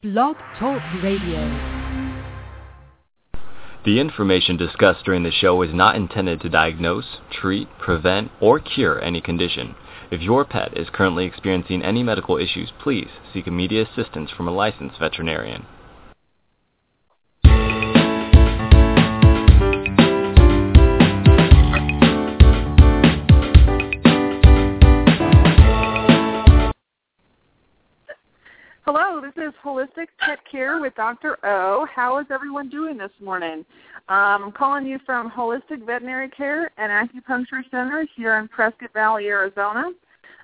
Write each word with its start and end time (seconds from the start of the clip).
Blog 0.00 0.36
Talk 0.60 0.80
Radio. 1.02 1.40
The 3.84 3.98
information 3.98 4.56
discussed 4.56 5.04
during 5.04 5.24
the 5.24 5.32
show 5.32 5.60
is 5.62 5.74
not 5.74 5.96
intended 5.96 6.40
to 6.42 6.48
diagnose, 6.48 7.16
treat, 7.32 7.66
prevent, 7.80 8.30
or 8.40 8.60
cure 8.60 9.02
any 9.02 9.20
condition. 9.20 9.74
If 10.12 10.22
your 10.22 10.44
pet 10.44 10.78
is 10.78 10.86
currently 10.92 11.26
experiencing 11.26 11.82
any 11.82 12.04
medical 12.04 12.36
issues, 12.38 12.70
please 12.80 13.08
seek 13.34 13.48
immediate 13.48 13.88
assistance 13.88 14.30
from 14.30 14.46
a 14.46 14.52
licensed 14.52 15.00
veterinarian. 15.00 15.66
This 29.20 29.48
is 29.48 29.52
Holistic 29.64 30.06
Pet 30.20 30.38
Care 30.48 30.80
with 30.80 30.94
Dr. 30.94 31.38
O. 31.44 31.88
How 31.92 32.18
is 32.18 32.26
everyone 32.30 32.68
doing 32.68 32.96
this 32.96 33.10
morning? 33.20 33.64
Um, 34.08 34.44
I'm 34.44 34.52
calling 34.52 34.86
you 34.86 35.00
from 35.04 35.28
Holistic 35.28 35.84
Veterinary 35.84 36.28
Care 36.28 36.70
and 36.78 36.92
Acupuncture 36.92 37.68
Center 37.68 38.06
here 38.14 38.38
in 38.38 38.46
Prescott 38.46 38.92
Valley, 38.94 39.26
Arizona. 39.26 39.90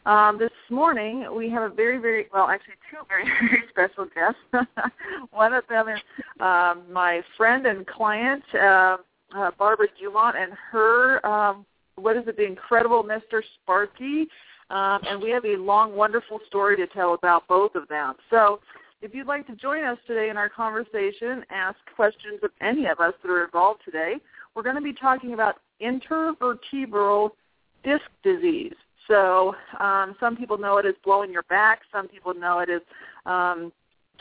Um, 0.07 0.39
this 0.41 0.51
morning 0.71 1.25
we 1.37 1.49
have 1.51 1.71
a 1.71 1.73
very, 1.73 1.99
very 1.99 2.27
well, 2.33 2.49
actually 2.49 2.75
two 2.91 2.97
very, 3.09 3.25
very 3.25 3.63
special 3.71 4.07
guests. 4.13 4.69
One 5.31 5.53
of 5.53 5.63
them 5.69 5.89
is 5.89 6.01
um, 6.41 6.83
my 6.91 7.23
friend 7.37 7.67
and 7.67 7.87
client, 7.87 8.43
uh, 8.55 8.97
uh, 9.37 9.51
Barbara 9.57 9.87
Dumont, 10.01 10.37
and 10.37 10.53
her 10.73 11.25
um, 11.25 11.65
what 11.97 12.17
is 12.17 12.27
it, 12.27 12.37
the 12.37 12.45
incredible 12.45 13.05
Mr. 13.05 13.41
Sparkie. 13.69 14.27
Um, 14.71 15.01
and 15.09 15.21
we 15.21 15.31
have 15.31 15.45
a 15.45 15.57
long, 15.57 15.95
wonderful 15.95 16.41
story 16.47 16.77
to 16.77 16.87
tell 16.87 17.15
about 17.15 17.47
both 17.49 17.75
of 17.75 17.87
them. 17.89 18.15
So 18.31 18.61
if 19.03 19.15
you'd 19.15 19.27
like 19.27 19.47
to 19.49 19.55
join 19.55 19.85
us 19.85 19.99
today 20.07 20.31
in 20.31 20.37
our 20.37 20.49
conversation, 20.49 21.45
ask 21.51 21.77
questions 21.95 22.41
of 22.43 22.51
any 22.61 22.87
of 22.87 23.01
us 23.01 23.13
that 23.23 23.31
are 23.31 23.45
involved 23.45 23.83
today, 23.85 24.15
we're 24.55 24.63
going 24.63 24.77
to 24.77 24.83
be 24.83 24.95
talking 24.95 25.35
about 25.35 25.57
intervertebral 25.83 27.31
disc 27.83 28.05
disease. 28.23 28.75
So 29.07 29.55
um, 29.79 30.17
some 30.19 30.37
people 30.37 30.57
know 30.57 30.79
it 30.79 30.87
as 30.87 30.95
blowing 31.05 31.33
your 31.33 31.43
back. 31.45 31.81
Some 31.93 32.09
people 32.09 32.33
know 32.33 32.61
it 32.61 32.71
as 32.71 32.81
um, 33.27 33.73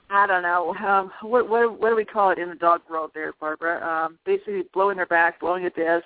I 0.10 0.28
don't 0.28 0.44
know 0.44 0.76
um, 0.76 1.12
what, 1.22 1.50
what 1.50 1.80
what 1.80 1.90
do 1.90 1.96
we 1.96 2.06
call 2.06 2.32
it 2.32 2.38
in 2.38 2.50
the 2.50 2.56
dog 2.56 2.82
world 2.90 3.12
there, 3.14 3.34
Barbara? 3.40 3.82
Um, 3.88 4.20
basically, 4.26 4.64
blowing 4.74 4.98
their 4.98 5.06
back, 5.06 5.40
blowing 5.40 5.66
a 5.66 5.70
disc, 5.70 6.06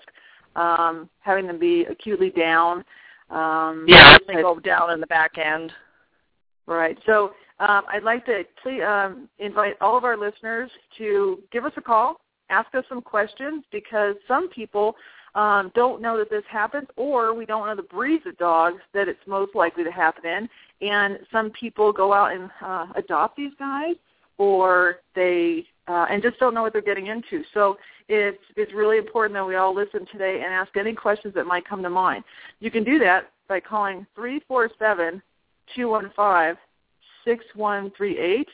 um, 0.55 1.09
having 1.19 1.47
them 1.47 1.59
be 1.59 1.85
acutely 1.85 2.29
down. 2.29 2.83
Um, 3.29 3.85
yeah, 3.87 4.17
they 4.27 4.35
go 4.35 4.59
down 4.59 4.91
in 4.91 4.99
the 4.99 5.07
back 5.07 5.37
end. 5.37 5.71
Right. 6.65 6.97
So 7.05 7.31
um, 7.59 7.83
I'd 7.91 8.03
like 8.03 8.25
to 8.25 8.43
please, 8.61 8.81
um, 8.83 9.29
invite 9.39 9.75
all 9.81 9.97
of 9.97 10.03
our 10.03 10.17
listeners 10.17 10.69
to 10.97 11.39
give 11.51 11.65
us 11.65 11.71
a 11.77 11.81
call, 11.81 12.19
ask 12.49 12.73
us 12.75 12.83
some 12.87 13.01
questions, 13.01 13.63
because 13.71 14.15
some 14.27 14.49
people 14.49 14.95
um, 15.35 15.71
don't 15.75 16.01
know 16.01 16.17
that 16.17 16.29
this 16.29 16.43
happens, 16.49 16.87
or 16.95 17.33
we 17.33 17.45
don't 17.45 17.67
know 17.67 17.75
the 17.75 17.83
breeds 17.83 18.25
of 18.25 18.37
dogs 18.37 18.81
that 18.93 19.07
it's 19.07 19.19
most 19.27 19.55
likely 19.55 19.83
to 19.83 19.91
happen 19.91 20.25
in. 20.25 20.49
And 20.87 21.19
some 21.31 21.51
people 21.51 21.91
go 21.91 22.13
out 22.13 22.31
and 22.31 22.49
uh, 22.61 22.87
adopt 22.95 23.37
these 23.37 23.53
guys, 23.57 23.95
or 24.37 24.97
they 25.15 25.65
uh, 25.87 26.05
and 26.09 26.21
just 26.21 26.37
don't 26.39 26.53
know 26.53 26.61
what 26.61 26.73
they're 26.73 26.81
getting 26.81 27.07
into. 27.07 27.43
So 27.53 27.77
it's 28.09 28.41
it's 28.55 28.73
really 28.73 28.97
important 28.97 29.33
that 29.33 29.45
we 29.45 29.55
all 29.55 29.75
listen 29.75 30.05
today 30.11 30.41
and 30.43 30.53
ask 30.53 30.75
any 30.77 30.93
questions 30.93 31.33
that 31.35 31.45
might 31.45 31.67
come 31.67 31.83
to 31.83 31.89
mind. 31.89 32.23
You 32.59 32.71
can 32.71 32.83
do 32.83 32.99
that 32.99 33.31
by 33.47 33.59
calling 33.59 34.05
three 34.15 34.41
four 34.47 34.69
seven 34.79 35.21
two 35.75 35.89
one 35.89 36.11
five 36.15 36.55
six 37.25 37.43
one 37.55 37.91
three 37.97 38.17
eight, 38.17 38.47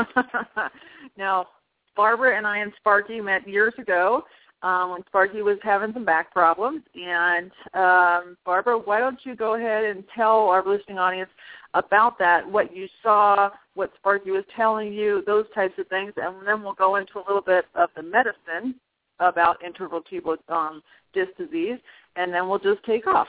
now, 1.18 1.48
Barbara 1.96 2.38
and 2.38 2.46
I 2.46 2.58
and 2.58 2.74
Sparkie 2.84 3.24
met 3.24 3.48
years 3.48 3.74
ago 3.78 4.26
um, 4.64 4.92
when 4.92 5.04
Sparkie 5.04 5.44
was 5.44 5.58
having 5.64 5.94
some 5.94 6.04
back 6.04 6.34
problems. 6.34 6.82
And 6.96 7.52
um, 7.74 8.38
Barbara, 8.46 8.78
why 8.78 9.00
don't 9.00 9.20
you 9.24 9.36
go 9.36 9.56
ahead 9.56 9.86
and 9.86 10.04
tell 10.16 10.50
our 10.50 10.66
listening 10.66 10.98
audience 10.98 11.30
about 11.74 12.18
that, 12.20 12.50
what 12.50 12.76
you 12.76 12.88
saw, 13.04 13.50
what 13.76 13.92
Sparkie 14.04 14.32
was 14.32 14.44
telling 14.56 14.92
you, 14.94 15.24
those 15.26 15.46
types 15.54 15.74
of 15.78 15.88
things, 15.88 16.14
and 16.18 16.36
then 16.48 16.64
we'll 16.64 16.74
go 16.74 16.96
into 16.96 17.18
a 17.20 17.26
little 17.28 17.42
bit 17.42 17.66
of 17.76 17.90
the 17.96 18.04
medicine 18.04 18.76
about 19.20 19.58
intervertebral 19.62 20.38
um, 20.50 20.82
disc 21.14 21.32
disease, 21.38 21.78
and 22.16 22.34
then 22.34 22.48
we'll 22.48 22.60
just 22.60 22.84
take 22.86 23.06
off. 23.08 23.28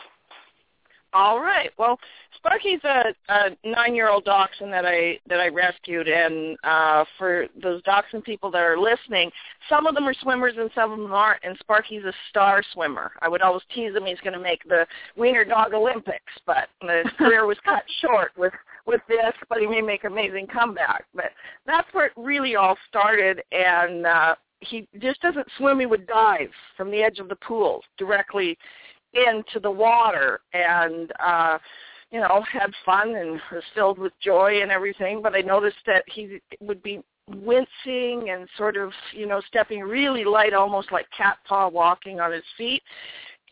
All 1.13 1.41
right. 1.41 1.71
Well, 1.77 1.99
Sparkie's 2.39 2.83
a, 2.85 3.13
a 3.29 3.57
nine-year-old 3.65 4.25
dachshund 4.25 4.73
that 4.73 4.87
I 4.87 5.19
that 5.29 5.41
I 5.41 5.49
rescued, 5.49 6.09
and 6.09 6.57
uh, 6.63 7.05
for 7.19 7.47
those 7.61 7.83
dachshund 7.83 8.23
people 8.25 8.51
that 8.53 8.63
are 8.63 8.79
listening, 8.79 9.31
some 9.69 9.87
of 9.87 9.95
them 9.95 10.07
are 10.07 10.15
swimmers 10.15 10.55
and 10.57 10.71
some 10.75 10.93
of 10.93 10.99
them 10.99 11.13
aren't. 11.13 11.43
And 11.43 11.59
Sparkie's 11.59 12.05
a 12.05 12.13
star 12.29 12.63
swimmer. 12.73 13.13
I 13.21 13.29
would 13.29 13.43
always 13.43 13.63
tease 13.75 13.95
him 13.95 14.07
he's 14.07 14.21
going 14.21 14.35
to 14.35 14.41
make 14.41 14.63
the 14.69 14.87
Wiener 15.17 15.45
Dog 15.45 15.75
Olympics, 15.75 16.33
but 16.47 16.69
his 16.81 17.13
career 17.19 17.45
was 17.47 17.59
cut 17.65 17.83
short 18.01 18.33
with 18.37 18.55
with 18.87 19.01
this. 19.09 19.35
But 19.49 19.59
he 19.59 19.67
may 19.67 19.83
make 19.83 20.05
an 20.05 20.13
amazing 20.13 20.47
comeback. 20.47 21.05
But 21.15 21.33
that's 21.67 21.93
where 21.93 22.07
it 22.07 22.13
really 22.17 22.55
all 22.55 22.77
started, 22.89 23.43
and 23.51 24.07
uh, 24.07 24.35
he 24.61 24.87
just 25.01 25.21
doesn't 25.23 25.49
swim. 25.59 25.81
He 25.81 25.87
would 25.87 26.07
dive 26.07 26.51
from 26.77 26.91
the 26.91 27.03
edge 27.03 27.19
of 27.19 27.29
the 27.29 27.37
pool 27.37 27.83
directly 27.99 28.57
into 29.15 29.61
the 29.61 29.71
water 29.71 30.41
and 30.53 31.13
uh 31.25 31.59
you 32.11 32.21
know 32.21 32.43
had 32.51 32.73
fun 32.85 33.15
and 33.15 33.41
was 33.53 33.63
filled 33.75 33.99
with 33.99 34.13
joy 34.21 34.63
and 34.63 34.71
everything. 34.71 35.23
But 35.23 35.35
i 35.35 35.41
noticed 35.41 35.79
that 35.87 36.05
he 36.07 36.41
would 36.61 36.83
be 36.83 37.03
wincing 37.29 38.31
and 38.31 38.49
sort 38.57 38.77
of 38.77 38.93
you 39.13 39.27
know 39.27 39.41
stepping 39.47 39.81
really 39.81 40.25
light 40.25 40.53
almost 40.53 40.91
like 40.93 41.07
cat 41.17 41.39
paw 41.47 41.69
walking 41.69 42.21
on 42.21 42.33
his 42.33 42.45
feet. 42.57 42.83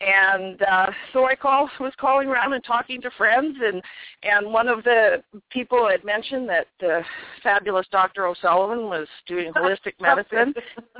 And 0.01 0.61
uh 0.61 0.91
so 1.11 1.25
i 1.25 1.35
call 1.35 1.69
was 1.79 1.93
calling 1.99 2.29
around 2.29 2.53
and 2.53 2.63
talking 2.63 3.01
to 3.01 3.11
friends. 3.11 3.57
And 3.61 3.81
and 4.23 4.51
one 4.51 4.67
of 4.67 4.83
the 4.83 5.23
people 5.49 5.87
had 5.89 6.03
mentioned 6.03 6.47
that 6.49 6.67
the 6.79 7.01
fabulous 7.43 7.87
dr 7.91 8.25
o'sullivan 8.25 8.85
was 8.85 9.07
doing 9.27 9.51
holistic 9.53 9.93
medicine. 10.01 10.53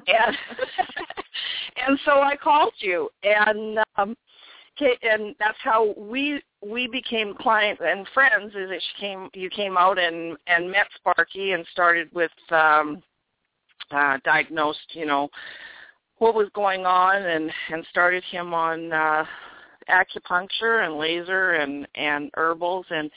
And 0.08 0.38
and 1.88 2.00
so 2.06 2.22
i 2.22 2.36
called 2.36 2.74
you. 2.80 3.10
And 3.24 3.80
um 3.98 4.16
and 5.02 5.36
that's 5.40 5.58
how 5.64 5.94
we 5.98 6.42
we 6.66 6.88
became 6.88 7.34
clients 7.34 7.82
and 7.84 8.08
friends. 8.14 8.54
Is 8.56 8.70
that 8.70 8.82
she 8.82 9.02
came, 9.02 9.30
you 9.34 9.50
came 9.50 9.78
out 9.78 9.98
and 9.98 10.38
and 10.48 10.72
met 10.72 10.88
Sparkie 10.98 11.54
and 11.54 11.66
started 11.72 12.10
with 12.14 12.32
um, 12.52 13.02
uh, 13.92 14.18
diagnosed, 14.24 14.80
you 14.92 15.06
know, 15.06 15.30
what 16.18 16.36
was 16.36 16.50
going 16.54 16.86
on 16.86 17.16
and 17.16 17.52
and 17.72 17.86
started 17.90 18.24
him 18.26 18.54
on 18.54 18.92
uh, 18.92 19.26
acupuncture 19.90 20.86
and 20.86 20.98
laser 20.98 21.54
and 21.54 21.88
and 21.96 22.30
herbals 22.36 22.86
and 22.90 23.10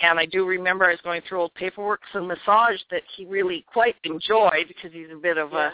and 0.00 0.18
I 0.18 0.26
do 0.26 0.46
remember 0.46 0.84
I 0.84 0.90
was 0.90 1.00
going 1.02 1.22
through 1.28 1.40
old 1.42 1.54
paperwork 1.54 2.00
some 2.12 2.26
massage 2.26 2.80
that 2.90 3.02
he 3.16 3.24
really 3.24 3.64
quite 3.72 3.96
enjoyed 4.04 4.66
because 4.68 4.92
he's 4.92 5.08
a 5.12 5.16
bit 5.16 5.38
of 5.38 5.52
yeah. 5.52 5.70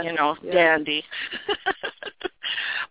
a 0.00 0.04
you 0.04 0.12
know 0.12 0.36
yeah. 0.42 0.52
dandy. 0.52 1.04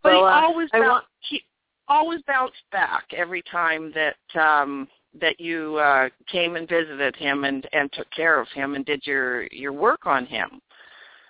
but 0.03 0.11
well, 0.11 0.25
he 0.25 0.31
uh, 0.31 0.47
always 0.47 0.69
felt 0.71 0.83
want, 0.83 1.05
he 1.19 1.43
always 1.91 2.21
bounced 2.25 2.63
back 2.71 3.03
every 3.15 3.43
time 3.51 3.93
that 3.93 4.41
um 4.41 4.87
that 5.19 5.39
you 5.39 5.75
uh 5.75 6.07
came 6.31 6.55
and 6.55 6.67
visited 6.67 7.15
him 7.17 7.43
and 7.43 7.67
and 7.73 7.91
took 7.91 8.09
care 8.11 8.39
of 8.39 8.47
him 8.49 8.75
and 8.75 8.85
did 8.85 9.05
your 9.05 9.43
your 9.47 9.73
work 9.73 10.05
on 10.05 10.25
him. 10.25 10.61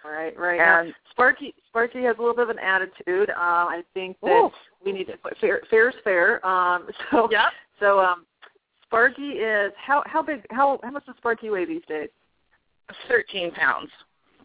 Right, 0.04 0.38
right. 0.38 0.60
And 0.60 0.90
now, 0.90 0.94
Sparkie 1.16 1.54
Sparkie 1.74 2.06
has 2.06 2.16
a 2.18 2.22
little 2.22 2.36
bit 2.36 2.44
of 2.44 2.50
an 2.50 2.60
attitude. 2.60 3.30
Um 3.32 3.68
I 3.70 3.82
think 3.94 4.18
that 4.22 4.30
Ooh. 4.30 4.52
we 4.86 4.92
need 4.92 5.08
to 5.08 5.14
fair 5.40 5.62
fair 5.70 5.90
is 5.90 5.96
fair. 6.04 6.46
Um 6.46 6.88
so 7.12 7.28
yeah. 7.32 7.50
so 7.80 8.00
um 8.00 8.26
Sparkie 8.92 9.38
is 9.38 9.74
how 9.78 10.04
how 10.06 10.22
big 10.22 10.46
how 10.52 10.80
how 10.84 10.92
much 10.92 11.06
does 11.08 11.16
Sparkie 11.18 11.50
weigh 11.50 11.66
these 11.66 11.86
days? 11.88 12.10
13 13.08 13.52
pounds. 13.52 13.90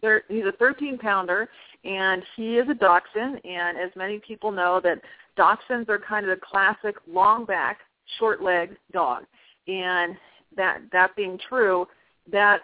Thir 0.01 0.23
he's 0.29 0.45
a 0.45 0.51
13 0.53 0.97
pounder 0.97 1.47
and 1.83 2.23
he 2.35 2.57
is 2.57 2.67
a 2.69 2.73
dachshund 2.73 3.39
and 3.45 3.77
as 3.77 3.91
many 3.95 4.19
people 4.19 4.51
know 4.51 4.79
that 4.83 4.99
dachshunds 5.37 5.89
are 5.89 5.99
kind 5.99 6.27
of 6.27 6.37
the 6.37 6.45
classic 6.45 6.95
long 7.07 7.45
back, 7.45 7.79
short 8.19 8.41
leg 8.41 8.75
dog. 8.91 9.23
and 9.67 10.15
that 10.55 10.81
that 10.91 11.15
being 11.15 11.37
true, 11.49 11.85
that 12.31 12.61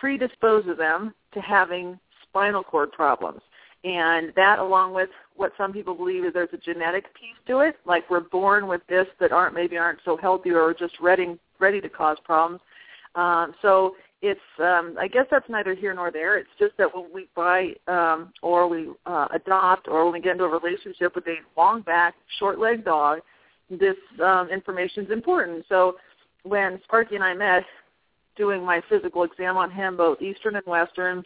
predisposes 0.00 0.76
them 0.76 1.14
to 1.32 1.40
having 1.40 1.98
spinal 2.22 2.62
cord 2.62 2.92
problems. 2.92 3.40
And 3.84 4.32
that, 4.36 4.58
along 4.58 4.94
with 4.94 5.08
what 5.34 5.52
some 5.56 5.72
people 5.72 5.94
believe 5.94 6.24
is 6.24 6.32
there's 6.32 6.48
a 6.52 6.56
genetic 6.58 7.04
piece 7.14 7.36
to 7.48 7.60
it, 7.60 7.76
like 7.84 8.08
we're 8.08 8.20
born 8.20 8.68
with 8.68 8.80
this 8.88 9.06
that 9.18 9.32
aren't 9.32 9.54
maybe 9.54 9.76
aren't 9.76 9.98
so 10.04 10.16
healthy 10.16 10.50
or 10.50 10.72
just 10.72 10.94
ready 11.00 11.38
ready 11.58 11.80
to 11.80 11.88
cause 11.88 12.16
problems. 12.24 12.60
Um, 13.14 13.54
so 13.62 13.94
it's 14.22 14.40
um, 14.60 14.94
I 14.98 15.08
guess 15.08 15.26
that's 15.30 15.48
neither 15.48 15.74
here 15.74 15.92
nor 15.92 16.12
there. 16.12 16.38
It's 16.38 16.48
just 16.58 16.76
that 16.78 16.94
when 16.94 17.06
we 17.12 17.28
buy 17.34 17.72
um, 17.88 18.32
or 18.40 18.68
we 18.68 18.88
uh, 19.04 19.26
adopt 19.34 19.88
or 19.88 20.04
when 20.04 20.14
we 20.14 20.20
get 20.20 20.32
into 20.32 20.44
a 20.44 20.48
relationship 20.48 21.16
with 21.16 21.26
a 21.26 21.36
long 21.56 21.82
back, 21.82 22.14
short 22.38 22.60
leg 22.60 22.84
dog, 22.84 23.18
this 23.68 23.96
um, 24.24 24.48
information 24.48 25.04
is 25.04 25.10
important. 25.10 25.64
So 25.68 25.96
when 26.44 26.80
Sparkie 26.88 27.16
and 27.16 27.24
I 27.24 27.34
met, 27.34 27.64
doing 28.36 28.64
my 28.64 28.80
physical 28.88 29.24
exam 29.24 29.56
on 29.56 29.70
him, 29.70 29.96
both 29.96 30.22
Eastern 30.22 30.54
and 30.54 30.66
Western, 30.66 31.24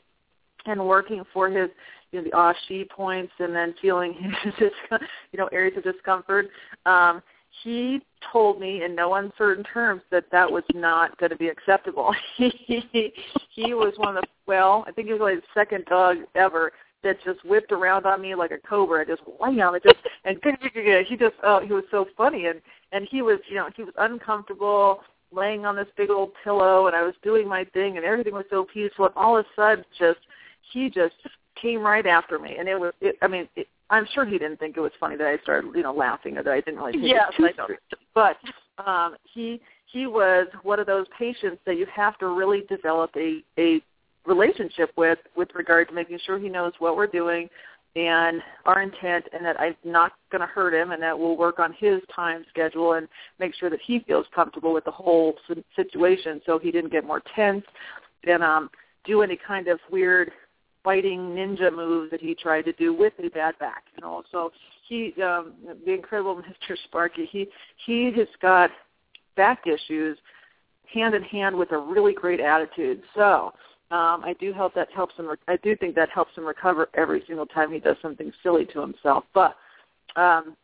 and 0.64 0.84
working 0.84 1.22
for 1.34 1.48
his 1.50 1.68
you 2.12 2.22
know 2.22 2.24
the 2.24 2.30
Ashi 2.30 2.88
points 2.88 3.32
and 3.38 3.54
then 3.54 3.74
feeling 3.82 4.14
his 4.58 4.70
you 5.32 5.38
know 5.38 5.48
areas 5.52 5.76
of 5.76 5.84
discomfort. 5.84 6.48
Um, 6.86 7.22
he 7.62 8.00
told 8.32 8.60
me 8.60 8.84
in 8.84 8.94
no 8.94 9.14
uncertain 9.14 9.64
terms 9.64 10.02
that 10.10 10.24
that 10.32 10.50
was 10.50 10.64
not 10.74 11.16
going 11.18 11.30
to 11.30 11.36
be 11.36 11.48
acceptable. 11.48 12.14
he 12.36 13.12
was 13.56 13.94
one 13.96 14.16
of 14.16 14.22
the 14.22 14.28
well, 14.46 14.84
I 14.86 14.92
think 14.92 15.08
he 15.08 15.12
was 15.12 15.20
like 15.20 15.36
the 15.36 15.60
second 15.60 15.84
dog 15.86 16.18
ever 16.34 16.72
that 17.02 17.16
just 17.24 17.44
whipped 17.44 17.72
around 17.72 18.06
on 18.06 18.20
me 18.20 18.34
like 18.34 18.50
a 18.50 18.58
cobra, 18.58 19.06
just 19.06 19.22
wham, 19.38 19.74
it 19.74 19.82
just 19.82 19.96
and 20.24 20.38
he 21.06 21.16
just 21.16 21.34
oh 21.42 21.60
he 21.60 21.72
was 21.72 21.84
so 21.90 22.06
funny. 22.16 22.46
And 22.46 22.60
and 22.92 23.06
he 23.10 23.22
was 23.22 23.38
you 23.48 23.56
know 23.56 23.68
he 23.76 23.82
was 23.82 23.94
uncomfortable 23.98 25.00
laying 25.32 25.66
on 25.66 25.76
this 25.76 25.88
big 25.96 26.10
old 26.10 26.30
pillow 26.44 26.86
and 26.86 26.96
I 26.96 27.02
was 27.02 27.14
doing 27.22 27.48
my 27.48 27.64
thing 27.64 27.96
and 27.96 28.06
everything 28.06 28.34
was 28.34 28.44
so 28.50 28.66
peaceful. 28.72 29.06
And 29.06 29.14
all 29.16 29.36
of 29.36 29.44
a 29.44 29.48
sudden 29.60 29.84
just 29.98 30.20
he 30.72 30.88
just 30.88 31.14
came 31.60 31.80
right 31.80 32.06
after 32.06 32.38
me 32.38 32.56
and 32.58 32.68
it 32.68 32.78
was 32.78 32.92
it, 33.00 33.16
I 33.22 33.28
mean 33.28 33.48
it, 33.56 33.66
I'm 33.90 34.06
sure 34.14 34.24
he 34.24 34.38
didn't 34.38 34.58
think 34.58 34.76
it 34.76 34.80
was 34.80 34.92
funny 34.98 35.16
that 35.16 35.26
I 35.26 35.38
started, 35.42 35.70
you 35.74 35.82
know, 35.82 35.94
laughing 35.94 36.36
or 36.36 36.42
that 36.42 36.52
I 36.52 36.60
didn't 36.60 36.80
really 36.80 36.92
take 36.92 37.02
yes, 37.04 37.32
it 37.38 37.56
too. 37.56 37.96
But 38.14 38.36
um, 38.84 39.16
he 39.32 39.60
he 39.92 40.06
was 40.06 40.48
one 40.62 40.80
of 40.80 40.86
those 40.86 41.06
patients 41.16 41.58
that 41.66 41.76
you 41.76 41.86
have 41.94 42.18
to 42.18 42.28
really 42.28 42.62
develop 42.68 43.10
a 43.16 43.42
a 43.58 43.80
relationship 44.26 44.90
with 44.96 45.18
with 45.36 45.48
regard 45.54 45.88
to 45.88 45.94
making 45.94 46.18
sure 46.26 46.38
he 46.38 46.48
knows 46.48 46.72
what 46.78 46.96
we're 46.96 47.06
doing 47.06 47.48
and 47.94 48.42
our 48.66 48.82
intent 48.82 49.24
and 49.32 49.44
that 49.44 49.58
I'm 49.58 49.76
not 49.84 50.12
going 50.30 50.40
to 50.40 50.46
hurt 50.46 50.74
him 50.74 50.90
and 50.90 51.02
that 51.02 51.18
we'll 51.18 51.36
work 51.36 51.58
on 51.58 51.72
his 51.78 52.02
time 52.14 52.44
schedule 52.50 52.94
and 52.94 53.08
make 53.38 53.54
sure 53.54 53.70
that 53.70 53.80
he 53.86 54.00
feels 54.00 54.26
comfortable 54.34 54.74
with 54.74 54.84
the 54.84 54.90
whole 54.90 55.34
situation 55.76 56.42
so 56.44 56.58
he 56.58 56.70
didn't 56.70 56.92
get 56.92 57.04
more 57.04 57.22
tense 57.34 57.64
and 58.26 58.42
um 58.42 58.68
do 59.04 59.22
any 59.22 59.38
kind 59.46 59.68
of 59.68 59.78
weird 59.90 60.32
fighting 60.86 61.18
ninja 61.34 61.74
moves 61.74 62.12
that 62.12 62.20
he 62.20 62.32
tried 62.32 62.62
to 62.62 62.72
do 62.74 62.94
with 62.94 63.12
a 63.18 63.28
bad 63.30 63.58
back. 63.58 63.82
You 63.96 64.02
know, 64.02 64.22
so 64.30 64.52
he, 64.88 65.12
um, 65.20 65.54
the 65.84 65.92
incredible 65.92 66.36
Mr. 66.70 66.76
Sparkie, 66.88 67.26
he 67.28 67.48
he 67.84 68.12
has 68.16 68.28
got 68.40 68.70
back 69.36 69.64
issues 69.66 70.16
hand 70.94 71.16
in 71.16 71.24
hand 71.24 71.56
with 71.56 71.72
a 71.72 71.76
really 71.76 72.14
great 72.14 72.38
attitude. 72.38 73.02
So 73.16 73.52
um, 73.90 74.22
I 74.24 74.36
do 74.38 74.54
hope 74.54 74.74
that 74.76 74.88
helps 74.94 75.16
him. 75.16 75.28
I 75.48 75.56
do 75.56 75.74
think 75.74 75.96
that 75.96 76.08
helps 76.10 76.36
him 76.36 76.46
recover 76.46 76.88
every 76.94 77.24
single 77.26 77.46
time 77.46 77.72
he 77.72 77.80
does 77.80 77.96
something 78.00 78.30
silly 78.44 78.64
to 78.66 78.80
himself. 78.80 79.24
But 79.34 79.56
um, 80.14 80.56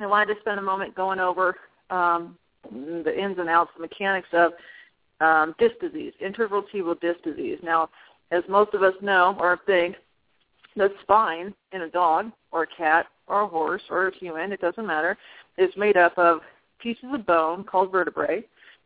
I 0.00 0.06
wanted 0.06 0.32
to 0.34 0.40
spend 0.40 0.58
a 0.58 0.62
moment 0.62 0.94
going 0.94 1.20
over 1.20 1.56
um, 1.90 2.38
the 2.70 3.14
ins 3.14 3.38
and 3.38 3.50
outs, 3.50 3.70
the 3.76 3.82
mechanics 3.82 4.28
of 4.32 4.52
um, 5.20 5.54
disc 5.58 5.74
disease, 5.78 6.14
intervertebral 6.24 6.98
disc 7.02 7.22
disease. 7.22 7.58
Now, 7.62 7.90
as 8.30 8.42
most 8.48 8.74
of 8.74 8.82
us 8.82 8.94
know 9.00 9.36
or 9.40 9.58
think, 9.66 9.96
the 10.76 10.90
spine 11.02 11.52
in 11.72 11.82
a 11.82 11.88
dog 11.88 12.30
or 12.52 12.62
a 12.62 12.66
cat 12.76 13.06
or 13.26 13.42
a 13.42 13.48
horse 13.48 13.82
or 13.90 14.08
a 14.08 14.16
human, 14.16 14.52
it 14.52 14.60
doesn't 14.60 14.86
matter, 14.86 15.16
is 15.56 15.70
made 15.76 15.96
up 15.96 16.16
of 16.16 16.40
pieces 16.78 17.04
of 17.12 17.26
bone 17.26 17.64
called 17.64 17.90
vertebrae 17.90 18.44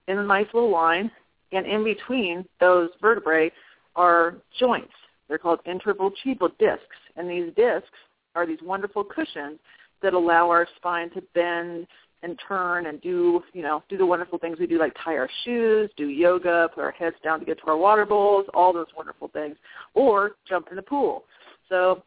in 0.08 0.18
a 0.18 0.24
nice 0.24 0.46
little 0.54 0.70
line, 0.70 1.10
and 1.52 1.66
in 1.66 1.84
between 1.84 2.44
those 2.60 2.88
vertebrae 3.00 3.52
are 3.94 4.36
joints. 4.58 4.92
They're 5.28 5.38
called 5.38 5.60
intervertebral 5.66 6.58
discs, 6.58 6.96
and 7.16 7.28
these 7.28 7.52
discs 7.56 7.88
are 8.34 8.46
these 8.46 8.62
wonderful 8.62 9.04
cushions 9.04 9.58
that 10.02 10.14
allow 10.14 10.48
our 10.48 10.66
spine 10.76 11.10
to 11.10 11.22
bend 11.34 11.86
and 12.22 12.38
turn 12.46 12.86
and 12.86 13.00
do, 13.00 13.42
you 13.52 13.62
know, 13.62 13.82
do 13.88 13.96
the 13.96 14.06
wonderful 14.06 14.38
things 14.38 14.58
we 14.58 14.66
do 14.66 14.78
like 14.78 14.94
tie 15.02 15.16
our 15.16 15.28
shoes, 15.44 15.90
do 15.96 16.08
yoga, 16.08 16.68
put 16.74 16.82
our 16.82 16.92
heads 16.92 17.16
down 17.24 17.40
to 17.40 17.44
get 17.44 17.58
to 17.58 17.66
our 17.66 17.76
water 17.76 18.06
bowls, 18.06 18.46
all 18.54 18.72
those 18.72 18.86
wonderful 18.96 19.28
things, 19.28 19.56
or 19.94 20.32
jump 20.48 20.68
in 20.70 20.76
the 20.76 20.82
pool. 20.82 21.24
So 21.68 22.02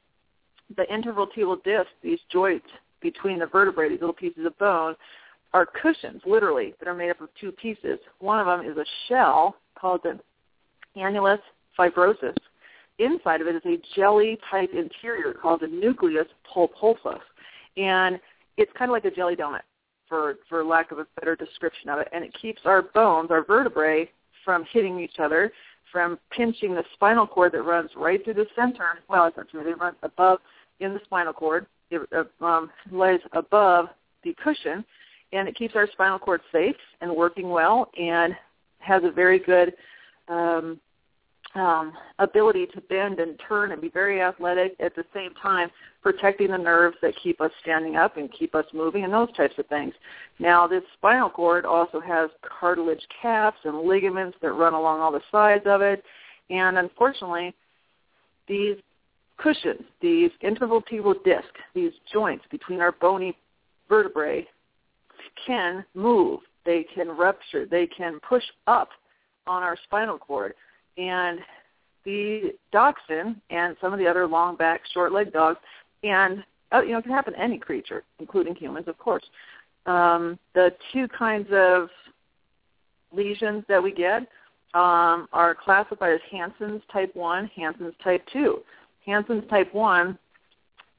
the 0.76 0.84
intervertebral 0.84 1.64
disc, 1.64 1.90
these 2.02 2.20
joints 2.32 2.68
between 3.02 3.40
the 3.40 3.46
vertebrae, 3.46 3.90
these 3.90 4.00
little 4.00 4.14
pieces 4.14 4.46
of 4.46 4.58
bone, 4.58 4.96
are 5.54 5.66
cushions, 5.66 6.22
literally, 6.26 6.74
that 6.80 6.88
are 6.88 6.94
made 6.94 7.10
up 7.10 7.22
of 7.22 7.30
two 7.40 7.52
pieces. 7.52 8.00
One 8.20 8.40
of 8.40 8.46
them 8.46 8.70
is 8.70 8.78
a 8.78 8.86
shell 9.08 9.56
called 9.80 10.02
the 10.04 10.20
annulus 10.98 11.40
fibrosus. 11.78 12.36
Inside 13.00 13.42
of 13.42 13.48
it 13.48 13.56
is 13.56 13.62
a 13.66 13.78
jelly-type 13.96 14.72
interior 14.74 15.34
called 15.34 15.62
the 15.62 15.68
nucleus 15.68 16.28
pulposus. 16.54 17.20
And 17.78 18.20
it's 18.58 18.72
kind 18.78 18.90
of 18.90 18.94
like 18.94 19.06
a 19.06 19.12
jelly 19.12 19.36
donut 19.36 19.62
for 20.08 20.36
for 20.48 20.64
lack 20.64 20.92
of 20.92 21.00
a 21.00 21.08
better 21.20 21.36
description 21.36 21.90
of 21.90 22.00
it, 22.00 22.08
and 22.12 22.24
it 22.24 22.36
keeps 22.40 22.62
our 22.66 22.82
bones, 22.82 23.32
our 23.32 23.44
vertebrae, 23.44 24.10
from 24.44 24.66
hitting 24.72 25.00
each 25.00 25.20
other, 25.20 25.52
from 25.92 26.20
pinching 26.32 26.74
the 26.76 26.84
spinal 26.94 27.28
cord 27.28 27.52
that 27.54 27.64
runs 27.64 27.90
right 27.96 28.24
through 28.24 28.36
the 28.36 28.48
center. 28.56 29.00
Well, 29.10 29.26
it's 29.26 29.38
not 29.38 29.50
true; 29.50 29.68
it 29.68 29.80
runs 29.80 29.98
above 30.04 30.40
in 30.80 30.94
the 30.94 31.00
spinal 31.06 31.34
cord. 31.34 31.66
It 31.92 32.02
uh, 32.16 32.46
um, 32.46 32.70
lays 32.92 33.22
above 33.34 33.88
the 34.24 34.36
cushion, 34.44 34.84
and 35.34 35.48
it 35.48 35.56
keeps 35.56 35.76
our 35.76 35.88
spinal 35.92 36.20
cord 36.20 36.42
safe 36.52 36.76
and 37.02 37.16
working 37.16 37.50
well, 37.50 37.92
and 38.00 38.36
has 38.80 39.04
a 39.04 39.12
very 39.12 39.40
good 39.40 39.74
um, 40.28 40.80
um, 41.56 41.94
ability 42.20 42.68
to 42.68 42.82
bend 42.82 43.20
and 43.20 43.40
turn 43.48 43.72
and 43.72 43.82
be 43.82 43.90
very 43.90 44.22
athletic 44.22 44.76
at 44.80 44.96
the 44.96 45.06
same 45.14 45.34
time 45.42 45.70
protecting 46.02 46.52
the 46.52 46.58
nerves 46.58 46.98
that 47.02 47.14
keep 47.22 47.40
us 47.42 47.52
standing 47.62 47.96
up 47.96 48.18
and 48.18 48.32
keep 48.32 48.54
us 48.54 48.66
moving 48.74 49.04
and 49.06 49.14
those 49.14 49.32
types 49.36 49.56
of 49.58 49.66
things. 49.68 49.94
Now 50.38 50.68
this 50.68 50.84
spinal 50.98 51.30
cord 51.30 51.66
also 51.66 52.00
has 52.02 52.30
cartilage 52.60 53.06
caps 53.22 53.58
and 53.64 53.88
ligaments 53.88 54.38
that 54.42 54.52
run 54.52 54.74
along 54.74 55.00
all 55.00 55.12
the 55.12 55.22
sides 55.32 55.64
of 55.66 55.82
it. 55.82 56.04
And 56.50 56.78
unfortunately 56.78 57.56
these 58.48 58.76
cushions, 59.38 59.82
these 60.02 60.32
intervertebral 60.44 61.24
discs, 61.24 61.48
these 61.74 61.94
joints 62.12 62.46
between 62.52 62.82
our 62.82 62.92
bony 62.92 63.36
vertebrae 63.88 64.46
can 65.48 65.86
move, 65.94 66.42
they 66.66 66.86
can 66.94 67.08
rupture, 67.10 67.66
they 67.66 67.88
can 67.88 68.20
push 68.28 68.44
up 68.68 68.90
on 69.48 69.64
our 69.64 69.78
spinal 69.86 70.18
cord 70.18 70.54
and 70.98 71.40
the 72.04 72.54
dachshund 72.72 73.42
and 73.50 73.76
some 73.82 73.94
of 73.94 74.00
the 74.00 74.08
other 74.08 74.28
long 74.28 74.56
back, 74.56 74.82
short 74.94 75.12
leg 75.12 75.34
dogs, 75.34 75.60
and 76.04 76.44
uh, 76.74 76.82
you 76.82 76.92
know 76.92 77.00
it 77.00 77.04
can 77.04 77.12
happen 77.12 77.34
to 77.34 77.40
any 77.40 77.58
creature, 77.58 78.04
including 78.20 78.56
humans, 78.56 78.88
of 78.88 78.98
course. 78.98 79.24
Um, 79.86 80.40
the 80.54 80.72
two 80.94 81.08
kinds 81.08 81.48
of 81.52 81.90
lesions 83.12 83.64
that 83.68 83.82
we 83.82 83.92
get 83.92 84.24
um, 84.74 85.28
are 85.32 85.56
classified 85.56 86.14
as 86.14 86.20
Hansen's 86.30 86.82
type 86.92 87.16
1, 87.16 87.50
Hansen's 87.56 87.94
type 88.04 88.24
2. 88.34 88.60
Hansen's 89.06 89.48
type 89.50 89.74
1, 89.74 90.18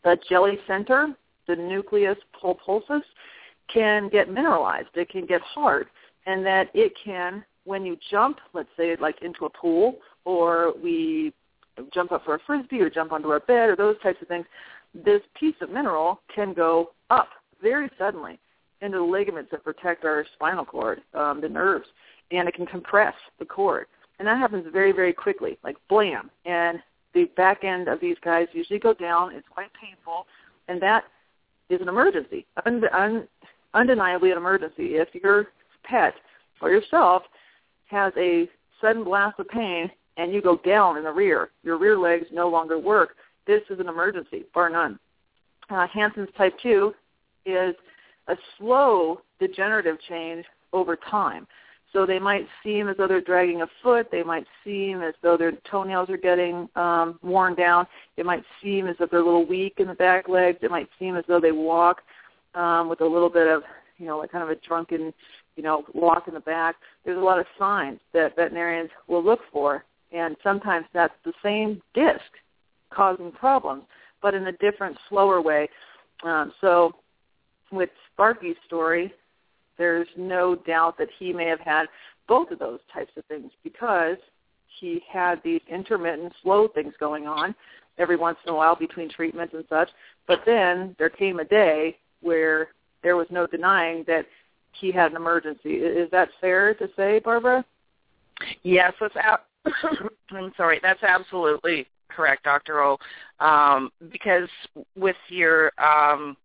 the 0.04 0.16
jelly 0.28 0.58
center, 0.66 1.08
the 1.46 1.56
nucleus 1.56 2.16
pulposus, 2.42 3.02
can 3.72 4.08
get 4.08 4.30
mineralized. 4.30 4.88
It 4.94 5.08
can 5.08 5.26
get 5.26 5.40
hard, 5.42 5.88
and 6.26 6.46
that 6.46 6.70
it 6.72 6.92
can 7.04 7.44
when 7.66 7.84
you 7.84 7.98
jump, 8.10 8.38
let's 8.54 8.68
say 8.76 8.96
like 9.00 9.20
into 9.22 9.44
a 9.44 9.50
pool, 9.50 9.96
or 10.24 10.72
we 10.82 11.32
jump 11.92 12.12
up 12.12 12.24
for 12.24 12.36
a 12.36 12.38
frisbee 12.46 12.80
or 12.80 12.88
jump 12.88 13.12
onto 13.12 13.28
our 13.28 13.40
bed 13.40 13.68
or 13.68 13.76
those 13.76 13.96
types 14.02 14.22
of 14.22 14.28
things, 14.28 14.46
this 14.94 15.20
piece 15.38 15.56
of 15.60 15.70
mineral 15.70 16.20
can 16.34 16.54
go 16.54 16.92
up 17.10 17.28
very 17.60 17.90
suddenly 17.98 18.38
into 18.80 18.98
the 18.98 19.04
ligaments 19.04 19.50
that 19.50 19.64
protect 19.64 20.04
our 20.04 20.24
spinal 20.34 20.64
cord, 20.64 21.02
um, 21.14 21.40
the 21.40 21.48
nerves, 21.48 21.86
and 22.30 22.48
it 22.48 22.54
can 22.54 22.66
compress 22.66 23.14
the 23.38 23.44
cord. 23.44 23.86
And 24.18 24.26
that 24.26 24.38
happens 24.38 24.66
very, 24.72 24.92
very 24.92 25.12
quickly, 25.12 25.58
like 25.62 25.76
blam. 25.88 26.30
And 26.44 26.78
the 27.14 27.24
back 27.36 27.64
end 27.64 27.88
of 27.88 28.00
these 28.00 28.16
guys 28.24 28.46
usually 28.52 28.78
go 28.78 28.94
down. 28.94 29.34
It's 29.34 29.48
quite 29.50 29.70
painful, 29.80 30.26
and 30.68 30.80
that 30.82 31.04
is 31.68 31.80
an 31.80 31.88
emergency, 31.88 32.46
un- 32.64 32.82
un- 32.92 33.28
undeniably 33.74 34.30
an 34.30 34.38
emergency. 34.38 34.96
If 34.96 35.08
your 35.14 35.48
pet 35.84 36.14
or 36.60 36.70
yourself 36.70 37.22
has 37.86 38.12
a 38.16 38.48
sudden 38.80 39.04
blast 39.04 39.38
of 39.38 39.48
pain 39.48 39.90
and 40.16 40.32
you 40.32 40.40
go 40.40 40.58
down 40.64 40.96
in 40.96 41.04
the 41.04 41.12
rear, 41.12 41.50
your 41.62 41.78
rear 41.78 41.98
legs 41.98 42.26
no 42.32 42.48
longer 42.48 42.78
work, 42.78 43.16
this 43.46 43.62
is 43.70 43.78
an 43.78 43.88
emergency, 43.88 44.44
bar 44.54 44.70
none. 44.70 44.98
Uh, 45.70 45.86
Hansen's 45.86 46.28
type 46.36 46.54
2 46.62 46.92
is 47.44 47.74
a 48.28 48.36
slow 48.58 49.20
degenerative 49.38 49.96
change 50.08 50.44
over 50.72 50.96
time. 50.96 51.46
So 51.92 52.04
they 52.04 52.18
might 52.18 52.46
seem 52.62 52.88
as 52.88 52.96
though 52.96 53.06
they're 53.06 53.20
dragging 53.20 53.62
a 53.62 53.66
foot. 53.82 54.08
They 54.10 54.22
might 54.22 54.46
seem 54.64 55.00
as 55.00 55.14
though 55.22 55.36
their 55.36 55.52
toenails 55.70 56.10
are 56.10 56.16
getting 56.16 56.68
um, 56.76 57.18
worn 57.22 57.54
down. 57.54 57.86
It 58.16 58.26
might 58.26 58.42
seem 58.62 58.86
as 58.86 58.96
if 59.00 59.10
they're 59.10 59.20
a 59.20 59.24
little 59.24 59.46
weak 59.46 59.74
in 59.78 59.86
the 59.86 59.94
back 59.94 60.28
legs. 60.28 60.58
It 60.62 60.70
might 60.70 60.88
seem 60.98 61.16
as 61.16 61.24
though 61.28 61.40
they 61.40 61.52
walk 61.52 62.02
um, 62.54 62.88
with 62.88 63.00
a 63.00 63.06
little 63.06 63.30
bit 63.30 63.46
of, 63.46 63.62
you 63.98 64.06
know, 64.06 64.18
like 64.18 64.32
kind 64.32 64.44
of 64.44 64.50
a 64.50 64.56
drunken, 64.56 65.14
you 65.56 65.62
know, 65.62 65.84
walk 65.94 66.28
in 66.28 66.34
the 66.34 66.40
back. 66.40 66.76
There's 67.04 67.18
a 67.18 67.20
lot 67.20 67.38
of 67.38 67.46
signs 67.58 67.98
that 68.12 68.36
veterinarians 68.36 68.90
will 69.08 69.24
look 69.24 69.40
for, 69.52 69.84
and 70.12 70.36
sometimes 70.42 70.86
that's 70.92 71.14
the 71.24 71.32
same 71.42 71.82
disc 71.94 72.20
causing 72.90 73.32
problems, 73.32 73.82
but 74.22 74.34
in 74.34 74.46
a 74.46 74.52
different, 74.52 74.96
slower 75.08 75.40
way. 75.40 75.68
Um, 76.22 76.52
so 76.60 76.92
with 77.72 77.90
Sparkie's 78.12 78.56
story, 78.66 79.12
there's 79.78 80.08
no 80.16 80.54
doubt 80.54 80.96
that 80.98 81.08
he 81.18 81.32
may 81.32 81.46
have 81.46 81.60
had 81.60 81.86
both 82.28 82.50
of 82.50 82.58
those 82.58 82.80
types 82.92 83.12
of 83.16 83.24
things 83.26 83.50
because 83.62 84.16
he 84.80 85.02
had 85.10 85.40
these 85.42 85.60
intermittent 85.70 86.32
slow 86.42 86.68
things 86.68 86.92
going 86.98 87.26
on 87.26 87.54
every 87.98 88.16
once 88.16 88.38
in 88.46 88.52
a 88.52 88.56
while 88.56 88.76
between 88.76 89.08
treatments 89.08 89.54
and 89.54 89.64
such. 89.68 89.88
But 90.26 90.40
then 90.44 90.94
there 90.98 91.10
came 91.10 91.40
a 91.40 91.44
day 91.44 91.96
where 92.20 92.68
there 93.02 93.16
was 93.16 93.26
no 93.30 93.46
denying 93.46 94.04
that 94.06 94.26
he 94.80 94.92
had 94.92 95.10
an 95.10 95.16
emergency. 95.16 95.74
Is 95.74 96.10
that 96.10 96.28
fair 96.40 96.74
to 96.74 96.88
say, 96.96 97.20
Barbara? 97.20 97.64
Yes, 98.62 98.92
that's 99.00 99.16
out. 99.16 99.44
I'm 100.30 100.52
sorry. 100.56 100.80
That's 100.82 101.02
absolutely 101.02 101.86
correct, 102.08 102.44
Dr. 102.44 102.82
O. 102.82 102.98
Um, 103.40 103.90
because 104.10 104.48
with 104.96 105.16
your 105.28 105.72
um, 105.82 106.36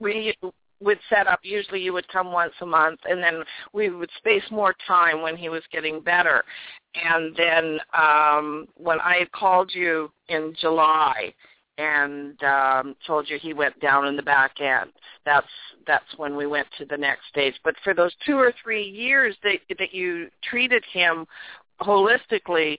we 0.00 0.34
would 0.80 0.98
set 1.08 1.26
up 1.26 1.40
usually 1.42 1.80
you 1.80 1.92
would 1.92 2.06
come 2.08 2.32
once 2.32 2.52
a 2.60 2.66
month 2.66 3.00
and 3.08 3.22
then 3.22 3.42
we 3.72 3.90
would 3.90 4.10
space 4.18 4.44
more 4.50 4.74
time 4.86 5.22
when 5.22 5.36
he 5.36 5.48
was 5.48 5.62
getting 5.72 6.00
better 6.00 6.44
and 6.94 7.34
then 7.36 7.78
um 7.96 8.66
when 8.76 9.00
i 9.00 9.16
had 9.18 9.32
called 9.32 9.72
you 9.74 10.10
in 10.28 10.54
july 10.60 11.32
and 11.78 12.42
um 12.42 12.94
told 13.06 13.30
you 13.30 13.38
he 13.38 13.54
went 13.54 13.78
down 13.80 14.06
in 14.06 14.16
the 14.16 14.22
back 14.22 14.60
end. 14.60 14.90
That's 15.24 15.46
that's 15.86 16.04
when 16.16 16.36
we 16.36 16.46
went 16.46 16.66
to 16.78 16.84
the 16.84 16.96
next 16.96 17.28
stage. 17.28 17.54
But 17.64 17.74
for 17.82 17.94
those 17.94 18.12
two 18.26 18.36
or 18.36 18.52
three 18.62 18.84
years 18.84 19.36
that 19.42 19.58
that 19.78 19.94
you 19.94 20.28
treated 20.42 20.84
him 20.92 21.26
holistically 21.80 22.78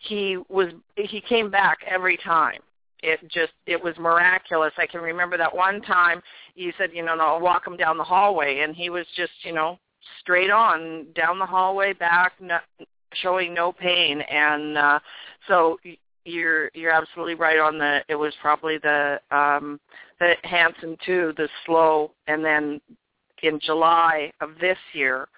he 0.00 0.38
was 0.48 0.72
he 0.96 1.20
came 1.20 1.50
back 1.50 1.78
every 1.86 2.16
time. 2.18 2.60
It 3.02 3.20
just 3.30 3.52
it 3.66 3.82
was 3.82 3.94
miraculous. 3.98 4.72
I 4.76 4.86
can 4.86 5.00
remember 5.00 5.36
that 5.38 5.54
one 5.54 5.80
time 5.82 6.20
you 6.54 6.72
said, 6.76 6.90
you 6.92 7.04
know, 7.04 7.14
no, 7.14 7.24
I'll 7.24 7.40
walk 7.40 7.66
him 7.66 7.76
down 7.76 7.96
the 7.96 8.04
hallway, 8.04 8.60
and 8.60 8.74
he 8.74 8.90
was 8.90 9.06
just, 9.16 9.32
you 9.42 9.52
know, 9.52 9.78
straight 10.20 10.50
on 10.50 11.06
down 11.14 11.38
the 11.38 11.46
hallway 11.46 11.92
back, 11.92 12.32
no, 12.40 12.58
showing 13.14 13.54
no 13.54 13.72
pain, 13.72 14.20
and 14.22 14.76
uh, 14.76 14.98
so 15.48 15.78
you're 16.24 16.70
you're 16.74 16.92
absolutely 16.92 17.34
right 17.34 17.58
on 17.58 17.78
the. 17.78 18.02
It 18.08 18.14
was 18.14 18.32
probably 18.40 18.78
the 18.78 19.20
um, 19.30 19.80
the 20.18 20.34
Hansen 20.44 20.96
too, 21.04 21.32
the 21.36 21.48
slow, 21.66 22.12
and 22.26 22.44
then 22.44 22.80
in 23.42 23.58
July 23.60 24.30
of 24.40 24.50
this 24.60 24.78
year 24.92 25.28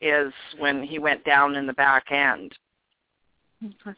is 0.00 0.32
when 0.58 0.82
he 0.82 0.98
went 0.98 1.22
down 1.24 1.56
in 1.56 1.66
the 1.66 1.74
back 1.74 2.10
end 2.10 2.54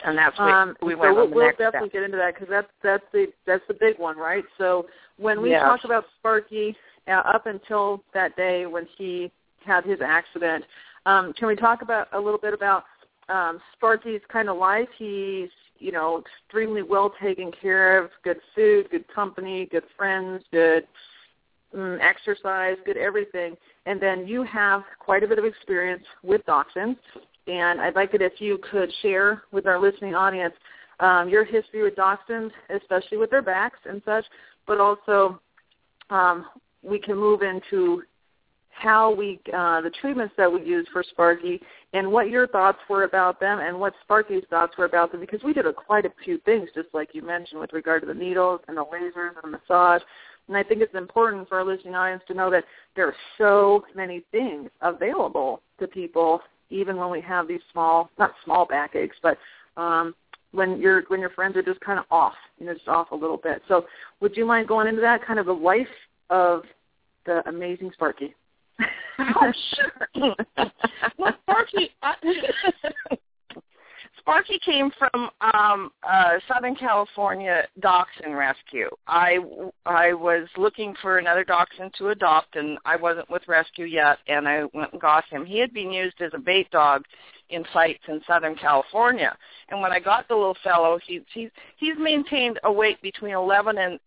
and 0.05 0.19
that's 0.19 0.39
what 0.39 0.53
um, 0.53 0.77
we 0.83 0.95
went 0.95 1.15
so 1.15 1.15
we'll, 1.15 1.31
we'll 1.31 1.51
definitely 1.51 1.89
step. 1.89 1.93
get 1.93 2.03
into 2.03 2.17
that 2.17 2.35
because 2.35 2.49
that's 2.51 2.67
that's 2.83 3.05
the 3.13 3.27
that's 3.47 3.63
the 3.69 3.75
big 3.75 3.99
one, 3.99 4.17
right? 4.17 4.45
So 4.59 4.87
when 5.19 5.41
we 5.41 5.51
yes. 5.51 5.63
talk 5.63 5.85
about 5.85 6.05
Sparkie 6.23 6.75
uh, 7.07 7.23
up 7.33 7.47
until 7.47 8.03
that 8.13 8.37
day 8.37 8.67
when 8.67 8.87
he 8.99 9.31
had 9.65 9.85
his 9.85 10.01
accident, 10.05 10.65
um, 11.07 11.33
can 11.35 11.47
we 11.47 11.55
talk 11.55 11.83
about 11.83 12.09
a 12.13 12.19
little 12.19 12.41
bit 12.41 12.55
about 12.55 12.85
um, 13.29 13.61
Sparkie's 13.81 14.23
kind 14.33 14.49
of 14.49 14.57
life? 14.57 14.89
He's 14.99 15.49
you 15.83 15.93
know 15.93 16.23
extremely 16.23 16.83
well 16.83 17.13
taken 17.21 17.51
care 17.61 18.03
of, 18.03 18.11
good 18.25 18.39
food, 18.55 18.89
good 18.91 19.07
company, 19.13 19.67
good 19.71 19.85
friends, 19.97 20.43
good 20.53 20.87
um, 21.75 21.99
exercise, 22.01 22.77
good 22.85 22.97
everything. 22.97 23.57
And 23.87 24.01
then 24.01 24.27
you 24.27 24.45
have 24.45 24.83
quite 24.99 25.23
a 25.23 25.29
bit 25.29 25.39
of 25.39 25.45
experience 25.45 26.05
with 26.23 26.43
dachshunds 26.47 26.97
and 27.47 27.81
I'd 27.81 27.97
like 27.97 28.15
it 28.15 28.23
if 28.23 28.41
you 28.41 28.59
could 28.71 28.93
share 29.03 29.43
with 29.51 29.67
our 29.67 29.81
listening 29.81 30.15
audience 30.15 30.55
um, 31.01 31.29
your 31.29 31.45
history 31.45 31.83
with 31.83 31.97
dachshunds, 31.97 32.53
especially 32.71 33.19
with 33.19 33.31
their 33.31 33.43
backs 33.43 33.79
and 33.89 34.01
such, 34.05 34.25
but 34.67 34.79
also 34.79 35.41
um, 36.11 36.47
we 36.83 37.01
can 37.01 37.17
move 37.17 37.43
into 37.43 38.03
how 38.73 39.15
we 39.15 39.39
uh, 39.55 39.81
the 39.81 39.91
treatments 40.01 40.35
that 40.37 40.51
we 40.51 40.63
use 40.63 40.87
for 40.93 41.05
Sparkie 41.17 41.61
and 41.93 42.11
what 42.11 42.31
your 42.31 42.49
thoughts 42.49 42.79
were 42.89 43.05
about 43.05 43.39
them 43.39 43.61
and 43.61 43.79
what 43.79 43.93
Sparkie's 44.09 44.45
thoughts 44.49 44.77
were 44.79 44.87
about 44.87 45.13
them 45.13 45.21
because 45.21 45.43
we 45.43 45.53
did 45.53 45.67
a, 45.67 45.73
quite 45.73 46.07
a 46.07 46.13
few 46.25 46.39
things 46.39 46.69
just 46.75 46.89
like 46.93 47.11
you 47.13 47.23
mentioned 47.23 47.61
with 47.61 47.73
regard 47.73 48.03
to 48.03 48.07
the 48.07 48.15
needles 48.15 48.61
and 48.69 48.77
the 48.77 48.85
lasers 48.85 49.33
and 49.43 49.53
the 49.53 49.59
massage 49.59 50.03
and 50.49 50.57
I 50.57 50.63
think 50.63 50.81
it's 50.81 50.95
important 50.95 51.49
for 51.49 51.59
our 51.59 51.65
listening 51.65 51.95
audience 51.95 52.23
to 52.29 52.35
know 52.35 52.51
that 52.51 52.65
there 52.97 53.07
are 53.07 53.15
so 53.39 53.85
many 53.95 54.23
things 54.33 54.71
available 54.81 55.63
to 55.79 55.87
people 55.87 56.41
even 56.71 56.97
when 56.97 57.11
we 57.11 57.21
have 57.21 57.47
these 57.47 57.61
small, 57.71 58.11
not 58.19 58.33
small 58.45 58.67
backaches, 58.67 59.17
but 59.23 59.39
um, 59.77 60.15
when 60.53 60.81
your 60.81 61.03
when 61.09 61.21
your 61.21 61.31
friends 61.31 61.57
are 61.57 61.63
just 61.63 61.81
kind 61.81 61.99
of 61.99 62.05
off, 62.11 62.35
you 62.59 62.67
know, 62.67 62.75
just 62.75 62.89
off 62.89 63.11
a 63.11 63.15
little 63.15 63.37
bit. 63.37 63.63
So, 63.69 63.87
would 64.21 64.37
you 64.37 64.45
mind 64.45 64.69
going 64.69 64.87
into 64.87 65.01
that 65.01 65.25
kind 65.25 65.39
of 65.39 65.47
the 65.47 65.53
life 65.53 65.87
of 66.31 66.63
the 67.27 67.47
amazing 67.49 67.91
Sparkie? 67.99 68.35
oh, 69.19 69.53
sure. 69.75 70.35
well, 71.19 71.37
Sparkie, 71.49 71.91
Sparkie 74.23 74.61
came 74.65 74.91
from 74.99 75.31
um, 75.41 75.91
uh, 76.09 76.39
Southern 76.53 76.77
California 76.77 77.67
Dachshund 77.81 78.37
Rescue. 78.37 78.89
I 79.07 79.39
I 79.85 80.13
was 80.13 80.49
looking 80.57 80.95
for 81.03 81.19
another 81.19 81.45
dachshund 81.45 81.93
to 81.99 82.09
adopt, 82.09 82.57
and 82.57 82.79
I 82.85 82.97
wasn't 82.97 83.31
with 83.31 83.43
Rescue 83.49 83.87
yet, 83.87 84.19
and 84.29 84.49
I 84.49 84.65
went 84.73 84.93
and 84.93 85.01
got 85.01 85.25
him. 85.29 85.45
He 85.45 85.59
had 85.59 85.75
been 85.75 85.93
used 85.93 86.21
as 86.21 86.31
a 86.35 86.39
bait 86.39 86.71
dog 86.71 87.03
in 87.53 87.65
fights 87.73 88.03
in 88.09 88.21
Southern 88.27 88.55
California. 88.57 89.37
And 89.69 89.81
when 89.81 89.93
I 89.93 90.01
got 90.01 90.29
the 90.29 90.35
little 90.35 90.57
fellow, 90.63 90.99
he, 91.07 91.21
he's 91.33 91.51
he's 91.77 91.97
maintained 91.99 92.61
a 92.65 92.73
weight 92.73 93.01
between 93.01 93.35
11 93.35 93.79
and 93.79 93.99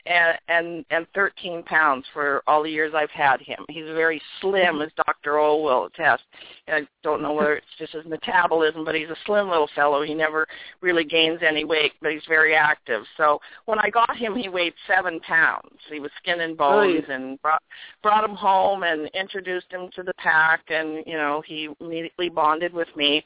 and 0.48 0.86
and 0.90 1.08
13 1.16 1.64
pounds 1.64 2.06
for 2.14 2.44
all 2.48 2.64
the 2.64 2.70
years 2.70 2.94
I've 2.96 3.10
had 3.10 3.42
him. 3.42 3.66
He's 3.70 3.86
very 3.86 4.22
slim, 4.42 4.82
as 4.82 4.92
Dr. 4.96 5.40
O 5.40 5.62
will 5.62 5.86
attest. 5.86 6.24
I 6.68 6.88
don't 7.04 7.22
know 7.22 7.34
whether 7.34 7.56
it's 7.56 7.66
just 7.80 7.94
his 7.94 8.06
metabolism, 8.06 8.86
but 8.86 8.96
he's 8.96 9.10
a 9.10 9.16
slim 9.26 9.50
little 9.50 9.70
fellow. 9.76 10.04
He 10.04 10.14
never 10.14 10.48
really 10.82 11.04
gains 11.04 11.40
any 11.42 11.64
weight, 11.64 11.94
but 12.02 12.12
he's 12.12 12.26
very 12.28 12.56
active. 12.56 13.04
So 13.18 13.40
when 13.66 13.80
I 13.80 13.90
got 13.90 14.16
him, 14.16 14.36
he 14.36 14.50
weighed 14.50 14.74
seven 14.88 15.20
pounds. 15.22 15.80
He 15.90 16.00
was 16.00 16.12
skin 16.22 16.42
and 16.42 16.58
bones, 16.58 17.04
oh, 17.10 17.14
and 17.14 17.42
brought 17.42 17.64
brought 18.04 18.24
him 18.24 18.36
home 18.36 18.84
and 18.84 19.10
introduced 19.14 19.72
him 19.72 19.90
to 19.96 20.04
the 20.04 20.14
pack, 20.16 20.62
and 20.70 21.04
you 21.08 21.18
know 21.18 21.42
he 21.46 21.70
immediately 21.80 22.30
bonded 22.30 22.74
with 22.74 22.90
me 22.96 23.24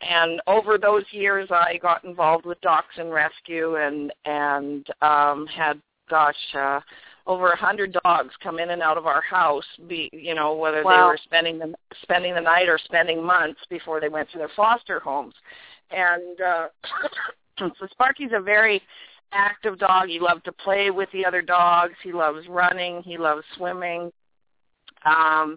and 0.00 0.40
over 0.46 0.78
those 0.78 1.04
years 1.10 1.48
I 1.50 1.78
got 1.80 2.04
involved 2.04 2.46
with 2.46 2.60
Dachshund 2.60 3.12
Rescue 3.12 3.76
and 3.76 4.12
and 4.24 4.86
um 5.00 5.46
had 5.46 5.80
gosh 6.08 6.34
uh 6.54 6.80
over 7.26 7.50
a 7.50 7.56
hundred 7.56 7.96
dogs 8.04 8.34
come 8.42 8.58
in 8.58 8.70
and 8.70 8.82
out 8.82 8.98
of 8.98 9.06
our 9.06 9.22
house 9.22 9.64
be 9.88 10.10
you 10.12 10.34
know 10.34 10.54
whether 10.54 10.82
wow. 10.82 10.90
they 10.90 11.02
were 11.02 11.18
spending 11.24 11.58
the 11.58 11.72
spending 12.02 12.34
the 12.34 12.40
night 12.40 12.68
or 12.68 12.78
spending 12.84 13.24
months 13.24 13.60
before 13.70 14.00
they 14.00 14.08
went 14.08 14.30
to 14.30 14.38
their 14.38 14.50
foster 14.56 15.00
homes. 15.00 15.34
And 15.90 16.40
uh 16.40 16.66
so 17.58 17.86
Sparkie's 17.92 18.32
a 18.34 18.40
very 18.40 18.82
active 19.32 19.78
dog. 19.78 20.08
He 20.08 20.18
loves 20.18 20.42
to 20.44 20.52
play 20.52 20.90
with 20.90 21.08
the 21.12 21.24
other 21.24 21.42
dogs. 21.42 21.94
He 22.02 22.12
loves 22.12 22.46
running. 22.48 23.02
He 23.02 23.16
loves 23.18 23.44
swimming. 23.56 24.10
Um 25.04 25.56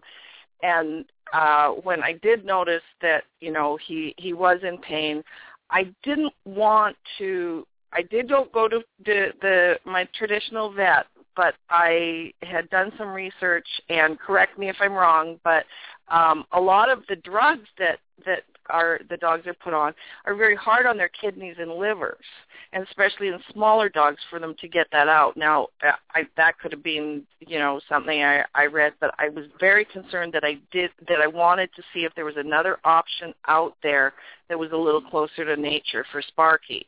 and 0.61 1.05
uh 1.33 1.69
when 1.69 2.03
I 2.03 2.13
did 2.13 2.45
notice 2.45 2.83
that 3.01 3.23
you 3.39 3.51
know 3.51 3.77
he 3.85 4.13
he 4.17 4.33
was 4.33 4.59
in 4.63 4.77
pain, 4.79 5.23
I 5.69 5.91
didn't 6.03 6.33
want 6.45 6.95
to. 7.17 7.65
I 7.91 8.01
did 8.03 8.29
go 8.29 8.47
go 8.53 8.67
to 8.67 8.81
the 9.05 9.27
the 9.41 9.79
my 9.85 10.07
traditional 10.13 10.71
vet, 10.71 11.05
but 11.35 11.55
I 11.69 12.31
had 12.43 12.69
done 12.69 12.91
some 12.97 13.09
research 13.09 13.67
and 13.89 14.19
correct 14.19 14.57
me 14.57 14.69
if 14.69 14.75
I'm 14.79 14.93
wrong, 14.93 15.39
but 15.43 15.65
um 16.09 16.45
a 16.51 16.59
lot 16.59 16.89
of 16.89 17.03
the 17.09 17.15
drugs 17.17 17.67
that 17.77 17.99
that 18.25 18.43
are 18.69 18.99
the 19.09 19.17
dogs 19.17 19.45
are 19.47 19.53
put 19.53 19.73
on 19.73 19.93
are 20.25 20.35
very 20.35 20.55
hard 20.55 20.85
on 20.85 20.97
their 20.97 21.09
kidneys 21.09 21.55
and 21.59 21.71
livers, 21.71 22.25
and 22.73 22.85
especially 22.87 23.27
in 23.27 23.39
smaller 23.51 23.89
dogs 23.89 24.19
for 24.29 24.39
them 24.39 24.55
to 24.59 24.67
get 24.67 24.87
that 24.91 25.07
out. 25.07 25.37
Now, 25.37 25.67
uh, 25.85 25.91
I, 26.13 26.23
that 26.37 26.59
could 26.59 26.71
have 26.71 26.83
been 26.83 27.23
you 27.39 27.59
know 27.59 27.79
something 27.89 28.23
I, 28.23 28.43
I 28.53 28.65
read, 28.65 28.93
but 28.99 29.13
I 29.17 29.29
was 29.29 29.45
very 29.59 29.85
concerned 29.85 30.33
that 30.33 30.43
I 30.43 30.57
did 30.71 30.91
that 31.07 31.21
I 31.21 31.27
wanted 31.27 31.69
to 31.75 31.83
see 31.93 32.01
if 32.01 32.13
there 32.15 32.25
was 32.25 32.37
another 32.37 32.79
option 32.83 33.33
out 33.47 33.75
there 33.83 34.13
that 34.49 34.59
was 34.59 34.71
a 34.71 34.77
little 34.77 35.01
closer 35.01 35.45
to 35.45 35.59
nature 35.59 36.05
for 36.11 36.21
Sparkie. 36.21 36.85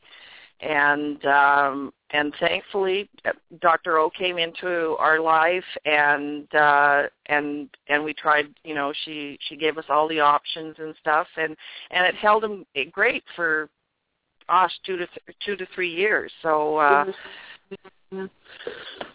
And 0.59 1.23
um, 1.25 1.93
and 2.11 2.33
thankfully 2.39 3.09
Dr. 3.61 3.97
O 3.97 4.09
came 4.09 4.37
into 4.37 4.95
our 4.97 5.19
life 5.19 5.63
and 5.85 6.53
uh 6.55 7.03
and 7.25 7.69
and 7.87 8.03
we 8.03 8.13
tried 8.13 8.47
you 8.63 8.73
know 8.73 8.93
she 9.03 9.37
she 9.47 9.57
gave 9.57 9.77
us 9.77 9.85
all 9.89 10.07
the 10.07 10.19
options 10.19 10.75
and 10.79 10.95
stuff. 10.99 11.27
And 11.37 11.55
and 11.91 12.05
it 12.05 12.15
held 12.15 12.43
him 12.43 12.65
great 12.91 13.23
for 13.35 13.69
gosh 14.47 14.71
two 14.85 14.97
to 14.97 15.07
th- 15.07 15.37
two 15.45 15.55
to 15.57 15.67
three 15.75 15.93
years. 15.93 16.31
So 16.41 16.77
uh 16.77 17.05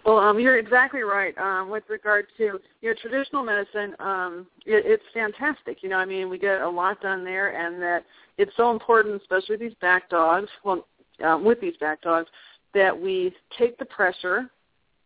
well 0.04 0.18
um 0.18 0.38
you're 0.38 0.58
exactly 0.58 1.00
right 1.00 1.36
um 1.38 1.70
with 1.70 1.84
regard 1.88 2.26
to 2.36 2.60
you 2.82 2.90
know 2.90 2.94
traditional 3.00 3.42
medicine 3.42 3.96
um 4.00 4.46
it, 4.66 4.84
it's 4.84 5.04
fantastic. 5.14 5.82
You 5.82 5.88
know 5.88 5.96
i 5.96 6.04
mean 6.04 6.28
we 6.28 6.36
get 6.36 6.60
a 6.60 6.68
lot 6.68 7.00
done 7.00 7.24
there 7.24 7.56
and 7.56 7.80
that 7.80 8.04
it's 8.36 8.52
so 8.54 8.70
important 8.70 9.18
especially 9.22 9.54
with 9.54 9.60
these 9.60 9.78
back 9.80 10.10
dogs 10.10 10.50
well 10.62 10.86
um, 11.24 11.44
with 11.44 11.60
these 11.60 11.76
back 11.78 12.02
dogs 12.02 12.28
that 12.74 12.98
we 12.98 13.34
take 13.58 13.78
the 13.78 13.84
pressure 13.84 14.50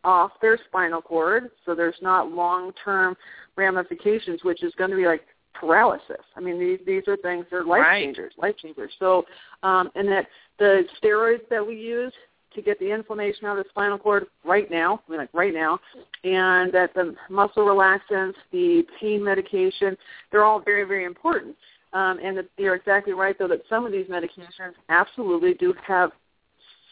off 0.04 0.30
their 0.40 0.58
spinal 0.68 1.02
cord 1.02 1.50
so 1.64 1.74
there's 1.74 1.96
not 2.00 2.30
long-term 2.30 3.16
ramifications, 3.56 4.44
which 4.44 4.62
is 4.62 4.72
going 4.76 4.90
to 4.90 4.96
be 4.96 5.06
like 5.06 5.22
paralysis. 5.54 6.22
I 6.36 6.40
mean, 6.40 6.58
these 6.58 6.78
these 6.86 7.02
are 7.08 7.16
things 7.16 7.46
that 7.50 7.56
are 7.56 7.64
life 7.64 7.80
right. 7.80 8.04
changers, 8.04 8.32
life 8.38 8.56
changers. 8.58 8.92
So, 8.98 9.24
um, 9.62 9.90
and 9.94 10.08
that 10.08 10.26
the 10.58 10.84
steroids 11.02 11.48
that 11.50 11.66
we 11.66 11.74
use 11.76 12.12
to 12.54 12.62
get 12.62 12.78
the 12.78 12.90
inflammation 12.90 13.46
out 13.46 13.58
of 13.58 13.64
the 13.64 13.70
spinal 13.70 13.98
cord 13.98 14.26
right 14.44 14.70
now, 14.70 15.02
I 15.06 15.10
mean, 15.10 15.20
like 15.20 15.30
right 15.32 15.52
now, 15.52 15.78
and 16.24 16.72
that 16.72 16.94
the 16.94 17.14
muscle 17.28 17.64
relaxants, 17.64 18.34
the 18.50 18.84
pain 19.00 19.22
medication, 19.22 19.96
they're 20.30 20.44
all 20.44 20.60
very, 20.60 20.84
very 20.84 21.04
important. 21.04 21.56
Um, 21.92 22.18
and 22.22 22.36
that 22.36 22.46
you're 22.58 22.74
exactly 22.74 23.12
right, 23.12 23.38
though, 23.38 23.48
that 23.48 23.62
some 23.68 23.86
of 23.86 23.92
these 23.92 24.06
medications 24.06 24.72
absolutely 24.88 25.54
do 25.54 25.74
have 25.86 26.10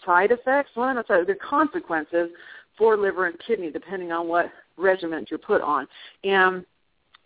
side 0.05 0.31
effects, 0.31 0.71
well, 0.77 0.93
not 0.95 1.07
side, 1.07 1.27
the 1.27 1.35
consequences 1.35 2.31
for 2.77 2.97
liver 2.97 3.27
and 3.27 3.37
kidney, 3.47 3.71
depending 3.71 4.13
on 4.13 4.29
what 4.29 4.47
regimen 4.77 5.25
you're 5.31 5.39
put 5.39 5.63
on. 5.63 5.87
And 6.25 6.65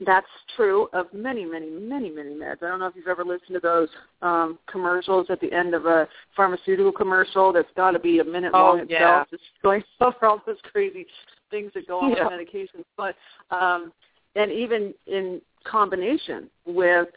that's 0.05 0.27
true 0.55 0.89
of 0.93 1.07
many, 1.13 1.45
many, 1.45 1.71
many, 1.71 2.11
many 2.11 2.31
meds. 2.31 2.63
I 2.63 2.69
don't 2.69 2.79
know 2.79 2.87
if 2.87 2.95
you've 2.95 3.09
ever 3.09 3.25
listened 3.25 3.55
to 3.55 3.61
those 3.61 3.89
um, 4.23 4.59
commercials 4.71 5.27
at 5.29 5.41
the 5.41 5.53
end 5.53 5.75
of 5.75 5.87
a 5.87 6.07
pharmaceutical 6.37 6.93
commercial 6.93 7.53
that's 7.53 7.69
got 7.75 7.93
to 7.93 7.99
be 7.99 8.21
a 8.21 8.25
minute 8.25 8.53
oh, 8.55 8.59
long 8.59 8.87
yeah. 8.89 9.23
itself, 9.23 9.29
just 9.31 9.43
going 9.63 9.83
over 10.01 10.27
all 10.27 10.43
those 10.47 10.57
crazy 10.71 11.07
things 11.51 11.73
that 11.75 11.89
go 11.89 12.01
on 12.01 12.13
yeah. 12.13 12.25
with 12.25 12.33
medications. 12.33 12.85
But 12.97 13.17
um, 13.51 13.93
and 14.37 14.53
even 14.53 14.95
in 15.07 15.41
combination 15.65 16.49
with 16.65 17.09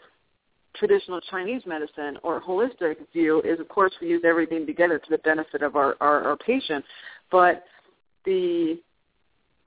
traditional 0.76 1.20
Chinese 1.22 1.64
medicine 1.66 2.18
or 2.24 2.42
holistic 2.42 2.96
view 3.14 3.42
is, 3.42 3.60
of 3.60 3.68
course, 3.68 3.94
we 4.02 4.10
use 4.10 4.24
everything 4.26 4.66
together 4.66 5.00
to 5.00 5.10
the 5.10 5.18
benefit 5.20 5.62
of 5.62 5.76
our, 5.76 5.96
our, 6.02 6.24
our 6.24 6.38
patient. 6.38 6.84
But 7.32 7.64
the 8.26 8.80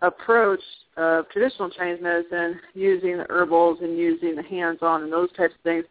approach 0.02 0.61
of 0.96 1.28
traditional 1.30 1.70
Chinese 1.70 1.99
medicine, 2.02 2.61
using 2.75 3.18
the 3.18 3.26
herbals 3.30 3.78
and 3.82 3.96
using 3.96 4.37
the 4.37 4.42
hands-on 4.42 5.02
and 5.02 5.12
those 5.12 5.32
types 5.32 5.54
of 5.54 5.61
things, 5.62 5.84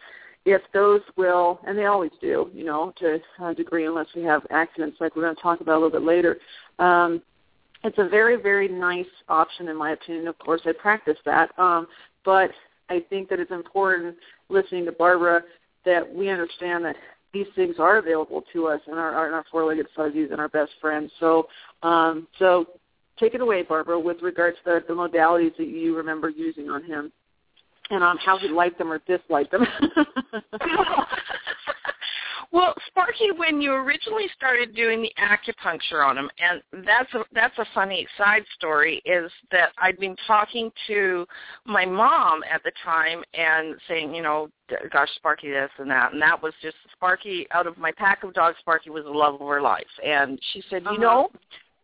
if 0.45 0.61
those 0.73 1.01
will, 1.15 1.59
and 1.65 1.77
they 1.77 1.85
always 1.85 2.11
do, 2.19 2.49
you 2.53 2.65
know, 2.65 2.93
to 2.97 3.19
a 3.41 3.53
degree, 3.55 3.85
unless 3.85 4.07
we 4.15 4.23
have 4.23 4.45
accidents 4.51 4.97
like 4.99 5.15
we're 5.15 5.23
going 5.23 5.35
to 5.35 5.41
talk 5.41 5.61
about 5.61 5.73
a 5.73 5.79
little 5.79 5.89
bit 5.89 6.05
later. 6.05 6.37
Um, 6.79 7.21
it's 7.83 7.97
a 7.97 8.07
very, 8.07 8.41
very 8.41 8.67
nice 8.67 9.05
option 9.29 9.67
in 9.67 9.77
my 9.77 9.91
opinion. 9.91 10.27
Of 10.27 10.37
course, 10.39 10.61
I 10.65 10.73
practice 10.73 11.17
that, 11.25 11.49
um, 11.57 11.87
but 12.23 12.51
I 12.89 13.03
think 13.09 13.29
that 13.29 13.39
it's 13.39 13.51
important 13.51 14.15
listening 14.49 14.85
to 14.85 14.91
Barbara 14.91 15.43
that 15.85 16.13
we 16.13 16.29
understand 16.29 16.85
that 16.85 16.95
these 17.33 17.47
things 17.55 17.75
are 17.79 17.97
available 17.97 18.43
to 18.53 18.67
us 18.67 18.79
and 18.87 18.97
our, 18.97 19.11
our, 19.13 19.33
our 19.33 19.45
four-legged 19.51 19.87
fuzzies 19.95 20.29
and 20.31 20.39
our 20.39 20.49
best 20.49 20.71
friends. 20.79 21.11
So, 21.19 21.47
um, 21.81 22.27
so 22.37 22.65
take 23.19 23.33
it 23.33 23.41
away, 23.41 23.63
Barbara, 23.63 23.99
with 23.99 24.21
regards 24.21 24.57
to 24.63 24.81
the, 24.87 24.93
the 24.93 24.93
modalities 24.93 25.55
that 25.57 25.67
you 25.67 25.97
remember 25.97 26.29
using 26.29 26.69
on 26.69 26.83
him 26.83 27.11
and 27.89 28.03
on 28.03 28.17
how 28.17 28.37
he 28.37 28.47
liked 28.47 28.77
them 28.77 28.91
or 28.91 28.99
disliked 29.07 29.51
them. 29.51 29.65
Well, 32.53 32.75
Sparkie, 32.87 33.35
when 33.35 33.61
you 33.61 33.73
originally 33.73 34.27
started 34.37 34.75
doing 34.75 35.01
the 35.01 35.11
acupuncture 35.19 36.07
on 36.07 36.19
him, 36.19 36.29
and 36.37 36.85
that's 36.85 37.11
a 37.15 37.23
that's 37.33 37.57
a 37.57 37.65
funny 37.73 38.07
side 38.15 38.43
story, 38.55 39.01
is 39.05 39.31
that 39.51 39.69
I'd 39.79 39.99
been 39.99 40.15
talking 40.27 40.71
to 40.85 41.25
my 41.65 41.83
mom 41.83 42.43
at 42.43 42.63
the 42.63 42.71
time 42.85 43.23
and 43.33 43.75
saying, 43.87 44.13
you 44.13 44.21
know, 44.21 44.49
gosh, 44.91 45.09
Sparkie 45.17 45.51
this 45.51 45.71
and 45.79 45.89
that, 45.89 46.13
and 46.13 46.21
that 46.21 46.43
was 46.43 46.53
just 46.61 46.75
Sparkie 46.95 47.47
out 47.49 47.65
of 47.65 47.75
my 47.79 47.91
pack 47.91 48.23
of 48.23 48.35
dogs. 48.35 48.57
Sparkie 48.63 48.91
was 48.91 49.05
the 49.05 49.09
love 49.09 49.33
of 49.41 49.47
her 49.47 49.61
life, 49.61 49.87
and 50.05 50.39
she 50.53 50.61
said, 50.69 50.83
uh-huh. 50.83 50.93
you 50.93 50.99
know, 50.99 51.29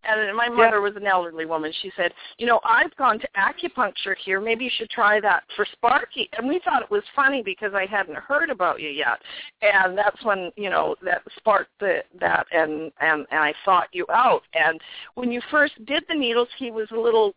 and 0.04 0.36
my 0.36 0.50
mother 0.50 0.82
was 0.82 0.96
an 0.96 1.06
elderly 1.06 1.46
woman. 1.46 1.72
She 1.82 1.92
said, 1.96 2.14
"You 2.38 2.46
know, 2.48 2.60
I've 2.64 2.96
gone 2.96 3.20
to 3.20 3.28
acupuncture 3.38 4.16
here. 4.16 4.40
Maybe 4.40 4.66
you 4.66 4.72
should 4.74 4.90
try 4.90 5.20
that 5.20 5.44
for 5.56 5.66
Sparkie." 5.66 6.30
And 6.34 6.48
we 6.48 6.60
thought 6.60 6.82
it 6.82 6.92
was 6.92 7.04
funny 7.16 7.42
because 7.44 7.74
I 7.74 7.86
hadn't 7.86 8.18
heard 8.18 8.50
about 8.50 8.80
you 8.80 8.90
yet, 8.90 9.22
and 9.62 9.98
that's 9.98 10.24
when 10.24 10.52
you 10.56 10.70
know 10.70 10.96
that 11.02 11.22
sparked 11.38 11.72
the, 11.80 12.04
that, 12.20 12.48
and 12.52 12.92
and 13.00 13.26
and 13.32 13.40
I 13.40 13.54
sought 13.66 13.90
you 13.92 14.06
out. 14.10 14.44
And 14.54 14.80
when 15.16 15.32
you 15.32 15.42
first 15.52 15.74
did 15.86 16.06
the 16.08 16.16
needles, 16.16 16.50
he 16.58 16.72
was 16.72 16.90
a 16.92 17.00
little 17.00 17.36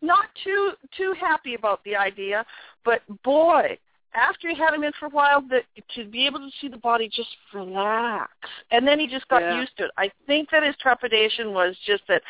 not 0.00 0.26
too 0.44 0.72
too 0.96 1.14
happy 1.18 1.54
about 1.54 1.82
the 1.84 1.96
idea, 1.96 2.44
but 2.84 3.02
boy, 3.22 3.78
after 4.14 4.48
he 4.48 4.54
had 4.54 4.74
him 4.74 4.84
in 4.84 4.92
for 4.98 5.06
a 5.06 5.10
while, 5.10 5.40
that 5.50 5.64
to 5.94 6.04
be 6.04 6.26
able 6.26 6.38
to 6.38 6.50
see 6.60 6.68
the 6.68 6.76
body 6.76 7.08
just 7.08 7.30
relax, 7.54 8.32
and 8.70 8.86
then 8.86 8.98
he 8.98 9.06
just 9.06 9.26
got 9.28 9.42
Yeah. 9.42 9.60
used 9.60 9.76
to 9.78 9.84
it. 9.84 9.90
I 9.96 10.10
think 10.26 10.50
that 10.50 10.62
his 10.62 10.76
trepidation 10.76 11.52
was 11.52 11.76
just 11.86 12.06
that 12.08 12.22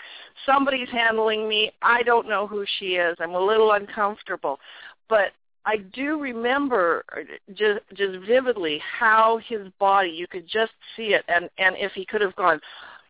somebody's 0.46 0.88
handling 0.90 1.48
me. 1.48 1.72
I 1.82 2.02
don't 2.02 2.28
know 2.28 2.46
who 2.46 2.64
she 2.78 2.96
is. 2.96 3.16
I'm 3.20 3.34
a 3.34 3.40
little 3.40 3.72
uncomfortable, 3.72 4.60
but 5.08 5.32
I 5.64 5.78
do 5.78 6.18
remember 6.20 7.04
uh, 7.16 7.22
just 7.54 7.80
just 7.94 8.18
vividly 8.26 8.78
how 8.78 9.38
his 9.38 9.68
body. 9.78 10.10
You 10.10 10.26
could 10.26 10.46
just 10.46 10.72
see 10.96 11.14
it, 11.14 11.24
and 11.28 11.48
and 11.58 11.76
if 11.76 11.92
he 11.92 12.04
could 12.04 12.20
have 12.20 12.36
gone. 12.36 12.60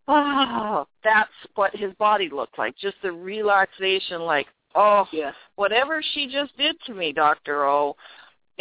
Oh, 0.08 0.87
that's 1.04 1.30
what 1.54 1.74
his 1.76 1.92
body 1.94 2.28
looked 2.28 2.58
like. 2.58 2.76
Just 2.76 2.96
the 3.02 3.12
relaxation, 3.12 4.22
like, 4.22 4.48
oh, 4.74 5.06
yeah. 5.12 5.30
whatever 5.54 6.02
she 6.12 6.26
just 6.26 6.56
did 6.56 6.76
to 6.87 6.94
me, 6.94 7.12
Doctor 7.12 7.64
O, 7.64 7.94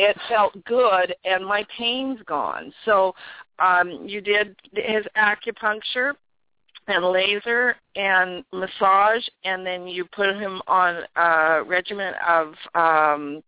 it 0.01 0.17
felt 0.27 0.53
good 0.65 1.13
and 1.25 1.45
my 1.45 1.65
pain's 1.77 2.19
gone. 2.25 2.73
So 2.85 3.13
um 3.59 3.87
you 4.05 4.21
did 4.21 4.55
his 4.73 5.05
acupuncture 5.15 6.13
and 6.87 7.05
laser 7.05 7.75
and 7.95 8.43
massage 8.51 9.23
and 9.43 9.65
then 9.65 9.87
you 9.87 10.05
put 10.05 10.35
him 10.35 10.61
on 10.67 11.03
a 11.15 11.63
regimen 11.63 12.13
of 12.27 12.53
um 12.73 13.43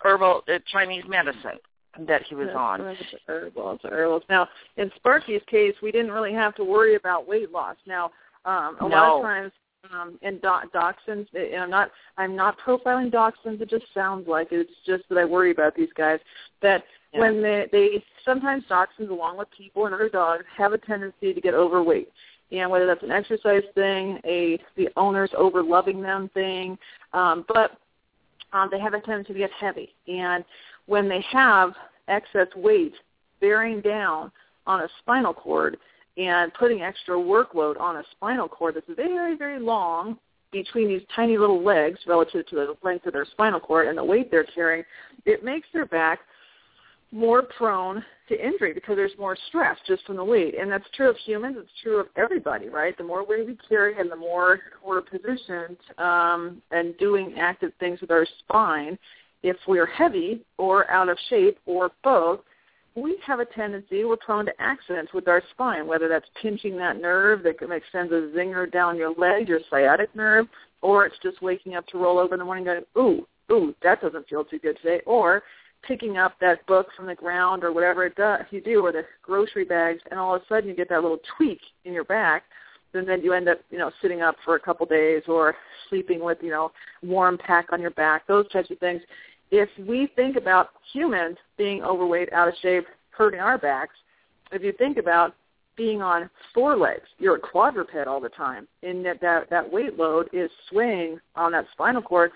herbal 0.00 0.42
uh, 0.48 0.58
Chinese 0.72 1.04
medicine 1.06 1.58
that 2.06 2.22
he 2.22 2.34
was 2.34 2.46
That's 2.46 2.56
on. 2.56 2.82
right, 2.82 2.96
herbals, 3.26 3.80
herbals. 3.84 4.22
Now, 4.30 4.48
in 4.78 4.90
Sparkie's 4.96 5.42
case, 5.46 5.74
we 5.82 5.92
didn't 5.92 6.10
really 6.10 6.32
have 6.32 6.54
to 6.54 6.64
worry 6.64 6.94
about 6.94 7.28
weight 7.28 7.52
loss. 7.52 7.76
Now, 7.86 8.10
um, 8.46 8.78
a 8.80 8.86
lot 8.86 9.18
of 9.18 9.22
times 9.22 9.52
um, 9.90 10.18
in 10.22 10.34
do- 10.38 10.68
dachshunds, 10.74 11.26
and 11.34 11.56
I'm 11.56 11.70
not 11.70 11.90
I'm 12.16 12.36
not 12.36 12.58
profiling 12.58 13.10
dachshunds. 13.10 13.60
It 13.60 13.70
just 13.70 13.86
sounds 13.94 14.28
like 14.28 14.52
it. 14.52 14.60
It's 14.60 14.70
just 14.86 15.08
that 15.08 15.18
I 15.18 15.24
worry 15.24 15.50
about 15.50 15.74
these 15.74 15.92
guys. 15.96 16.20
That 16.60 16.84
Yeah. 17.12 17.20
when 17.20 17.42
they 17.42 17.68
they 17.72 18.04
sometimes 18.24 18.64
dachshunds, 18.66 19.10
along 19.10 19.38
with 19.38 19.50
people 19.50 19.86
and 19.86 19.94
other 19.94 20.08
dogs, 20.08 20.44
have 20.56 20.72
a 20.72 20.78
tendency 20.78 21.34
to 21.34 21.40
get 21.40 21.54
overweight. 21.54 22.12
And 22.50 22.70
whether 22.70 22.86
that's 22.86 23.02
an 23.02 23.10
exercise 23.10 23.64
thing, 23.74 24.20
a 24.24 24.58
the 24.76 24.88
owners 24.96 25.30
over 25.36 25.62
loving 25.62 26.02
them 26.02 26.28
thing, 26.34 26.78
um, 27.12 27.44
but 27.48 27.78
um, 28.52 28.68
they 28.70 28.78
have 28.78 28.94
a 28.94 29.00
tendency 29.00 29.32
to 29.32 29.38
get 29.38 29.50
heavy. 29.52 29.94
And 30.06 30.44
when 30.86 31.08
they 31.08 31.20
have 31.32 31.74
excess 32.08 32.48
weight 32.54 32.94
bearing 33.40 33.80
down 33.80 34.30
on 34.66 34.82
a 34.82 34.88
spinal 35.00 35.34
cord 35.34 35.78
and 36.16 36.52
putting 36.54 36.82
extra 36.82 37.16
workload 37.16 37.80
on 37.80 37.96
a 37.96 38.02
spinal 38.12 38.48
cord 38.48 38.76
that's 38.76 38.86
very, 38.96 39.36
very 39.36 39.58
long 39.58 40.18
between 40.52 40.88
these 40.88 41.02
tiny 41.16 41.38
little 41.38 41.64
legs 41.64 41.98
relative 42.06 42.46
to 42.46 42.54
the 42.54 42.76
length 42.82 43.06
of 43.06 43.14
their 43.14 43.24
spinal 43.24 43.58
cord 43.58 43.88
and 43.88 43.96
the 43.96 44.04
weight 44.04 44.30
they're 44.30 44.44
carrying, 44.44 44.84
it 45.24 45.42
makes 45.42 45.66
their 45.72 45.86
back 45.86 46.20
more 47.10 47.42
prone 47.42 48.02
to 48.28 48.46
injury 48.46 48.72
because 48.72 48.96
there's 48.96 49.12
more 49.18 49.36
stress 49.48 49.76
just 49.86 50.04
from 50.06 50.16
the 50.16 50.24
weight. 50.24 50.54
And 50.58 50.70
that's 50.70 50.84
true 50.94 51.10
of 51.10 51.16
humans. 51.24 51.56
It's 51.58 51.70
true 51.82 52.00
of 52.00 52.06
everybody, 52.16 52.68
right? 52.68 52.96
The 52.96 53.04
more 53.04 53.26
weight 53.26 53.46
we 53.46 53.58
carry 53.68 53.98
and 53.98 54.10
the 54.10 54.16
more 54.16 54.60
we're 54.84 55.02
positioned 55.02 55.76
um, 55.98 56.62
and 56.70 56.96
doing 56.98 57.34
active 57.38 57.72
things 57.80 58.00
with 58.00 58.10
our 58.10 58.26
spine, 58.40 58.98
if 59.42 59.56
we're 59.68 59.86
heavy 59.86 60.42
or 60.56 60.90
out 60.90 61.08
of 61.08 61.18
shape 61.28 61.58
or 61.66 61.90
both, 62.02 62.40
we 62.94 63.16
have 63.26 63.40
a 63.40 63.44
tendency, 63.46 64.04
we're 64.04 64.16
prone 64.16 64.46
to 64.46 64.52
accidents 64.58 65.12
with 65.14 65.28
our 65.28 65.42
spine, 65.50 65.86
whether 65.86 66.08
that's 66.08 66.28
pinching 66.40 66.76
that 66.76 67.00
nerve 67.00 67.42
that 67.44 67.56
sends 67.90 68.12
a 68.12 68.30
zinger 68.36 68.70
down 68.70 68.96
your 68.96 69.14
leg, 69.14 69.48
your 69.48 69.60
sciatic 69.70 70.14
nerve, 70.14 70.46
or 70.82 71.06
it's 71.06 71.16
just 71.22 71.40
waking 71.40 71.74
up 71.74 71.86
to 71.88 71.98
roll 71.98 72.18
over 72.18 72.34
in 72.34 72.38
the 72.38 72.44
morning 72.44 72.64
going, 72.64 72.82
ooh, 72.98 73.26
ooh, 73.50 73.74
that 73.82 74.00
doesn't 74.00 74.28
feel 74.28 74.44
too 74.44 74.58
good 74.58 74.76
today, 74.82 75.00
or 75.06 75.42
picking 75.86 76.16
up 76.16 76.34
that 76.40 76.64
book 76.66 76.88
from 76.96 77.06
the 77.06 77.14
ground 77.14 77.64
or 77.64 77.72
whatever 77.72 78.04
it 78.04 78.14
does 78.14 78.42
you 78.50 78.60
do 78.60 78.84
or 78.84 78.92
the 78.92 79.02
grocery 79.22 79.64
bags 79.64 80.00
and 80.10 80.20
all 80.20 80.34
of 80.34 80.42
a 80.42 80.44
sudden 80.46 80.68
you 80.68 80.76
get 80.76 80.88
that 80.88 81.02
little 81.02 81.18
tweak 81.36 81.60
in 81.84 81.92
your 81.92 82.04
back 82.04 82.44
and 82.94 83.08
then 83.08 83.20
you 83.22 83.32
end 83.32 83.48
up 83.48 83.58
you 83.70 83.78
know 83.78 83.90
sitting 84.00 84.22
up 84.22 84.36
for 84.44 84.54
a 84.54 84.60
couple 84.60 84.86
days 84.86 85.22
or 85.26 85.56
sleeping 85.88 86.22
with 86.22 86.38
you 86.40 86.50
know 86.50 86.70
warm 87.02 87.36
pack 87.36 87.72
on 87.72 87.80
your 87.80 87.90
back 87.90 88.26
those 88.26 88.48
types 88.52 88.70
of 88.70 88.78
things 88.78 89.02
if 89.52 89.68
we 89.86 90.08
think 90.16 90.36
about 90.36 90.70
humans 90.92 91.36
being 91.56 91.82
overweight 91.84 92.32
out 92.32 92.48
of 92.48 92.54
shape 92.60 92.86
hurting 93.10 93.38
our 93.38 93.58
backs 93.58 93.94
if 94.50 94.62
you 94.62 94.72
think 94.72 94.96
about 94.96 95.34
being 95.76 96.02
on 96.02 96.28
four 96.52 96.76
legs 96.76 97.06
you're 97.18 97.36
a 97.36 97.40
quadruped 97.40 97.94
all 98.08 98.20
the 98.20 98.28
time 98.30 98.66
and 98.82 99.04
that 99.04 99.20
that, 99.20 99.48
that 99.48 99.72
weight 99.72 99.96
load 99.96 100.28
is 100.32 100.50
swaying 100.68 101.20
on 101.36 101.52
that 101.52 101.66
spinal 101.72 102.02
cord 102.02 102.32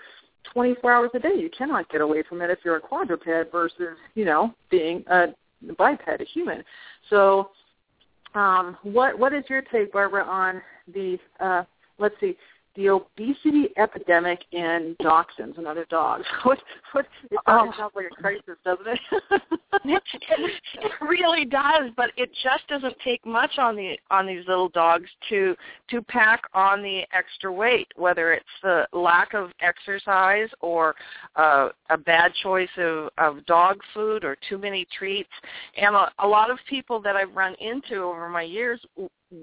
24 0.53 0.91
hours 0.91 1.09
a 1.13 1.19
day. 1.19 1.33
You 1.35 1.49
cannot 1.55 1.89
get 1.89 2.01
away 2.01 2.23
from 2.27 2.41
it 2.41 2.49
if 2.49 2.59
you're 2.63 2.77
a 2.77 2.81
quadruped 2.81 3.27
versus, 3.51 3.97
you 4.15 4.25
know, 4.25 4.53
being 4.69 5.03
a 5.07 5.27
biped, 5.77 6.07
a 6.07 6.23
human. 6.23 6.63
So 7.09 7.49
um, 8.35 8.77
what 8.83 9.17
what 9.17 9.33
is 9.33 9.43
your 9.49 9.61
take, 9.61 9.91
Barbara, 9.91 10.23
on 10.23 10.61
the 10.93 11.17
uh, 11.39 11.63
let's 11.99 12.15
see, 12.19 12.35
the 12.77 12.89
obesity 12.89 13.69
epidemic 13.75 14.39
in 14.51 14.95
dachshunds 15.01 15.57
and 15.57 15.67
other 15.67 15.85
dogs. 15.89 16.23
What 16.43 16.59
what 16.93 17.05
it 17.29 17.39
oh. 17.47 17.73
sounds 17.77 17.93
like 17.95 18.05
a 18.05 18.21
crisis, 18.21 18.55
doesn't 18.63 18.87
it? 18.87 18.99
it? 19.83 20.03
It 20.79 20.91
really 21.01 21.43
does, 21.43 21.91
but 21.97 22.11
it 22.15 22.29
just 22.43 22.67
doesn't 22.69 22.95
take 23.03 23.25
much 23.25 23.57
on 23.57 23.75
the 23.75 23.97
on 24.11 24.25
these 24.27 24.47
little 24.47 24.69
dogs 24.69 25.09
to 25.29 25.55
to 25.89 26.01
pack 26.03 26.43
on 26.53 26.81
the 26.81 27.01
extra 27.11 27.51
weight, 27.51 27.87
whether 27.95 28.31
it's 28.31 28.45
the 28.61 28.87
lack 28.93 29.33
of 29.33 29.51
exercise 29.59 30.49
or 30.61 30.95
uh, 31.35 31.69
a 31.89 31.97
bad 31.97 32.31
choice 32.43 32.69
of, 32.77 33.09
of 33.17 33.45
dog 33.45 33.79
food 33.93 34.23
or 34.23 34.37
too 34.47 34.57
many 34.57 34.87
treats. 34.97 35.29
And 35.75 35.95
a, 35.95 36.11
a 36.19 36.27
lot 36.27 36.51
of 36.51 36.59
people 36.69 37.01
that 37.01 37.15
I've 37.15 37.35
run 37.35 37.55
into 37.59 38.03
over 38.03 38.29
my 38.29 38.43
years 38.43 38.79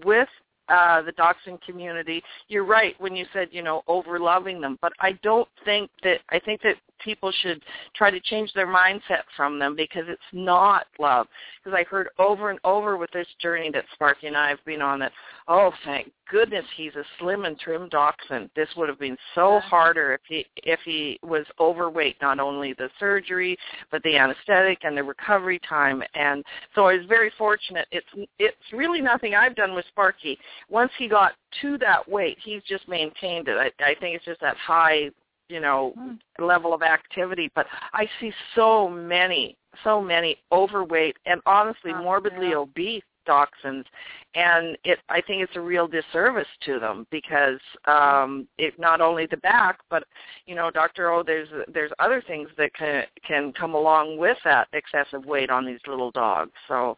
with 0.05 0.29
uh, 0.69 1.03
the 1.03 1.13
dachshund 1.13 1.61
community. 1.63 2.23
You're 2.49 2.65
right 2.65 2.95
when 2.99 3.15
you 3.15 3.27
said, 3.33 3.49
you 3.53 3.63
know, 3.63 3.83
over 3.87 4.19
loving 4.19 4.61
them, 4.61 4.79
but 4.81 4.93
I 5.01 5.13
don't 5.23 5.49
think 5.65 5.91
that 6.03 6.21
I 6.31 6.39
think 6.39 6.63
that 6.63 6.77
people 7.03 7.33
should 7.43 7.63
try 7.95 8.11
to 8.11 8.21
change 8.21 8.53
their 8.55 8.67
mindset 8.67 9.23
from 9.37 9.59
them 9.59 9.75
because 9.77 10.05
it's 10.09 10.21
not 10.33 10.87
love. 10.99 11.27
Because 11.63 11.77
I've 11.79 11.89
heard 11.89 12.09
over 12.19 12.51
and 12.51 12.59
over 12.65 12.97
with 12.97 13.11
this 13.13 13.27
journey 13.41 13.71
that 13.73 13.85
Sparkie 13.99 14.27
and 14.27 14.37
I 14.37 14.49
have 14.49 14.65
been 14.65 14.83
on 14.83 14.99
that, 15.01 15.13
oh, 15.49 15.73
thank 15.85 16.13
goodness 16.31 16.65
he's 16.77 16.95
a 16.95 17.05
slim 17.19 17.45
and 17.45 17.59
trim 17.59 17.89
dachshund. 17.89 18.51
This 18.57 18.69
would 18.77 18.89
have 18.89 18.99
been 18.99 19.17
so 19.35 19.61
harder 19.61 20.15
if 20.15 20.21
he 20.29 20.47
if 20.63 20.81
he 20.85 21.19
was 21.23 21.45
overweight, 21.61 22.17
not 22.23 22.41
only 22.41 22.73
the 22.73 22.91
surgery, 22.99 23.57
but 23.91 24.03
the 24.03 24.17
anesthetic 24.17 24.79
and 24.85 24.97
the 24.97 25.03
recovery 25.03 25.61
time. 25.69 26.03
And 26.15 26.45
so 26.75 26.87
I 26.87 26.97
was 26.97 27.07
very 27.07 27.31
fortunate. 27.37 27.87
It's 27.93 28.07
it's 28.39 28.57
really 28.73 29.01
nothing 29.01 29.35
I've 29.35 29.57
done 29.57 29.75
with 29.75 29.85
Sparkie. 29.97 30.39
Once 30.69 30.93
he 30.99 31.09
got 31.09 31.33
to 31.63 31.79
that 31.79 32.09
weight, 32.09 32.39
he's 32.43 32.63
just 32.63 32.89
maintained 32.89 33.49
it. 33.49 33.57
I, 33.57 33.85
I 33.85 33.95
think 34.01 34.17
it's 34.17 34.25
just 34.25 34.41
that 34.41 34.57
high 34.57 35.11
you 35.49 35.61
know 35.61 35.93
mm. 35.99 36.19
level 36.39 36.73
of 36.75 36.83
activity 36.83 37.51
but 37.55 37.67
i 37.93 38.09
see 38.21 38.33
so 38.55 38.89
many 38.89 39.57
so 39.83 40.01
many 40.01 40.37
overweight 40.53 41.17
and 41.27 41.41
honestly 41.47 41.93
oh, 41.95 42.03
morbidly 42.03 42.51
yeah. 42.51 42.57
obese 42.57 43.03
dachshunds 43.27 43.85
and 44.35 44.77
it 44.85 44.99
i 45.09 45.21
think 45.21 45.43
it's 45.43 45.57
a 45.57 45.61
real 45.61 45.89
disservice 45.89 46.47
to 46.65 46.79
them 46.79 47.07
because 47.11 47.61
um 47.87 48.47
it 48.59 48.79
not 48.79 49.01
only 49.01 49.27
the 49.27 49.37
back 49.39 49.79
but 49.91 50.05
you 50.47 50.55
know 50.55 50.71
dr 50.71 51.11
o 51.11 51.23
there's 51.23 51.49
there's 51.73 51.91
other 51.99 52.23
things 52.27 52.49
that 52.57 52.73
can 52.75 53.05
can 53.27 53.53
come 53.53 53.75
along 53.75 54.19
with 54.19 54.37
that 54.45 54.69
excessive 54.73 55.25
weight 55.25 55.51
on 55.51 55.65
these 55.65 55.81
little 55.87 56.11
dogs 56.11 56.53
so 56.69 56.97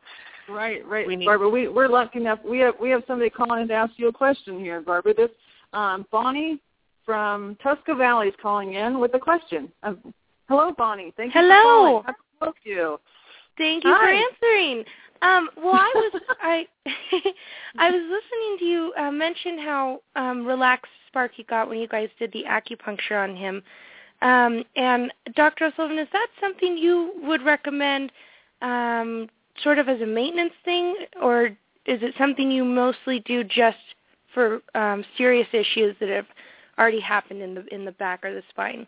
right 0.48 0.84
right 0.86 1.06
we 1.06 1.16
need, 1.16 1.26
barbara 1.26 1.48
we 1.48 1.68
we're 1.68 1.88
lucky 1.88 2.18
enough 2.18 2.38
we 2.44 2.58
have 2.58 2.74
we 2.80 2.90
have 2.90 3.02
somebody 3.06 3.30
calling 3.30 3.62
in 3.62 3.68
to 3.68 3.74
ask 3.74 3.92
you 3.96 4.08
a 4.08 4.12
question 4.12 4.58
here 4.58 4.80
barbara 4.80 5.14
this 5.14 5.30
um 5.72 6.04
bonnie 6.10 6.60
from 7.06 7.56
Tusca 7.62 7.94
Valley 7.94 8.28
is 8.28 8.34
calling 8.42 8.74
in 8.74 8.98
with 8.98 9.14
a 9.14 9.18
question. 9.18 9.72
Uh, 9.82 9.94
hello, 10.48 10.74
Bonnie. 10.76 11.14
Thank 11.16 11.34
you 11.34 11.40
hello. 11.40 11.54
for 11.54 11.62
calling. 11.62 12.02
How 12.04 12.12
can 12.12 12.14
I 12.40 12.44
help 12.44 12.56
you? 12.64 13.00
Thank 13.56 13.84
you 13.84 13.94
Hi. 13.94 14.00
for 14.00 14.48
answering. 14.50 14.84
Um, 15.22 15.48
well, 15.56 15.74
I 15.74 15.92
was 15.94 16.22
I 16.42 16.66
I 17.78 17.90
was 17.90 18.02
listening 18.02 18.58
to 18.58 18.64
you 18.64 18.92
uh, 18.98 19.10
mention 19.10 19.58
how 19.58 20.00
um, 20.16 20.44
relaxed 20.44 20.92
Sparkie 21.10 21.46
got 21.48 21.68
when 21.68 21.78
you 21.78 21.88
guys 21.88 22.10
did 22.18 22.32
the 22.32 22.44
acupuncture 22.46 23.22
on 23.22 23.34
him. 23.34 23.62
Um, 24.22 24.64
and 24.76 25.12
Dr. 25.34 25.66
O'Sullivan, 25.66 25.98
is 25.98 26.08
that 26.12 26.28
something 26.40 26.76
you 26.76 27.12
would 27.22 27.42
recommend 27.42 28.12
um, 28.62 29.28
sort 29.62 29.78
of 29.78 29.88
as 29.88 30.00
a 30.00 30.06
maintenance 30.06 30.54
thing, 30.64 30.96
or 31.22 31.46
is 31.84 32.02
it 32.02 32.14
something 32.18 32.50
you 32.50 32.64
mostly 32.64 33.20
do 33.20 33.44
just 33.44 33.76
for 34.32 34.60
um, 34.74 35.04
serious 35.16 35.48
issues 35.52 35.96
that 36.00 36.08
have 36.08 36.26
already 36.78 37.00
happened 37.00 37.42
in 37.42 37.54
the 37.54 37.64
in 37.74 37.84
the 37.84 37.92
back 37.92 38.24
or 38.24 38.34
the 38.34 38.42
spine? 38.50 38.86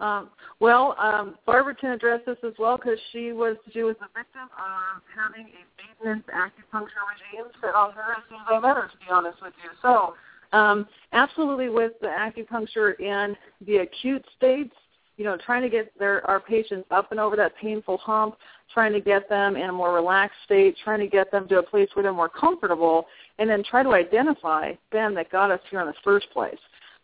Um, 0.00 0.30
well, 0.60 0.96
um, 0.98 1.36
Barbara 1.44 1.74
can 1.74 1.90
address 1.90 2.20
this 2.24 2.38
as 2.42 2.54
well 2.58 2.78
because 2.78 2.98
she 3.12 3.32
was 3.32 3.56
she 3.72 3.82
was 3.82 3.96
a 4.00 4.18
victim 4.18 4.48
of 4.56 5.02
having 5.14 5.46
a 5.48 6.04
maintenance 6.04 6.24
acupuncture 6.34 7.04
regime 7.34 7.52
set 7.60 7.74
on 7.74 7.92
her 7.92 8.12
as 8.12 8.22
soon 8.28 8.38
as 8.38 8.46
I 8.48 8.60
met 8.60 8.76
her. 8.76 8.88
To 8.88 8.96
be 8.96 9.10
honest 9.10 9.42
with 9.42 9.52
you, 9.62 9.70
so 9.82 10.14
um, 10.56 10.88
absolutely 11.12 11.68
with 11.68 11.92
the 12.00 12.08
acupuncture 12.08 12.98
in 12.98 13.36
the 13.66 13.78
acute 13.78 14.24
states, 14.36 14.74
you 15.18 15.24
know, 15.24 15.36
trying 15.36 15.60
to 15.62 15.68
get 15.68 15.92
their 15.98 16.26
our 16.28 16.40
patients 16.40 16.86
up 16.90 17.10
and 17.10 17.20
over 17.20 17.36
that 17.36 17.54
painful 17.56 17.98
hump, 17.98 18.36
trying 18.72 18.94
to 18.94 19.00
get 19.00 19.28
them 19.28 19.54
in 19.54 19.68
a 19.68 19.72
more 19.72 19.92
relaxed 19.92 20.38
state, 20.46 20.76
trying 20.82 21.00
to 21.00 21.08
get 21.08 21.30
them 21.30 21.46
to 21.48 21.58
a 21.58 21.62
place 21.62 21.90
where 21.92 22.02
they're 22.02 22.12
more 22.12 22.30
comfortable, 22.30 23.06
and 23.38 23.50
then 23.50 23.62
try 23.62 23.82
to 23.82 23.92
identify 23.92 24.72
them 24.92 25.14
that 25.14 25.30
got 25.30 25.50
us 25.50 25.60
here 25.70 25.80
in 25.82 25.86
the 25.86 25.94
first 26.02 26.30
place. 26.32 26.56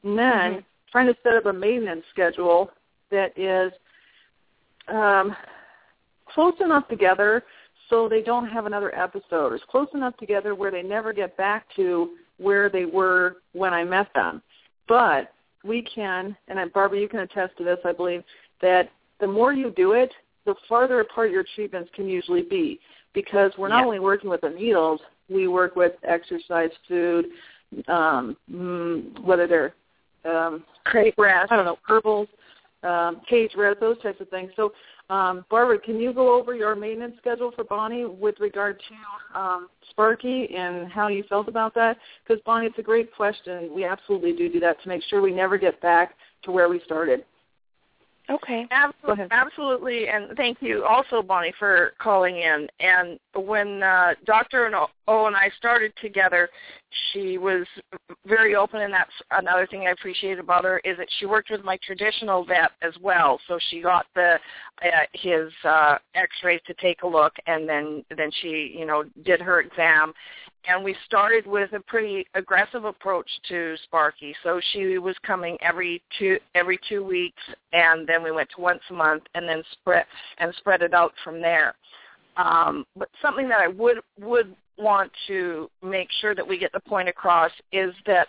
And 0.07 0.17
then 0.17 0.27
mm-hmm. 0.27 0.59
trying 0.93 1.07
to 1.09 1.17
set 1.25 1.35
up 1.35 1.47
a 1.47 1.53
maintenance 1.53 2.05
schedule 2.13 2.71
that 3.11 3.37
is 3.37 3.73
um, 4.87 5.35
close 6.33 6.55
enough 6.61 6.87
together 6.87 7.43
so 7.91 8.09
they 8.09 8.23
don't 8.23 8.47
have 8.47 8.67
another 8.67 8.97
episode. 8.97 9.53
It's 9.53 9.65
close 9.69 9.89
enough 9.95 10.17
together 10.17 10.55
where 10.55 10.71
they 10.71 10.83
never 10.83 11.13
get 11.13 11.37
back 11.37 11.67
to 11.75 12.11
where 12.39 12.69
they 12.69 12.85
were 12.85 13.39
when 13.53 13.75
I 13.75 13.83
met 13.83 14.07
them. 14.15 14.43
But 14.87 15.33
we 15.65 15.83
can, 15.83 16.37
and 16.47 16.73
Barbara, 16.73 17.01
you 17.01 17.09
can 17.09 17.21
attest 17.21 17.59
to 17.59 17.65
this, 17.65 17.79
I 17.85 17.93
believe, 17.93 18.23
that 18.63 18.91
the 19.19 19.27
more 19.27 19.53
you 19.53 19.73
do 19.73 19.93
it, 19.93 20.13
the 20.45 20.55
farther 20.69 21.01
apart 21.01 21.33
your 21.33 21.45
treatments 21.57 21.91
can 21.95 22.09
usually 22.09 22.43
be 22.43 22.79
because 23.13 23.51
we're 23.59 23.69
not 23.69 23.85
only 23.85 23.99
working 23.99 24.31
with 24.31 24.43
the 24.43 24.51
needles, 24.51 25.01
we 25.29 25.49
work 25.49 25.75
with 25.75 25.95
exercise, 26.05 26.71
food, 26.87 27.27
um, 27.89 28.37
mm, 28.49 29.19
whether 29.25 29.49
they're 29.49 29.75
um, 30.27 30.65
crate 30.85 31.15
rest, 31.19 31.53
I 31.53 31.57
don't 31.57 31.65
know, 31.65 31.79
herbals, 31.87 32.29
um, 32.83 33.21
cage 33.29 33.53
rest, 33.57 33.81
those 33.81 34.01
types 34.03 34.21
of 34.21 34.29
things. 34.29 34.51
So, 34.57 34.73
um, 35.09 35.45
Barbara, 35.51 35.79
can 35.79 36.01
you 36.01 36.13
go 36.13 36.39
over 36.39 36.55
your 36.55 36.75
maintenance 36.75 37.15
schedule 37.19 37.53
for 37.55 37.65
Bonnie 37.65 38.05
with 38.05 38.35
regard 38.41 38.81
to 38.89 39.39
um, 39.39 39.69
Sparkie 39.91 40.53
and 40.57 40.91
how 40.91 41.09
you 41.09 41.25
felt 41.29 41.49
about 41.49 41.75
that? 41.75 41.97
Because 42.27 42.43
Bonnie, 42.45 42.67
it's 42.67 42.79
a 42.79 42.83
great 42.83 43.15
question. 43.15 43.71
We 43.75 43.85
absolutely 43.85 44.33
do 44.33 44.53
do 44.53 44.61
that 44.61 44.83
to 44.83 44.89
make 44.89 45.03
sure 45.05 45.21
we 45.21 45.33
never 45.33 45.59
get 45.59 45.81
back 45.81 46.15
to 46.43 46.51
where 46.51 46.69
we 46.69 46.81
started. 46.85 47.25
Okay. 48.29 48.67
Absolutely, 48.73 49.27
absolutely, 49.31 50.09
and 50.09 50.37
thank 50.37 50.59
you 50.61 50.85
also, 50.85 51.23
Bonnie, 51.23 51.53
for 51.61 51.93
calling 51.99 52.39
in. 52.39 52.67
And 52.81 53.21
when 53.37 53.83
uh, 53.85 54.15
Dr. 54.25 54.69
O 55.07 55.27
and 55.27 55.37
I 55.37 55.51
started 55.57 55.93
together, 56.03 56.49
she 57.13 57.39
was 57.39 57.67
very 58.27 58.57
open, 58.57 58.81
and 58.81 58.93
that's 58.93 59.13
another 59.31 59.67
thing 59.69 59.87
I 59.87 59.91
appreciate 59.91 60.41
about 60.41 60.65
her 60.65 60.81
is 60.85 60.97
that 60.99 61.09
she 61.19 61.27
worked 61.27 61.51
with 61.51 61.63
my 61.63 61.79
traditional 61.87 62.45
vet 62.45 62.73
as 62.83 62.95
well. 63.01 63.39
So 63.47 63.59
she 63.71 63.81
got 63.81 64.07
the 64.17 64.39
uh, 64.83 64.89
his 65.13 65.53
uh, 65.65 65.99
X-rays 66.17 66.61
to 66.67 66.75
take 66.75 67.03
a 67.03 67.07
look, 67.07 67.35
and 67.47 67.69
then 67.69 68.05
then 68.17 68.31
she 68.43 68.75
you 68.77 68.87
know 68.87 69.05
did 69.25 69.41
her 69.41 69.61
exam, 69.61 70.13
and 70.69 70.83
we 70.83 70.95
started 71.07 71.47
with 71.47 71.73
a 71.73 71.81
pretty 71.81 72.27
aggressive 72.35 72.85
approach 72.85 73.29
to 73.49 73.77
Sparkie. 73.87 74.35
So 74.43 74.61
she 74.73 74.99
was 74.99 75.15
coming 75.25 75.57
every 75.61 76.03
two 76.19 76.39
every 76.55 76.79
two 76.89 77.05
weeks, 77.05 77.43
and 77.73 78.07
then 78.07 78.23
we 78.23 78.31
went 78.31 78.49
to 78.57 78.61
once 78.61 78.81
a 78.91 78.95
month, 78.95 79.23
and 79.35 79.49
then 79.49 79.63
spread 79.73 80.07
and 80.39 80.55
spread 80.59 80.83
it 80.83 80.95
out 80.95 81.13
from 81.23 81.41
there. 81.41 81.75
Um, 82.37 82.85
but 82.97 83.09
something 83.23 83.49
that 83.49 83.61
I 83.61 83.69
would 83.69 83.99
would 84.21 84.55
want 84.79 85.11
to 85.27 85.71
make 85.83 86.09
sure 86.21 86.35
that 86.35 86.47
we 86.47 86.59
get 86.59 86.73
the 86.73 86.81
point 86.81 87.09
across 87.09 87.51
is 87.73 87.95
that 88.07 88.29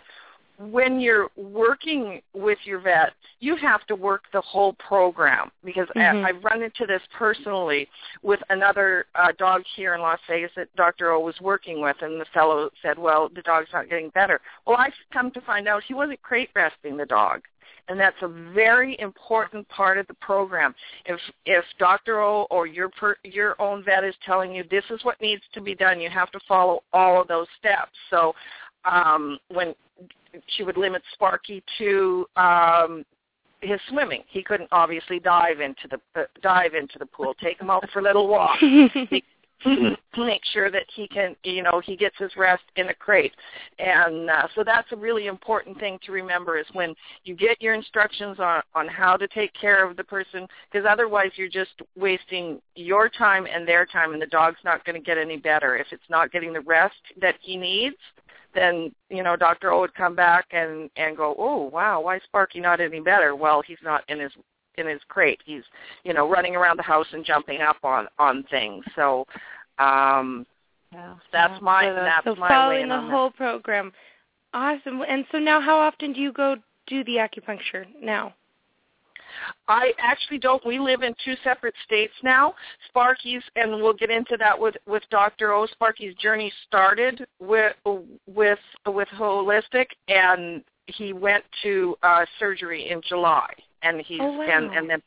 when 0.58 1.00
you're 1.00 1.28
working 1.36 2.20
with 2.34 2.58
your 2.64 2.80
vet, 2.80 3.12
you 3.40 3.54
have 3.56 3.86
to 3.86 3.94
work 3.94 4.24
the 4.32 4.40
whole 4.40 4.72
program 4.74 5.50
because 5.64 5.86
mm-hmm. 5.96 6.24
I, 6.24 6.30
I've 6.30 6.42
run 6.42 6.62
into 6.62 6.84
this 6.86 7.02
personally 7.16 7.88
with 8.22 8.40
another 8.50 9.06
uh, 9.14 9.32
dog 9.38 9.62
here 9.76 9.94
in 9.94 10.00
Las 10.00 10.18
Vegas 10.28 10.50
that 10.56 10.74
Dr. 10.74 11.12
O 11.12 11.20
was 11.20 11.36
working 11.40 11.80
with, 11.80 11.96
and 12.00 12.20
the 12.20 12.26
fellow 12.34 12.70
said, 12.82 12.98
"Well, 12.98 13.28
the 13.34 13.42
dog's 13.42 13.68
not 13.72 13.88
getting 13.88 14.10
better." 14.10 14.40
Well, 14.66 14.76
I've 14.76 14.92
come 15.12 15.30
to 15.32 15.40
find 15.42 15.68
out 15.68 15.84
he 15.86 15.94
wasn't 15.94 16.20
crate 16.22 16.50
resting 16.56 16.96
the 16.96 17.06
dog, 17.06 17.42
and 17.88 17.98
that's 17.98 18.20
a 18.22 18.28
very 18.52 18.98
important 18.98 19.68
part 19.68 19.96
of 19.96 20.08
the 20.08 20.14
program. 20.14 20.74
If 21.06 21.20
if 21.46 21.64
Dr. 21.78 22.20
O 22.20 22.48
or 22.50 22.66
your 22.66 22.88
per, 22.88 23.16
your 23.22 23.60
own 23.60 23.84
vet 23.84 24.02
is 24.02 24.14
telling 24.26 24.52
you 24.52 24.64
this 24.68 24.84
is 24.90 25.04
what 25.04 25.20
needs 25.20 25.42
to 25.52 25.60
be 25.60 25.76
done, 25.76 26.00
you 26.00 26.10
have 26.10 26.32
to 26.32 26.40
follow 26.48 26.82
all 26.92 27.20
of 27.20 27.28
those 27.28 27.46
steps. 27.58 27.92
So 28.10 28.34
um, 28.84 29.38
when 29.48 29.74
she 30.48 30.62
would 30.62 30.76
limit 30.76 31.02
Sparkie 31.14 31.62
to 31.78 32.26
um, 32.36 33.04
his 33.60 33.80
swimming. 33.88 34.22
He 34.28 34.42
couldn't 34.42 34.68
obviously 34.72 35.18
dive 35.18 35.60
into 35.60 35.88
the 35.90 36.20
uh, 36.20 36.24
dive 36.42 36.74
into 36.74 36.98
the 36.98 37.06
pool. 37.06 37.34
Take 37.40 37.60
him 37.60 37.70
out 37.70 37.88
for 37.92 38.00
a 38.00 38.02
little 38.02 38.28
walks. 38.28 38.62
make 40.16 40.42
sure 40.52 40.70
that 40.70 40.84
he 40.94 41.08
can, 41.08 41.34
you 41.42 41.62
know, 41.62 41.80
he 41.84 41.96
gets 41.96 42.16
his 42.18 42.30
rest 42.36 42.62
in 42.76 42.88
a 42.90 42.94
crate. 42.94 43.32
And 43.78 44.30
uh, 44.30 44.46
so 44.54 44.62
that's 44.62 44.90
a 44.92 44.96
really 44.96 45.26
important 45.26 45.78
thing 45.80 45.98
to 46.06 46.12
remember 46.12 46.58
is 46.58 46.66
when 46.74 46.94
you 47.24 47.34
get 47.34 47.60
your 47.60 47.74
instructions 47.74 48.38
on 48.38 48.62
on 48.74 48.86
how 48.86 49.16
to 49.16 49.26
take 49.28 49.52
care 49.54 49.88
of 49.88 49.96
the 49.96 50.04
person, 50.04 50.46
because 50.70 50.86
otherwise 50.88 51.30
you're 51.34 51.48
just 51.48 51.72
wasting 51.96 52.60
your 52.76 53.08
time 53.08 53.46
and 53.52 53.66
their 53.66 53.84
time, 53.84 54.12
and 54.12 54.22
the 54.22 54.26
dog's 54.26 54.60
not 54.64 54.84
going 54.84 54.96
to 54.96 55.04
get 55.04 55.18
any 55.18 55.36
better 55.36 55.76
if 55.76 55.88
it's 55.90 56.08
not 56.08 56.30
getting 56.30 56.52
the 56.52 56.60
rest 56.60 56.94
that 57.20 57.34
he 57.40 57.56
needs 57.56 57.96
then 58.58 58.92
you 59.08 59.22
know 59.22 59.36
Dr. 59.36 59.72
O 59.72 59.80
would 59.80 59.94
come 59.94 60.14
back 60.14 60.46
and 60.50 60.90
and 60.96 61.16
go, 61.16 61.34
oh 61.38 61.70
wow, 61.72 62.00
why 62.00 62.16
is 62.16 62.22
Sparkie 62.32 62.60
not 62.60 62.80
any 62.80 63.00
better? 63.00 63.34
Well, 63.34 63.62
he's 63.62 63.78
not 63.82 64.02
in 64.08 64.18
his 64.20 64.32
in 64.76 64.86
his 64.86 65.00
crate. 65.08 65.40
He's 65.44 65.62
you 66.04 66.12
know 66.12 66.28
running 66.28 66.56
around 66.56 66.78
the 66.78 66.82
house 66.82 67.06
and 67.12 67.24
jumping 67.24 67.60
up 67.60 67.78
on 67.82 68.08
on 68.18 68.44
things. 68.50 68.84
So 68.96 69.26
um, 69.78 70.46
yeah, 70.92 71.14
that's 71.32 71.54
yeah. 71.54 71.58
my 71.62 71.84
so, 71.84 71.94
that's 71.94 72.24
so 72.24 72.34
my 72.34 72.48
following 72.48 72.88
the 72.88 72.96
that. 72.96 73.10
whole 73.10 73.30
program. 73.30 73.92
Awesome. 74.54 75.02
And 75.06 75.24
so 75.30 75.38
now, 75.38 75.60
how 75.60 75.78
often 75.78 76.12
do 76.12 76.20
you 76.20 76.32
go 76.32 76.56
do 76.86 77.04
the 77.04 77.16
acupuncture 77.16 77.86
now? 78.02 78.34
I 79.68 79.92
actually 79.98 80.38
don't. 80.38 80.64
We 80.64 80.78
live 80.78 81.02
in 81.02 81.14
two 81.24 81.34
separate 81.44 81.74
states 81.84 82.12
now. 82.22 82.54
Sparkie's, 82.88 83.42
and 83.56 83.72
we'll 83.82 83.94
get 83.94 84.10
into 84.10 84.36
that 84.38 84.58
with 84.58 84.76
with 84.86 85.02
Dr. 85.10 85.52
O. 85.52 85.66
Sparkie's 85.66 86.14
journey 86.16 86.52
started 86.66 87.26
with 87.40 87.74
with 88.26 88.58
with 88.86 89.08
holistic, 89.08 89.86
and 90.08 90.62
he 90.86 91.12
went 91.12 91.44
to 91.62 91.96
uh, 92.02 92.24
surgery 92.38 92.90
in 92.90 93.00
July, 93.06 93.48
and 93.82 94.00
he's 94.00 94.20
oh, 94.20 94.32
wow. 94.32 94.46
and 94.50 94.74
and 94.74 94.88
then 94.88 95.02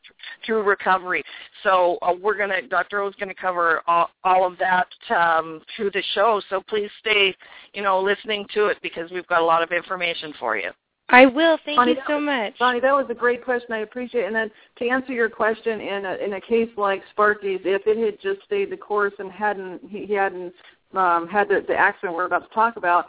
through 0.46 0.64
recovery. 0.64 1.24
So 1.64 1.98
uh, 2.02 2.14
we're 2.20 2.38
gonna 2.38 2.62
Dr. 2.68 3.02
O 3.02 3.08
is 3.08 3.16
gonna 3.20 3.34
cover 3.34 3.82
all, 3.88 4.10
all 4.24 4.46
of 4.46 4.58
that 4.60 4.88
um, 5.16 5.62
through 5.76 5.92
the 5.92 6.04
show. 6.14 6.42
So 6.50 6.62
please 6.68 6.90
stay, 7.00 7.36
you 7.74 7.82
know, 7.82 8.00
listening 8.00 8.46
to 8.54 8.68
it 8.68 8.78
because 8.82 9.10
we've 9.12 9.28
got 9.28 9.42
a 9.42 9.46
lot 9.46 9.64
of 9.64 9.72
information 9.72 10.34
for 10.40 10.58
you. 10.58 10.72
I 11.12 11.26
will. 11.26 11.58
Thank 11.66 11.78
Bonnie, 11.78 11.92
you 11.92 11.98
so 12.08 12.16
was, 12.16 12.26
much. 12.26 12.60
Bonnie, 12.60 12.80
that 12.80 12.94
was 12.94 13.06
a 13.10 13.14
great 13.14 13.44
question. 13.44 13.74
I 13.74 13.80
appreciate 13.80 14.24
it. 14.24 14.28
And 14.28 14.36
then 14.36 14.52
to 14.78 14.88
answer 14.88 15.14
your 15.14 15.30
question, 15.30 15.82
in 15.82 16.06
a, 16.06 16.16
in 16.16 16.34
a 16.34 16.42
case 16.42 16.70
like 16.78 17.02
Sparkie's, 17.16 17.62
if 17.66 17.84
it 17.86 17.98
had 17.98 18.20
just 18.22 18.46
stayed 18.46 18.72
the 18.72 18.78
course 18.78 19.14
and 19.20 19.32
hadn't 19.32 19.82
he, 19.90 20.06
he 20.06 20.14
hadn't 20.14 20.54
um, 20.94 21.28
had 21.28 21.50
the, 21.50 21.64
the 21.68 21.76
accident 21.76 22.16
we're 22.16 22.26
about 22.26 22.48
to 22.48 22.54
talk 22.54 22.78
about, 22.78 23.08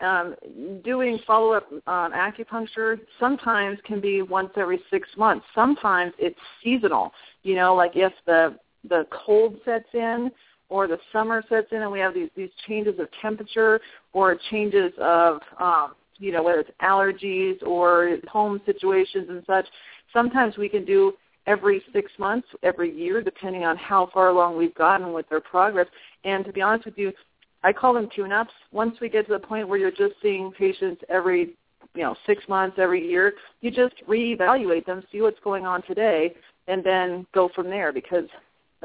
um, 0.00 0.34
doing 0.84 1.18
follow-up 1.26 1.70
um, 1.86 2.12
acupuncture 2.12 2.98
sometimes 3.20 3.78
can 3.84 4.00
be 4.00 4.22
once 4.22 4.50
every 4.56 4.80
six 4.90 5.08
months. 5.16 5.46
Sometimes 5.54 6.12
it's 6.18 6.38
seasonal. 6.62 7.12
You 7.42 7.54
know, 7.54 7.74
like 7.74 7.92
if 7.94 8.12
the 8.26 8.58
the 8.88 9.06
cold 9.10 9.56
sets 9.64 9.88
in 9.94 10.30
or 10.68 10.86
the 10.86 10.98
summer 11.12 11.42
sets 11.48 11.68
in, 11.70 11.82
and 11.82 11.92
we 11.92 12.00
have 12.00 12.14
these 12.14 12.30
these 12.36 12.50
changes 12.66 12.98
of 12.98 13.06
temperature 13.22 13.80
or 14.12 14.36
changes 14.50 14.92
of 14.98 15.40
um, 15.60 15.94
you 16.18 16.32
know, 16.32 16.42
whether 16.42 16.60
it's 16.60 16.70
allergies 16.82 17.62
or 17.62 18.18
home 18.28 18.60
situations 18.66 19.26
and 19.28 19.42
such. 19.46 19.66
Sometimes 20.12 20.56
we 20.56 20.68
can 20.68 20.84
do 20.84 21.12
every 21.46 21.82
six 21.92 22.10
months, 22.18 22.48
every 22.62 22.94
year, 22.94 23.22
depending 23.22 23.64
on 23.64 23.76
how 23.76 24.08
far 24.12 24.28
along 24.28 24.56
we've 24.56 24.74
gotten 24.74 25.12
with 25.12 25.28
their 25.28 25.40
progress. 25.40 25.86
And 26.24 26.44
to 26.44 26.52
be 26.52 26.62
honest 26.62 26.86
with 26.86 26.96
you, 26.96 27.12
I 27.62 27.72
call 27.72 27.94
them 27.94 28.08
tune-ups. 28.14 28.52
Once 28.72 28.96
we 29.00 29.08
get 29.08 29.26
to 29.26 29.32
the 29.32 29.38
point 29.38 29.68
where 29.68 29.78
you're 29.78 29.90
just 29.90 30.14
seeing 30.22 30.52
patients 30.52 31.02
every, 31.08 31.54
you 31.94 32.02
know, 32.02 32.14
six 32.26 32.42
months, 32.48 32.76
every 32.78 33.06
year, 33.06 33.34
you 33.60 33.70
just 33.70 33.94
reevaluate 34.08 34.86
them, 34.86 35.02
see 35.10 35.20
what's 35.20 35.40
going 35.42 35.66
on 35.66 35.82
today, 35.82 36.34
and 36.68 36.84
then 36.84 37.26
go 37.32 37.50
from 37.54 37.68
there 37.68 37.92
because 37.92 38.24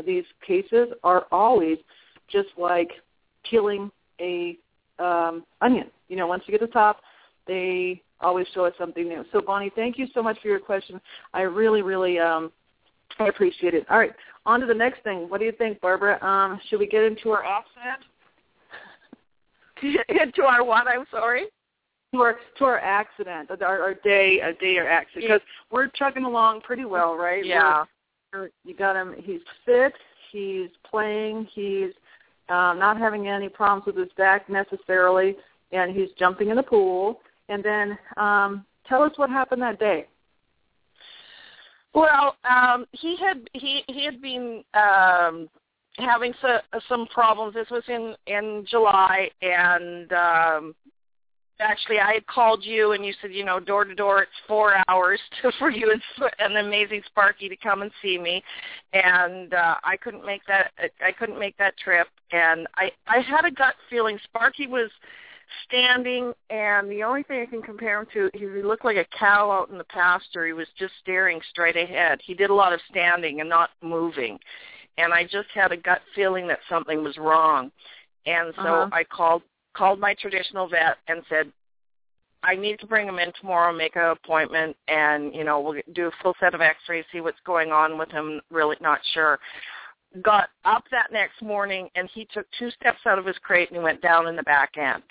these 0.05 0.23
cases 0.45 0.89
are 1.03 1.25
always 1.31 1.77
just 2.29 2.49
like 2.57 2.91
peeling 3.49 3.91
a 4.21 4.57
um, 4.99 5.45
onion. 5.61 5.87
You 6.07 6.17
know, 6.17 6.27
once 6.27 6.43
you 6.45 6.51
get 6.51 6.59
to 6.59 6.67
the 6.67 6.71
top, 6.71 7.01
they 7.47 8.01
always 8.21 8.47
show 8.53 8.65
us 8.65 8.73
something 8.77 9.07
new. 9.07 9.23
So 9.31 9.41
Bonnie, 9.41 9.71
thank 9.75 9.97
you 9.97 10.07
so 10.13 10.21
much 10.21 10.37
for 10.41 10.47
your 10.47 10.59
question. 10.59 10.99
I 11.33 11.41
really, 11.41 11.81
really 11.81 12.19
um, 12.19 12.51
I 13.19 13.27
appreciate 13.27 13.73
it. 13.73 13.85
All 13.89 13.97
right, 13.97 14.13
on 14.45 14.59
to 14.59 14.65
the 14.65 14.73
next 14.73 15.03
thing. 15.03 15.29
What 15.29 15.39
do 15.39 15.45
you 15.45 15.51
think, 15.51 15.81
Barbara? 15.81 16.23
Um, 16.23 16.59
should 16.69 16.79
we 16.79 16.87
get 16.87 17.03
into 17.03 17.31
our 17.31 17.43
accident? 17.43 18.05
into 20.09 20.43
our 20.43 20.63
what? 20.63 20.87
I'm 20.87 21.05
sorry. 21.11 21.45
To 22.13 22.21
our 22.21 22.37
to 22.57 22.65
our 22.65 22.79
accident, 22.79 23.51
our, 23.61 23.81
our 23.81 23.93
day, 23.93 24.39
a 24.39 24.53
day 24.53 24.77
or 24.77 24.87
accident, 24.87 25.25
because 25.25 25.41
we're 25.71 25.87
chugging 25.89 26.23
along 26.23 26.61
pretty 26.61 26.85
well, 26.85 27.15
right? 27.15 27.45
Yeah. 27.45 27.85
We're, 28.33 28.49
you 28.63 28.75
got 28.75 28.95
him. 28.95 29.15
He's 29.17 29.41
fit. 29.65 29.93
He's 30.31 30.69
playing. 30.89 31.47
He's 31.53 31.91
um, 32.49 32.79
not 32.79 32.97
having 32.97 33.27
any 33.27 33.47
problems 33.47 33.85
with 33.85 33.95
his 33.95 34.11
back 34.17 34.49
necessarily, 34.49 35.35
and 35.71 35.95
he's 35.95 36.09
jumping 36.17 36.49
in 36.49 36.55
the 36.55 36.63
pool 36.63 37.19
and 37.49 37.63
then 37.63 37.97
um, 38.17 38.65
tell 38.87 39.03
us 39.03 39.11
what 39.17 39.29
happened 39.29 39.61
that 39.61 39.79
day. 39.79 40.05
Well, 41.93 42.35
um, 42.49 42.85
he 42.91 43.17
had 43.17 43.49
he 43.53 43.83
he 43.87 44.05
had 44.05 44.21
been 44.21 44.63
um, 44.75 45.49
having 45.97 46.33
so, 46.41 46.59
some 46.87 47.07
problems. 47.07 47.55
This 47.55 47.69
was 47.71 47.83
in 47.87 48.15
in 48.27 48.65
July, 48.69 49.29
and 49.41 50.13
um, 50.13 50.75
actually, 51.59 51.99
I 51.99 52.13
had 52.13 52.27
called 52.27 52.63
you, 52.63 52.91
and 52.91 53.03
you 53.03 53.13
said, 53.21 53.33
you 53.33 53.43
know, 53.43 53.59
door 53.59 53.85
to 53.85 53.95
door, 53.95 54.21
it's 54.21 54.31
four 54.47 54.75
hours 54.87 55.19
to, 55.41 55.51
for 55.57 55.71
you 55.71 55.91
and 55.91 56.01
an 56.39 56.65
amazing 56.65 57.01
Sparkie 57.09 57.49
to 57.49 57.55
come 57.55 57.81
and 57.81 57.91
see 58.03 58.19
me, 58.19 58.43
and 58.93 59.53
uh, 59.53 59.75
I 59.83 59.97
couldn't 59.97 60.25
make 60.25 60.41
that. 60.47 60.71
I 61.03 61.11
couldn't 61.11 61.39
make 61.39 61.57
that 61.57 61.77
trip, 61.77 62.07
and 62.31 62.67
I 62.75 62.91
I 63.07 63.19
had 63.21 63.45
a 63.45 63.51
gut 63.51 63.73
feeling 63.89 64.19
Sparkie 64.31 64.69
was 64.69 64.91
standing, 65.65 66.33
and 66.49 66.89
the 66.89 67.03
only 67.03 67.23
thing 67.23 67.41
I 67.41 67.45
can 67.45 67.61
compare 67.61 67.99
him 67.99 68.07
to, 68.13 68.29
he 68.33 68.45
looked 68.45 68.85
like 68.85 68.97
a 68.97 69.05
cow 69.17 69.51
out 69.51 69.69
in 69.69 69.77
the 69.77 69.83
pasture. 69.85 70.45
He 70.45 70.53
was 70.53 70.67
just 70.77 70.93
staring 71.01 71.39
straight 71.49 71.77
ahead. 71.77 72.19
He 72.23 72.33
did 72.33 72.49
a 72.49 72.53
lot 72.53 72.73
of 72.73 72.79
standing 72.89 73.39
and 73.41 73.49
not 73.49 73.69
moving, 73.81 74.39
and 74.97 75.13
I 75.13 75.23
just 75.23 75.49
had 75.53 75.71
a 75.71 75.77
gut 75.77 76.01
feeling 76.15 76.47
that 76.47 76.59
something 76.69 77.03
was 77.03 77.17
wrong. 77.17 77.71
And 78.25 78.53
so 78.57 78.61
uh-huh. 78.61 78.89
I 78.91 79.03
called 79.03 79.43
called 79.73 79.99
my 79.99 80.13
traditional 80.15 80.67
vet 80.67 80.97
and 81.07 81.21
said, 81.29 81.51
I 82.43 82.55
need 82.55 82.79
to 82.79 82.87
bring 82.87 83.07
him 83.07 83.19
in 83.19 83.31
tomorrow, 83.39 83.73
make 83.73 83.95
an 83.95 84.03
appointment, 84.03 84.75
and 84.87 85.33
you 85.33 85.43
know 85.43 85.59
we'll 85.59 85.81
do 85.93 86.07
a 86.07 86.11
full 86.21 86.35
set 86.39 86.53
of 86.53 86.61
X-rays, 86.61 87.05
see 87.11 87.21
what's 87.21 87.39
going 87.45 87.71
on 87.71 87.97
with 87.97 88.09
him. 88.11 88.41
Really 88.49 88.77
not 88.81 88.99
sure. 89.13 89.39
Got 90.21 90.49
up 90.65 90.85
that 90.91 91.11
next 91.11 91.41
morning, 91.41 91.89
and 91.95 92.09
he 92.13 92.27
took 92.33 92.45
two 92.57 92.71
steps 92.71 92.99
out 93.05 93.19
of 93.19 93.25
his 93.25 93.37
crate 93.43 93.69
and 93.69 93.77
he 93.77 93.83
went 93.83 94.01
down 94.01 94.27
in 94.27 94.35
the 94.35 94.43
back 94.43 94.77
end. 94.77 95.03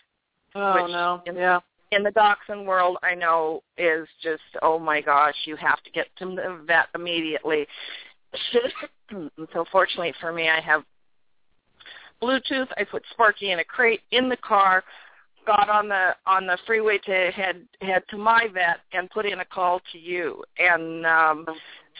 Oh 0.54 0.86
no! 0.86 1.22
In, 1.26 1.36
yeah. 1.36 1.60
In 1.90 2.02
the 2.02 2.10
dachshund 2.10 2.66
world, 2.66 2.98
I 3.02 3.14
know 3.14 3.62
is 3.76 4.06
just 4.22 4.42
oh 4.62 4.78
my 4.78 5.00
gosh, 5.00 5.34
you 5.44 5.56
have 5.56 5.82
to 5.82 5.90
get 5.90 6.06
to 6.18 6.26
the 6.26 6.60
vet 6.66 6.86
immediately. 6.94 7.66
so 9.52 9.64
fortunately 9.72 10.12
for 10.20 10.32
me, 10.32 10.48
I 10.48 10.60
have 10.60 10.82
Bluetooth. 12.22 12.68
I 12.76 12.84
put 12.84 13.02
Sparkie 13.18 13.52
in 13.52 13.60
a 13.60 13.64
crate 13.64 14.02
in 14.10 14.28
the 14.28 14.36
car, 14.36 14.84
got 15.46 15.70
on 15.70 15.88
the 15.88 16.14
on 16.26 16.46
the 16.46 16.58
freeway 16.66 16.98
to 17.06 17.30
head 17.34 17.66
head 17.80 18.02
to 18.10 18.18
my 18.18 18.48
vet, 18.52 18.80
and 18.92 19.10
put 19.10 19.26
in 19.26 19.40
a 19.40 19.44
call 19.44 19.80
to 19.92 19.98
you 19.98 20.42
and 20.58 21.06
um, 21.06 21.46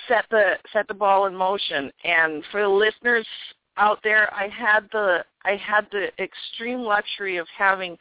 set 0.06 0.26
the 0.30 0.54
set 0.72 0.86
the 0.88 0.94
ball 0.94 1.26
in 1.26 1.34
motion. 1.34 1.90
And 2.04 2.42
for 2.50 2.62
the 2.62 2.68
listeners 2.68 3.26
out 3.78 4.00
there, 4.02 4.32
I 4.34 4.48
had 4.48 4.88
the 4.92 5.24
I 5.44 5.56
had 5.56 5.86
the 5.92 6.08
extreme 6.22 6.80
luxury 6.80 7.36
of 7.38 7.46
having 7.56 7.96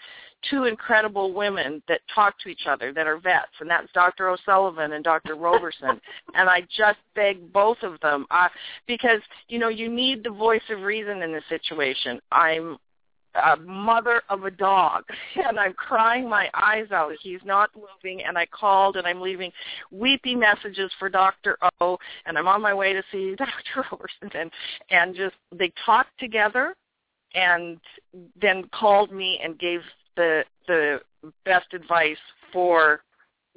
two 0.50 0.66
incredible 0.66 1.34
women 1.34 1.82
that 1.88 2.02
talk 2.14 2.40
to 2.40 2.50
each 2.50 2.68
other 2.68 2.94
that 2.94 3.08
are 3.08 3.18
vets, 3.18 3.52
and 3.60 3.70
that's 3.70 3.92
Dr. 3.94 4.30
O'Sullivan 4.30 4.94
and 4.94 5.04
Dr. 5.04 5.36
Roberson. 5.36 6.00
and 6.36 6.50
I 6.50 6.62
just 6.76 7.00
beg 7.16 7.52
both 7.52 7.78
of 7.84 8.00
them 8.02 8.26
uh, 8.32 8.50
because 8.88 9.22
you 9.48 9.60
know 9.60 9.70
you 9.70 9.90
need 9.90 10.24
the 10.24 10.30
voice 10.30 10.62
of 10.70 10.82
reason 10.82 11.22
in 11.22 11.32
this 11.32 11.44
situation. 11.50 12.20
I'm 12.32 12.78
a 13.36 13.58
mother 13.58 14.22
of 14.30 14.46
a 14.46 14.52
dog 14.52 15.04
and 15.36 15.60
I'm 15.60 15.74
crying 15.74 16.30
my 16.30 16.50
eyes 16.54 16.92
out. 16.92 17.12
He's 17.22 17.42
not 17.46 17.70
moving 17.76 18.24
and 18.24 18.38
I 18.38 18.46
called 18.48 18.98
and 18.98 19.06
I'm 19.06 19.22
leaving 19.22 19.52
weepy 19.92 20.36
messages 20.36 20.92
for 20.98 21.10
Dr. 21.10 21.58
O 21.80 21.98
and 22.26 22.38
I'm 22.38 22.48
on 22.48 22.62
my 22.62 22.74
way 22.74 22.94
to 22.94 23.04
see 23.12 23.36
Dr. 23.38 23.88
Roberson 23.92 24.32
and 24.34 24.52
and 24.90 25.16
just 25.16 25.36
they 25.52 25.72
talked 25.86 26.18
together 26.20 26.76
and 27.36 27.80
then 28.42 28.64
called 28.74 29.12
me 29.12 29.40
and 29.44 29.60
gave 29.60 29.82
the 30.18 30.44
the 30.68 31.00
best 31.46 31.74
advice 31.74 32.18
for 32.52 33.02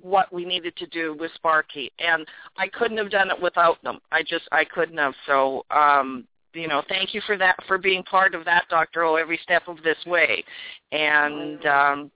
what 0.00 0.32
we 0.32 0.44
needed 0.44 0.76
to 0.76 0.86
do 0.86 1.14
with 1.18 1.30
Sparkie, 1.42 1.90
and 1.98 2.26
I 2.56 2.68
couldn't 2.68 2.96
have 2.96 3.10
done 3.10 3.30
it 3.30 3.42
without 3.42 3.82
them. 3.82 3.98
I 4.12 4.22
just 4.22 4.44
I 4.52 4.64
couldn't 4.64 4.98
have. 4.98 5.14
So 5.26 5.64
um, 5.70 6.26
you 6.54 6.68
know, 6.68 6.82
thank 6.88 7.14
you 7.14 7.20
for 7.26 7.36
that 7.36 7.56
for 7.66 7.78
being 7.78 8.02
part 8.04 8.34
of 8.34 8.44
that, 8.44 8.64
Doctor 8.70 9.04
O, 9.04 9.16
every 9.16 9.40
step 9.42 9.62
of 9.66 9.82
this 9.82 9.98
way, 10.06 10.44
and. 10.92 11.66
um 11.66 12.10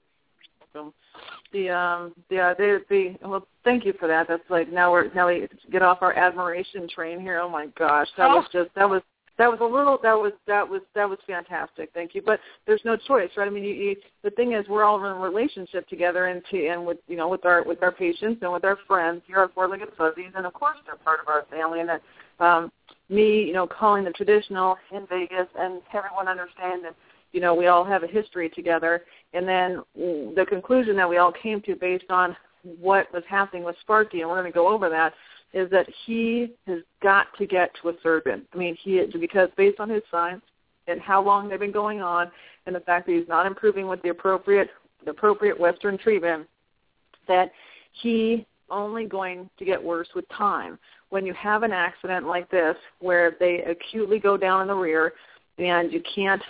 the 1.53 1.71
um 1.71 2.13
yeah 2.29 2.53
the 2.55 2.85
the 2.91 3.15
well 3.23 3.47
thank 3.63 3.85
you 3.85 3.95
for 3.99 4.09
that 4.09 4.27
that's 4.29 4.43
like 4.51 4.71
now 4.73 4.91
we're 4.91 5.13
now 5.15 5.29
we 5.29 5.49
get 5.71 5.83
off 5.83 5.99
our 6.03 6.13
admiration 6.15 6.89
train 6.89 7.21
here 7.21 7.39
oh 7.39 7.49
my 7.49 7.67
gosh 7.79 8.09
that 8.17 8.31
oh. 8.31 8.37
was 8.37 8.47
just 8.53 8.71
that 8.75 8.89
was 8.89 9.01
that 9.37 9.51
was 9.51 9.59
a 9.61 9.65
little 9.65 9.99
that 10.03 10.15
was 10.15 10.33
that 10.47 10.69
was 10.69 10.81
that 10.95 11.09
was 11.09 11.19
fantastic 11.27 11.91
thank 11.93 12.15
you. 12.15 12.23
But 12.23 12.41
there's 12.67 12.81
no 12.85 12.97
choice 12.97 13.31
right? 13.37 13.47
I 13.47 13.51
mean 13.51 13.65
you, 13.65 13.75
you 13.75 13.97
the 14.23 14.31
thing 14.31 14.53
is 14.53 14.67
we're 14.69 14.85
all 14.85 14.99
in 14.99 15.11
a 15.11 15.15
relationship 15.15 15.89
together 15.89 16.27
and 16.27 16.43
to 16.51 16.67
and 16.69 16.87
with 16.87 16.99
you 17.09 17.17
know 17.17 17.29
with 17.29 17.45
our 17.45 17.65
with 17.65 17.83
our 17.83 17.93
patients 17.93 18.41
and 18.43 18.53
with 18.53 18.65
our 18.65 18.79
friends 18.87 19.23
here 19.27 19.41
at 19.41 19.53
four 19.55 19.69
legged 19.69 19.89
fuzzies. 19.97 20.33
And 20.37 20.47
of 20.47 20.53
course 20.53 20.77
they're 20.87 20.97
part 20.97 21.21
of 21.21 21.29
our 21.29 21.45
family. 21.51 21.81
And 21.81 21.89
that 21.89 22.03
um 22.41 22.71
me 23.09 23.43
you 23.45 23.53
know 23.53 23.67
calling 23.67 24.05
the 24.05 24.13
traditional 24.13 24.77
in 24.93 25.07
vegas 25.07 25.49
and 25.59 25.83
everyone 25.93 26.29
understand 26.29 26.85
that 26.85 26.95
you 27.33 27.41
know 27.41 27.55
we 27.55 27.67
all 27.67 27.85
have 27.85 28.03
a 28.05 28.09
history 28.09 28.49
together. 28.49 29.03
And 29.33 29.49
then 29.49 29.83
the 29.97 30.47
conclusion 30.49 30.97
that 30.97 31.09
we 31.09 31.17
all 31.17 31.33
came 31.33 31.61
to 31.63 31.75
based 31.75 32.11
on 32.11 32.37
what 32.81 33.13
was 33.13 33.23
happening 33.29 33.65
with 33.65 33.77
sparkie 33.87 34.21
and 34.21 34.29
we're 34.29 34.41
going 34.41 34.51
to 34.51 34.55
go 34.55 34.69
over 34.69 34.89
that 34.89 35.13
is 35.55 35.71
that 35.71 35.87
he 36.05 36.53
has 36.67 36.81
got 37.03 37.29
to 37.39 37.47
get 37.47 37.71
to 37.81 37.89
a 37.89 37.93
surgeon. 38.03 38.43
I 38.53 38.57
mean, 38.57 38.77
he 38.83 39.01
because 39.19 39.49
based 39.57 39.79
on 39.79 39.89
his 39.89 40.03
signs 40.11 40.43
and 40.89 41.01
how 41.01 41.23
long 41.23 41.49
they've 41.49 41.59
been 41.59 41.73
going 41.73 42.03
on, 42.03 42.31
and 42.67 42.75
the 42.75 42.81
fact 42.81 43.07
that 43.07 43.13
he's 43.13 43.29
not 43.29 43.47
improving 43.47 43.87
with 43.87 44.03
the 44.03 44.11
appropriate 44.11 44.69
the 45.05 45.11
appropriate 45.11 45.59
Western 45.59 45.97
treatment, 45.97 46.47
that 47.29 47.53
he 47.93 48.47
only 48.71 49.07
going 49.07 49.49
to 49.59 49.65
get 49.65 49.83
worse 49.83 50.09
with 50.15 50.29
time. 50.31 50.79
When 51.11 51.25
you 51.25 51.35
have 51.35 51.63
an 51.63 51.73
accident 51.73 52.27
like 52.27 52.51
this, 52.51 52.75
where 53.01 53.37
they 53.39 53.63
acutely 53.63 54.19
go 54.19 54.37
down 54.37 54.63
in 54.63 54.69
the 54.69 54.75
rear, 54.75 55.13
and 55.59 55.93
you 55.93 56.03
can't 56.15 56.43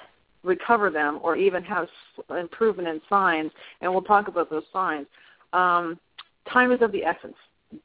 recover 0.44 0.90
them 0.90 1.18
or 1.22 1.36
even 1.36 1.62
have 1.64 1.88
improvement 2.30 2.88
in 2.88 3.00
signs, 3.08 3.50
and 3.80 3.92
we'll 3.92 4.02
talk 4.02 4.28
about 4.28 4.48
those 4.50 4.64
signs. 4.72 5.06
Um, 5.52 5.98
time 6.50 6.72
is 6.72 6.80
of 6.80 6.92
the 6.92 7.04
essence 7.04 7.36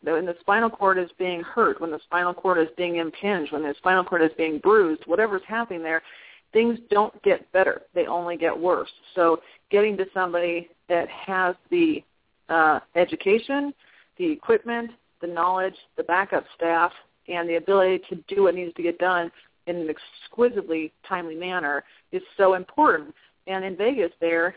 when 0.01 0.25
the 0.25 0.35
spinal 0.39 0.69
cord 0.69 0.97
is 0.97 1.09
being 1.17 1.41
hurt, 1.41 1.79
when 1.81 1.91
the 1.91 1.99
spinal 2.03 2.33
cord 2.33 2.59
is 2.59 2.67
being 2.77 2.97
impinged, 2.97 3.51
when 3.51 3.63
the 3.63 3.73
spinal 3.77 4.03
cord 4.03 4.21
is 4.21 4.31
being 4.37 4.59
bruised, 4.59 5.03
whatever's 5.05 5.41
happening 5.47 5.83
there, 5.83 6.01
things 6.53 6.79
don't 6.89 7.21
get 7.23 7.51
better. 7.51 7.83
They 7.93 8.07
only 8.07 8.37
get 8.37 8.57
worse. 8.57 8.89
So 9.15 9.41
getting 9.69 9.97
to 9.97 10.05
somebody 10.13 10.69
that 10.87 11.07
has 11.09 11.55
the 11.69 12.03
uh, 12.49 12.79
education, 12.95 13.73
the 14.17 14.31
equipment, 14.31 14.91
the 15.21 15.27
knowledge, 15.27 15.75
the 15.97 16.03
backup 16.03 16.45
staff, 16.55 16.91
and 17.27 17.47
the 17.47 17.55
ability 17.55 18.03
to 18.09 18.15
do 18.33 18.43
what 18.43 18.55
needs 18.55 18.73
to 18.75 18.83
get 18.83 18.97
done 18.97 19.31
in 19.67 19.75
an 19.75 19.89
exquisitely 19.89 20.91
timely 21.07 21.35
manner 21.35 21.83
is 22.11 22.23
so 22.37 22.55
important. 22.55 23.13
And 23.47 23.63
in 23.63 23.75
Vegas 23.75 24.11
there, 24.19 24.55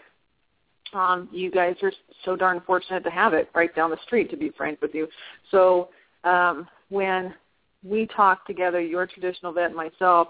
um, 0.95 1.29
you 1.33 1.51
guys 1.51 1.77
are 1.83 1.93
so 2.25 2.37
darn 2.37 2.61
fortunate 2.67 3.05
to 3.05 3.11
have 3.11 3.35
it 3.35 3.49
right 3.55 3.75
down 3.75 3.91
the 3.91 3.99
street, 4.05 4.31
to 4.31 4.37
be 4.37 4.51
frank 4.51 4.81
with 4.81 4.95
you. 4.95 5.09
So 5.51 5.89
um, 6.25 6.69
when 6.89 7.35
we 7.83 8.07
talked 8.07 8.47
together, 8.47 8.81
your 8.81 9.07
traditional 9.07 9.53
vet 9.53 9.67
and 9.67 9.75
myself, 9.77 10.29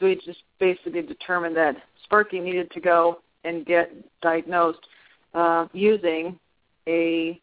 we 0.00 0.14
just 0.16 0.42
basically 0.58 1.02
determined 1.02 1.56
that 1.56 1.76
Sparkie 2.04 2.42
needed 2.42 2.70
to 2.72 2.80
go 2.80 3.18
and 3.44 3.66
get 3.66 3.92
diagnosed 4.22 4.80
uh, 5.34 5.66
using 5.72 6.38
a 6.88 7.40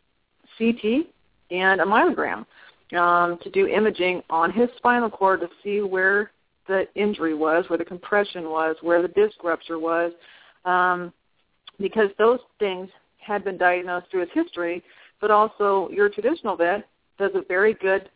CT 0.57 1.07
and 1.51 1.81
a 1.81 1.85
myelogram 1.85 2.45
um, 2.97 3.37
to 3.41 3.49
do 3.51 3.67
imaging 3.67 4.21
on 4.29 4.51
his 4.51 4.69
spinal 4.77 5.09
cord 5.09 5.41
to 5.41 5.49
see 5.63 5.81
where 5.81 6.31
the 6.67 6.87
injury 6.95 7.33
was, 7.33 7.65
where 7.69 7.77
the 7.77 7.85
compression 7.85 8.49
was, 8.49 8.75
where 8.81 9.01
the 9.01 9.07
disc 9.09 9.43
rupture 9.43 9.79
was, 9.79 10.11
um, 10.65 11.13
because 11.79 12.09
those 12.17 12.39
things 12.59 12.89
had 13.19 13.43
been 13.43 13.57
diagnosed 13.57 14.07
through 14.09 14.21
his 14.21 14.29
history, 14.33 14.83
but 15.19 15.31
also 15.31 15.89
your 15.91 16.09
traditional 16.09 16.55
vet 16.55 16.87
does 17.17 17.31
a 17.35 17.41
very 17.47 17.73
good 17.75 18.09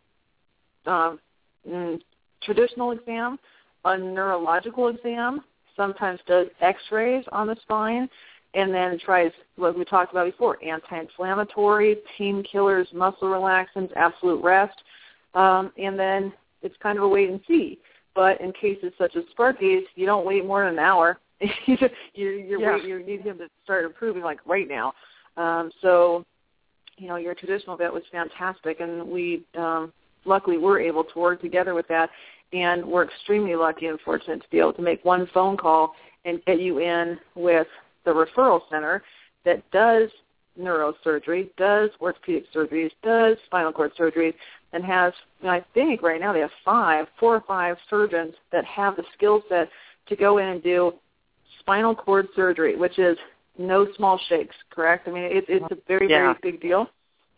um, 0.85 1.19
mm, 1.67 1.99
traditional 2.41 2.91
exam, 2.91 3.37
a 3.85 3.97
neurological 3.97 4.87
exam, 4.87 5.41
sometimes 5.75 6.19
does 6.27 6.47
x-rays 6.61 7.23
on 7.31 7.47
the 7.47 7.55
spine, 7.61 8.09
and 8.53 8.73
then 8.73 8.99
tries 8.99 9.31
what 9.55 9.77
we 9.77 9.85
talked 9.85 10.11
about 10.11 10.25
before, 10.25 10.57
anti-inflammatory, 10.63 11.97
painkillers, 12.19 12.91
muscle 12.93 13.29
relaxants, 13.29 13.91
absolute 13.95 14.43
rest, 14.43 14.77
um, 15.35 15.71
and 15.77 15.97
then 15.97 16.33
it's 16.61 16.75
kind 16.81 16.97
of 16.97 17.03
a 17.03 17.07
wait 17.07 17.29
and 17.29 17.39
see. 17.47 17.79
But 18.13 18.41
in 18.41 18.51
cases 18.51 18.91
such 18.97 19.15
as 19.15 19.23
Sparkie's, 19.37 19.87
you 19.95 20.05
don't 20.05 20.25
wait 20.25 20.45
more 20.45 20.65
than 20.65 20.73
an 20.73 20.79
hour 20.79 21.19
you 21.65 21.77
you're, 22.13 22.59
yeah. 22.59 22.77
you 22.85 23.03
need 23.05 23.21
him 23.21 23.37
to 23.39 23.47
start 23.63 23.85
improving 23.85 24.23
like 24.23 24.39
right 24.45 24.67
now. 24.67 24.93
Um, 25.37 25.71
so, 25.81 26.25
you 26.97 27.07
know, 27.07 27.15
your 27.15 27.33
traditional 27.33 27.77
vet 27.77 27.91
was 27.91 28.03
fantastic, 28.11 28.79
and 28.79 29.07
we 29.07 29.43
um, 29.57 29.91
luckily 30.25 30.57
were 30.57 30.79
able 30.79 31.03
to 31.03 31.19
work 31.19 31.41
together 31.41 31.73
with 31.73 31.87
that. 31.87 32.09
And 32.53 32.85
we're 32.85 33.05
extremely 33.05 33.55
lucky 33.55 33.87
and 33.87 33.99
fortunate 34.01 34.41
to 34.43 34.49
be 34.49 34.59
able 34.59 34.73
to 34.73 34.81
make 34.81 35.03
one 35.05 35.27
phone 35.33 35.55
call 35.55 35.93
and 36.25 36.43
get 36.45 36.59
you 36.59 36.79
in 36.79 37.17
with 37.35 37.67
the 38.05 38.11
referral 38.11 38.61
center 38.69 39.01
that 39.45 39.63
does 39.71 40.09
neurosurgery, 40.59 41.49
does 41.57 41.89
orthopedic 42.01 42.43
surgeries, 42.53 42.91
does 43.03 43.37
spinal 43.45 43.71
cord 43.71 43.91
surgeries, 43.97 44.33
and 44.73 44.83
has, 44.83 45.13
I 45.43 45.63
think 45.73 46.01
right 46.01 46.19
now 46.19 46.33
they 46.33 46.41
have 46.41 46.51
five, 46.63 47.07
four 47.19 47.35
or 47.35 47.43
five 47.47 47.77
surgeons 47.89 48.33
that 48.51 48.65
have 48.65 48.97
the 48.97 49.03
skill 49.15 49.43
set 49.49 49.69
to 50.07 50.15
go 50.15 50.37
in 50.39 50.47
and 50.47 50.63
do 50.63 50.93
spinal 51.61 51.95
cord 51.95 52.27
surgery, 52.35 52.75
which 52.75 52.99
is 52.99 53.17
no 53.57 53.87
small 53.95 54.19
shakes, 54.27 54.55
correct? 54.69 55.07
I 55.07 55.11
mean, 55.11 55.23
it, 55.23 55.45
it's 55.47 55.65
a 55.71 55.77
very, 55.87 56.09
yeah. 56.09 56.33
very 56.33 56.35
big 56.53 56.61
deal. 56.61 56.87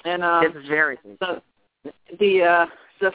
And 0.05 0.23
um, 0.23 0.45
it's 0.45 0.67
very 0.67 0.97
big. 1.03 1.17
So 1.19 1.41
the 2.19 2.43
uh, 2.43 2.65
the 3.01 3.11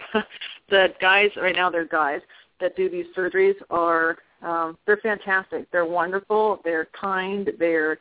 the 0.71 0.89
guys 1.01 1.31
right 1.37 1.55
now, 1.55 1.71
they're 1.71 1.85
guys 1.85 2.21
that 2.61 2.77
do 2.77 2.89
these 2.89 3.07
surgeries 3.17 3.55
are 3.71 4.19
um, 4.43 4.79
they're 4.87 4.99
fantastic. 4.99 5.71
They're 5.71 5.85
wonderful. 5.85 6.61
They're 6.65 6.89
kind. 6.99 7.51
They're 7.59 7.99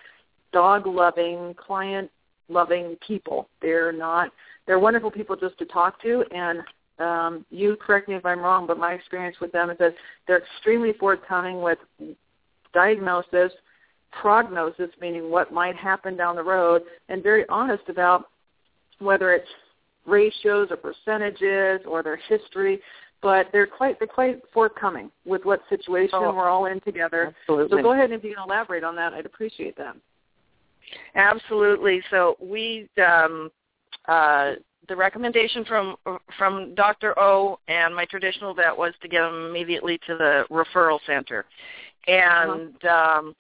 dog 0.54 0.88
loving, 0.88 1.56
client 1.56 2.10
loving 2.50 2.98
people. 3.06 3.50
They're 3.62 3.92
not. 3.92 4.32
They're 4.66 4.80
wonderful 4.80 5.12
people 5.12 5.36
just 5.36 5.58
to 5.60 5.66
talk 5.66 6.02
to, 6.02 6.24
and 6.32 6.62
um, 7.00 7.46
you 7.50 7.78
correct 7.78 8.10
me 8.10 8.16
if 8.16 8.26
I'm 8.26 8.40
wrong, 8.40 8.68
but 8.68 8.78
my 8.78 8.94
experience 8.94 9.38
with 9.40 9.52
them 9.52 9.70
is 9.70 9.78
that 9.78 9.94
they're 10.28 10.40
extremely 10.40 10.94
forthcoming 10.94 11.62
with 11.62 11.78
diagnosis, 12.78 13.52
prognosis, 14.22 14.90
meaning 15.02 15.32
what 15.32 15.52
might 15.52 15.76
happen 15.76 16.16
down 16.16 16.36
the 16.36 16.44
road, 16.44 16.84
and 17.10 17.24
very 17.24 17.44
honest 17.50 17.84
about 17.90 18.26
whether 19.00 19.34
it's 19.34 19.50
ratios 20.06 20.68
or 20.70 20.78
percentages 20.78 21.82
or 21.88 22.04
their 22.04 22.18
history. 22.30 22.80
But 23.24 23.48
they're 23.52 23.66
quite 23.66 23.98
they're 23.98 24.08
quite 24.08 24.42
forthcoming 24.54 25.10
with 25.26 25.44
what 25.44 25.62
situation 25.70 26.20
oh, 26.22 26.36
we're 26.36 26.50
all 26.50 26.68
in 26.68 26.80
together. 26.82 27.36
Absolutely. 27.42 27.80
So 27.80 27.84
go 27.84 27.94
ahead 27.94 28.12
and 28.12 28.14
if 28.14 28.24
you 28.24 28.36
can 28.36 28.44
elaborate 28.44 28.84
on 28.84 28.96
that, 28.96 29.14
I'd 29.14 29.26
appreciate 29.26 29.76
that. 29.78 29.96
Absolutely. 31.16 32.04
So 32.12 32.38
we 32.40 32.88
um, 33.04 33.50
uh, 34.08 34.52
the 34.88 34.96
recommendation 34.96 35.66
from 35.66 35.96
from 36.38 36.76
Dr. 36.76 37.18
O 37.20 37.60
and 37.68 37.96
my 37.96 38.06
traditional 38.06 38.54
vet 38.54 38.76
was 38.78 38.94
to 39.02 39.08
get 39.08 39.22
them 39.22 39.48
immediately 39.50 40.00
to 40.08 40.16
the 40.16 40.46
referral 40.50 41.00
center, 41.06 41.46
and 42.08 42.74
uh-huh. 42.84 43.20
um, 43.20 43.36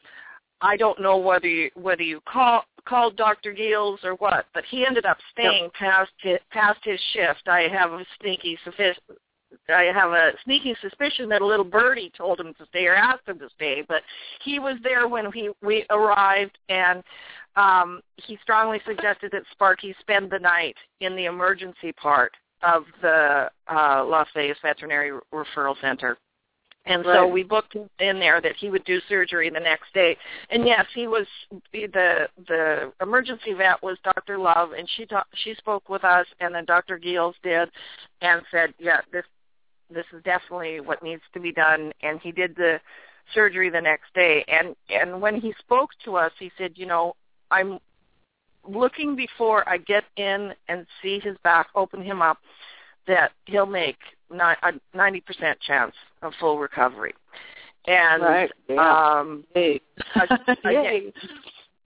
I 0.62 0.76
don't 0.78 1.02
know 1.02 1.18
whether 1.18 1.48
you, 1.48 1.70
whether 1.76 2.04
you 2.04 2.22
call 2.22 2.64
called 2.86 3.18
Dr. 3.18 3.54
Geels 3.54 4.00
or 4.04 4.14
what, 4.16 4.46
but 4.54 4.64
he 4.70 4.86
ended 4.86 5.06
up 5.06 5.18
staying 5.34 5.64
yep. 5.64 5.74
past 5.74 6.12
his, 6.22 6.38
past 6.52 6.80
his 6.84 7.00
shift. 7.14 7.48
I 7.48 7.68
have 7.68 7.92
a 7.92 8.06
sneaky 8.22 8.58
I 9.70 9.84
have 9.94 10.12
a 10.12 10.32
sneaking 10.44 10.76
suspicion 10.82 11.30
that 11.30 11.42
a 11.42 11.46
little 11.46 11.66
birdie 11.66 12.12
told 12.18 12.40
him 12.40 12.54
to 12.58 12.66
stay 12.68 12.86
or 12.86 12.96
asked 12.96 13.28
him 13.28 13.40
to 13.40 13.50
stay, 13.56 13.84
but 13.88 14.02
he 14.44 14.60
was 14.60 14.78
there 14.84 15.08
when 15.08 15.32
he 15.32 15.50
we 15.62 15.86
arrived, 15.90 16.58
and 16.70 17.04
um, 17.56 18.02
he 18.16 18.38
strongly 18.42 18.82
suggested 18.86 19.32
that 19.32 19.44
Sparkie 19.52 19.96
spend 20.00 20.30
the 20.30 20.40
night 20.40 20.76
in 21.02 21.16
the 21.16 21.26
emergency 21.26 21.92
part 21.92 22.34
of 22.62 22.84
the 23.02 23.50
uh, 23.68 24.06
Las 24.06 24.28
Vegas 24.36 24.58
Veterinary 24.62 25.12
Referral 25.34 25.80
Center. 25.82 26.18
And 26.88 27.06
right. 27.06 27.16
so 27.16 27.28
we 27.28 27.44
booked 27.44 27.76
in 27.76 28.20
there 28.20 28.42
that 28.42 28.56
he 28.56 28.70
would 28.70 28.86
do 28.86 29.00
surgery 29.10 29.50
the 29.50 29.60
next 29.60 29.94
day. 29.94 30.18
And 30.50 30.66
yes, 30.66 30.86
he 30.96 31.08
was 31.08 31.28
the 31.74 32.28
the 32.48 32.92
emergency 33.02 33.54
vet 33.54 33.82
was 33.84 33.98
Dr. 34.04 34.38
Love, 34.38 34.72
and 34.72 34.88
she 34.96 35.06
ta- 35.06 35.26
she 35.44 35.54
spoke 35.56 35.90
with 35.90 36.04
us, 36.04 36.26
and 36.40 36.56
then 36.56 36.66
Dr. 36.66 36.98
Geels 36.98 37.36
did, 37.44 37.70
and 38.22 38.42
said, 38.52 38.74
yeah, 38.80 39.02
this 39.12 39.26
this 39.94 40.06
is 40.14 40.24
definitely 40.24 40.80
what 40.80 41.04
needs 41.04 41.22
to 41.34 41.40
be 41.40 41.52
done. 41.52 41.92
And 42.02 42.20
he 42.22 42.32
did 42.32 42.56
the 42.56 42.80
surgery 43.34 43.70
the 43.70 43.82
next 43.82 44.14
day. 44.14 44.46
And 44.48 44.76
and 44.90 45.22
when 45.22 45.40
he 45.40 45.54
spoke 45.60 45.90
to 46.06 46.16
us, 46.16 46.32
he 46.40 46.52
said, 46.58 46.74
you 46.76 46.86
know, 46.86 47.16
I'm 47.52 47.80
looking 48.68 49.16
before 49.16 49.68
I 49.68 49.78
get 49.78 50.04
in 50.16 50.54
and 50.68 50.86
see 51.02 51.20
his 51.20 51.38
back, 51.44 51.68
open 51.76 52.02
him 52.02 52.22
up, 52.22 52.38
that 53.08 53.32
he'll 53.46 53.66
make 53.66 53.98
ninety 54.30 55.22
percent 55.22 55.60
chance 55.62 55.94
of 56.22 56.34
full 56.40 56.60
recovery. 56.60 57.14
And 57.86 58.22
right. 58.22 58.52
yeah. 58.68 59.20
um, 59.20 59.46
hey. 59.54 59.80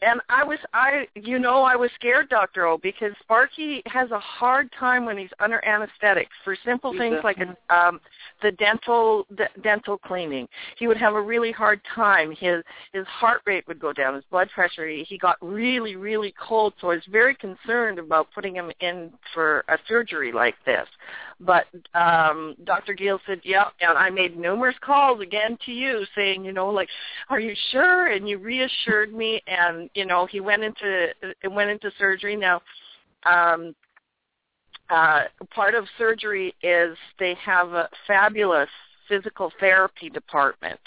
And 0.03 0.19
I 0.29 0.43
was 0.43 0.57
I 0.73 1.05
you 1.13 1.37
know 1.37 1.63
I 1.63 1.75
was 1.75 1.91
scared 1.93 2.29
Dr. 2.29 2.65
O 2.65 2.77
because 2.77 3.11
Sparkie 3.23 3.83
has 3.85 4.09
a 4.09 4.19
hard 4.19 4.71
time 4.79 5.05
when 5.05 5.15
he's 5.15 5.29
under 5.39 5.63
anesthetic 5.63 6.27
for 6.43 6.57
simple 6.65 6.97
things 6.97 7.17
like 7.23 7.37
a, 7.37 7.75
um 7.75 8.01
the 8.41 8.51
dental 8.53 9.27
the 9.29 9.45
dental 9.61 9.99
cleaning. 9.99 10.47
He 10.77 10.87
would 10.87 10.97
have 10.97 11.13
a 11.13 11.21
really 11.21 11.51
hard 11.51 11.81
time. 11.93 12.31
His 12.31 12.63
his 12.93 13.05
heart 13.05 13.41
rate 13.45 13.67
would 13.67 13.79
go 13.79 13.93
down, 13.93 14.15
his 14.15 14.23
blood 14.31 14.49
pressure. 14.49 14.87
He, 14.87 15.03
he 15.03 15.19
got 15.19 15.37
really 15.39 15.95
really 15.95 16.33
cold, 16.47 16.73
so 16.81 16.89
I 16.89 16.95
was 16.95 17.03
very 17.11 17.35
concerned 17.35 17.99
about 17.99 18.27
putting 18.33 18.55
him 18.55 18.71
in 18.79 19.11
for 19.35 19.63
a 19.69 19.77
surgery 19.87 20.31
like 20.31 20.55
this. 20.65 20.87
But 21.43 21.65
um 21.93 22.55
Dr. 22.63 22.93
Geels 22.93 23.21
said, 23.25 23.41
"Yeah," 23.43 23.69
and 23.79 23.97
I 23.97 24.09
made 24.09 24.37
numerous 24.37 24.75
calls 24.81 25.21
again 25.21 25.57
to 25.65 25.71
you 25.71 26.05
saying, 26.15 26.45
you 26.45 26.53
know, 26.53 26.69
like, 26.69 26.89
"Are 27.29 27.39
you 27.39 27.55
sure?" 27.71 28.07
and 28.07 28.29
you 28.29 28.37
reassured 28.37 29.13
me 29.13 29.41
and 29.47 29.89
you 29.95 30.05
know, 30.05 30.25
he 30.25 30.39
went 30.39 30.63
into 30.63 31.07
went 31.49 31.71
into 31.71 31.91
surgery 31.97 32.35
now 32.35 32.61
um 33.25 33.75
uh, 34.89 35.23
part 35.55 35.73
of 35.73 35.85
surgery 35.97 36.53
is 36.61 36.97
they 37.17 37.33
have 37.35 37.69
a 37.71 37.89
fabulous 38.05 38.69
physical 39.07 39.51
therapy 39.59 40.09
department 40.09 40.79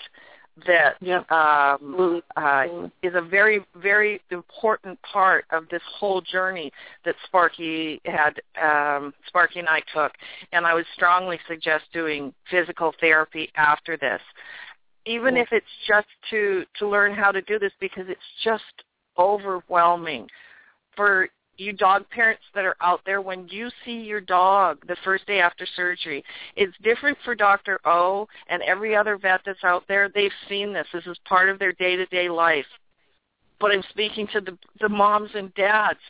that 0.67 0.97
yep. 1.01 1.31
um, 1.33 2.23
uh, 2.37 2.65
is 3.03 3.15
a 3.15 3.21
very, 3.21 3.65
very 3.77 4.21
important 4.31 4.99
part 5.03 5.45
of 5.51 5.69
this 5.69 5.83
whole 5.99 6.21
journey 6.21 6.73
that 7.05 7.17
Sparkie 7.27 8.01
had, 8.05 8.41
um, 8.61 9.13
Sparkie 9.29 9.59
and 9.59 9.69
I 9.69 9.83
took. 9.93 10.13
And 10.53 10.65
I 10.67 10.75
would 10.75 10.87
strongly 10.95 11.39
suggest 11.49 11.85
doing 11.93 12.33
physical 12.51 12.95
therapy 13.01 13.51
after 13.57 13.97
this, 13.97 14.21
even 15.07 15.37
if 15.37 15.49
it's 15.53 15.67
just 15.89 16.07
to 16.31 16.65
to 16.79 16.89
learn 16.89 17.15
how 17.15 17.31
to 17.31 17.43
do 17.43 17.59
this 17.59 17.73
because 17.81 18.05
it's 18.09 18.21
just 18.43 18.63
overwhelming 19.19 20.29
for 20.97 21.29
you 21.57 21.73
dog 21.73 22.09
parents 22.11 22.43
that 22.55 22.65
are 22.65 22.77
out 22.81 23.01
there, 23.07 23.21
when 23.21 23.49
you 23.49 23.71
see 23.85 24.01
your 24.01 24.21
dog 24.21 24.87
the 24.87 24.97
first 25.05 25.27
day 25.27 25.41
after 25.41 25.67
surgery, 25.77 26.25
it's 26.57 26.75
different 26.83 27.19
for 27.25 27.35
Dr. 27.35 27.81
O 27.85 28.29
and 28.49 28.63
every 28.63 28.95
other 28.97 29.17
vet 29.17 29.41
that's 29.45 29.65
out 29.65 29.85
there. 29.89 30.09
They've 30.09 30.31
seen 30.49 30.73
this. 30.73 30.87
This 30.93 31.07
is 31.07 31.19
part 31.25 31.49
of 31.49 31.59
their 31.59 31.73
day-to-day 31.73 32.29
life. 32.29 32.67
But 33.61 33.71
I'm 33.71 33.85
speaking 33.91 34.27
to 34.33 34.41
the, 34.41 34.59
the 34.81 34.89
moms 34.89 35.31
and 35.35 35.55
dads 35.55 36.01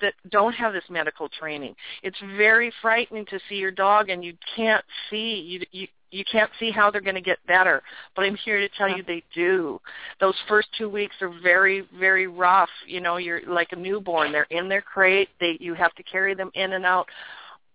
that 0.00 0.14
don't 0.30 0.54
have 0.54 0.72
this 0.72 0.84
medical 0.88 1.28
training. 1.28 1.74
It's 2.02 2.18
very 2.36 2.72
frightening 2.80 3.26
to 3.26 3.38
see 3.48 3.56
your 3.56 3.70
dog 3.70 4.08
and 4.08 4.24
you 4.24 4.34
can't 4.56 4.84
see 5.10 5.34
you 5.34 5.60
you 5.72 5.88
you 6.14 6.24
can't 6.30 6.50
see 6.60 6.70
how 6.70 6.90
they're 6.90 7.00
going 7.00 7.14
to 7.16 7.20
get 7.20 7.44
better, 7.46 7.82
but 8.14 8.24
I'm 8.24 8.36
here 8.36 8.60
to 8.60 8.68
tell 8.78 8.88
you 8.88 9.02
they 9.02 9.22
do. 9.34 9.80
Those 10.20 10.36
first 10.48 10.68
two 10.78 10.88
weeks 10.88 11.16
are 11.20 11.32
very, 11.42 11.88
very 11.98 12.26
rough. 12.28 12.68
You 12.86 13.00
know, 13.00 13.16
you're 13.16 13.40
like 13.46 13.72
a 13.72 13.76
newborn. 13.76 14.30
They're 14.30 14.46
in 14.50 14.68
their 14.68 14.82
crate. 14.82 15.28
They 15.40 15.56
you 15.60 15.74
have 15.74 15.94
to 15.96 16.02
carry 16.04 16.34
them 16.34 16.50
in 16.54 16.74
and 16.74 16.86
out. 16.86 17.08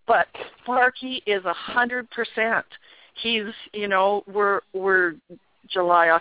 But 0.07 0.27
Sparkie 0.65 1.21
is 1.25 1.43
a 1.45 1.53
hundred 1.53 2.09
percent. 2.11 2.65
He's, 3.21 3.53
you 3.73 3.87
know, 3.89 4.23
we're 4.25 4.61
we're 4.73 5.15
July. 5.68 6.20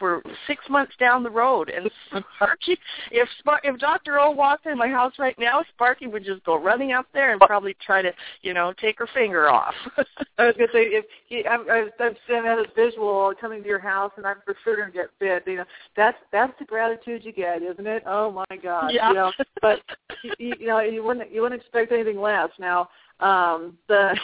We're 0.00 0.22
six 0.46 0.64
months 0.68 0.92
down 0.98 1.22
the 1.22 1.30
road, 1.30 1.70
and 1.70 1.90
Sparkie. 2.12 2.76
If 3.10 3.28
if 3.64 3.78
Doctor 3.78 4.18
O 4.18 4.30
walked 4.30 4.66
in 4.66 4.78
my 4.78 4.88
house 4.88 5.14
right 5.18 5.38
now, 5.38 5.62
Sparkie 5.78 6.10
would 6.10 6.24
just 6.24 6.44
go 6.44 6.56
running 6.56 6.92
up 6.92 7.06
there 7.12 7.32
and 7.32 7.40
probably 7.40 7.76
try 7.84 8.02
to, 8.02 8.12
you 8.42 8.54
know, 8.54 8.72
take 8.80 8.98
her 8.98 9.08
finger 9.14 9.50
off. 9.50 9.74
I 10.38 10.46
was 10.46 10.54
gonna 10.56 10.72
say 10.72 10.84
if 10.84 11.04
he, 11.26 11.46
I'm, 11.46 11.68
I'm 11.70 11.90
that 11.98 12.58
as 12.58 12.66
visual 12.74 13.32
coming 13.40 13.62
to 13.62 13.68
your 13.68 13.78
house, 13.78 14.12
and 14.16 14.26
I'm 14.26 14.36
for 14.44 14.56
sure 14.64 14.76
gonna 14.76 14.90
get 14.90 15.10
bit. 15.18 15.44
You 15.46 15.58
know, 15.58 15.64
that's 15.96 16.18
that's 16.32 16.52
the 16.58 16.64
gratitude 16.64 17.24
you 17.24 17.32
get, 17.32 17.62
isn't 17.62 17.86
it? 17.86 18.02
Oh 18.06 18.30
my 18.30 18.56
God. 18.62 18.92
Yeah. 18.92 19.08
You 19.08 19.14
know, 19.14 19.32
but 19.60 19.80
you, 20.38 20.54
you 20.58 20.66
know, 20.66 20.80
you 20.80 21.02
wouldn't 21.02 21.32
you 21.32 21.42
wouldn't 21.42 21.60
expect 21.60 21.92
anything 21.92 22.20
less. 22.20 22.50
Now, 22.58 22.88
um, 23.20 23.78
the 23.88 24.16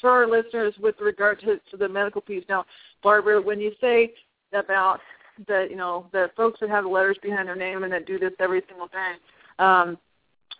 for 0.00 0.10
our 0.10 0.26
listeners 0.26 0.74
with 0.80 0.94
regard 1.00 1.40
to, 1.40 1.58
to 1.70 1.76
the 1.76 1.88
medical 1.88 2.20
piece. 2.20 2.44
Now, 2.48 2.64
Barbara, 3.02 3.40
when 3.40 3.60
you 3.60 3.72
say 3.80 4.12
about 4.52 5.00
the 5.48 5.66
you 5.68 5.76
know 5.76 6.06
the 6.12 6.30
folks 6.36 6.60
that 6.60 6.70
have 6.70 6.84
the 6.84 6.90
letters 6.90 7.18
behind 7.22 7.48
their 7.48 7.56
name 7.56 7.82
and 7.82 7.92
that 7.92 8.06
do 8.06 8.18
this 8.18 8.32
every 8.38 8.62
single 8.68 8.88
day, 8.88 9.14
um, 9.58 9.98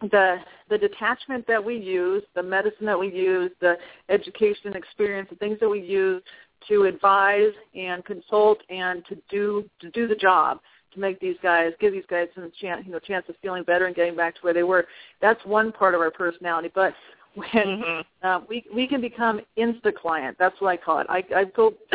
the 0.01 0.37
the 0.68 0.78
detachment 0.78 1.47
that 1.47 1.64
we 1.64 1.76
use, 1.76 2.22
the 2.35 2.43
medicine 2.43 2.87
that 2.87 2.99
we 2.99 3.12
use, 3.12 3.51
the 3.61 3.76
education 4.09 4.74
experience, 4.74 5.28
the 5.30 5.37
things 5.37 5.59
that 5.61 5.68
we 5.68 5.80
use 5.80 6.22
to 6.68 6.85
advise 6.85 7.53
and 7.74 8.05
consult 8.05 8.59
and 8.70 9.05
to 9.07 9.16
do 9.30 9.68
to 9.80 9.91
do 9.91 10.09
the 10.09 10.14
job 10.14 10.61
to 10.93 11.01
make 11.01 11.20
these 11.20 11.37
guys 11.43 11.72
give 11.80 11.93
these 11.93 12.05
guys 12.09 12.28
some 12.35 12.51
chance 12.61 12.85
you 12.87 12.93
know 12.93 12.99
chance 12.99 13.24
of 13.28 13.35
feeling 13.43 13.64
better 13.64 13.87
and 13.87 13.97
getting 13.97 14.16
back 14.16 14.35
to 14.35 14.41
where 14.43 14.55
they 14.55 14.62
were. 14.62 14.87
That's 15.20 15.45
one 15.45 15.72
part 15.72 15.95
of 15.95 16.01
our 16.01 16.11
personality, 16.11 16.70
but 16.74 16.95
when 17.35 17.49
mm-hmm. 17.51 18.26
uh, 18.26 18.41
we 18.49 18.64
we 18.74 18.87
can 18.87 19.01
become 19.01 19.41
insta 19.59 19.95
client. 19.95 20.37
That's 20.39 20.61
what 20.61 20.68
I 20.68 20.76
call 20.76 20.99
it. 21.01 21.07
I 21.09 21.24
I 21.35 21.45
go, 21.45 21.74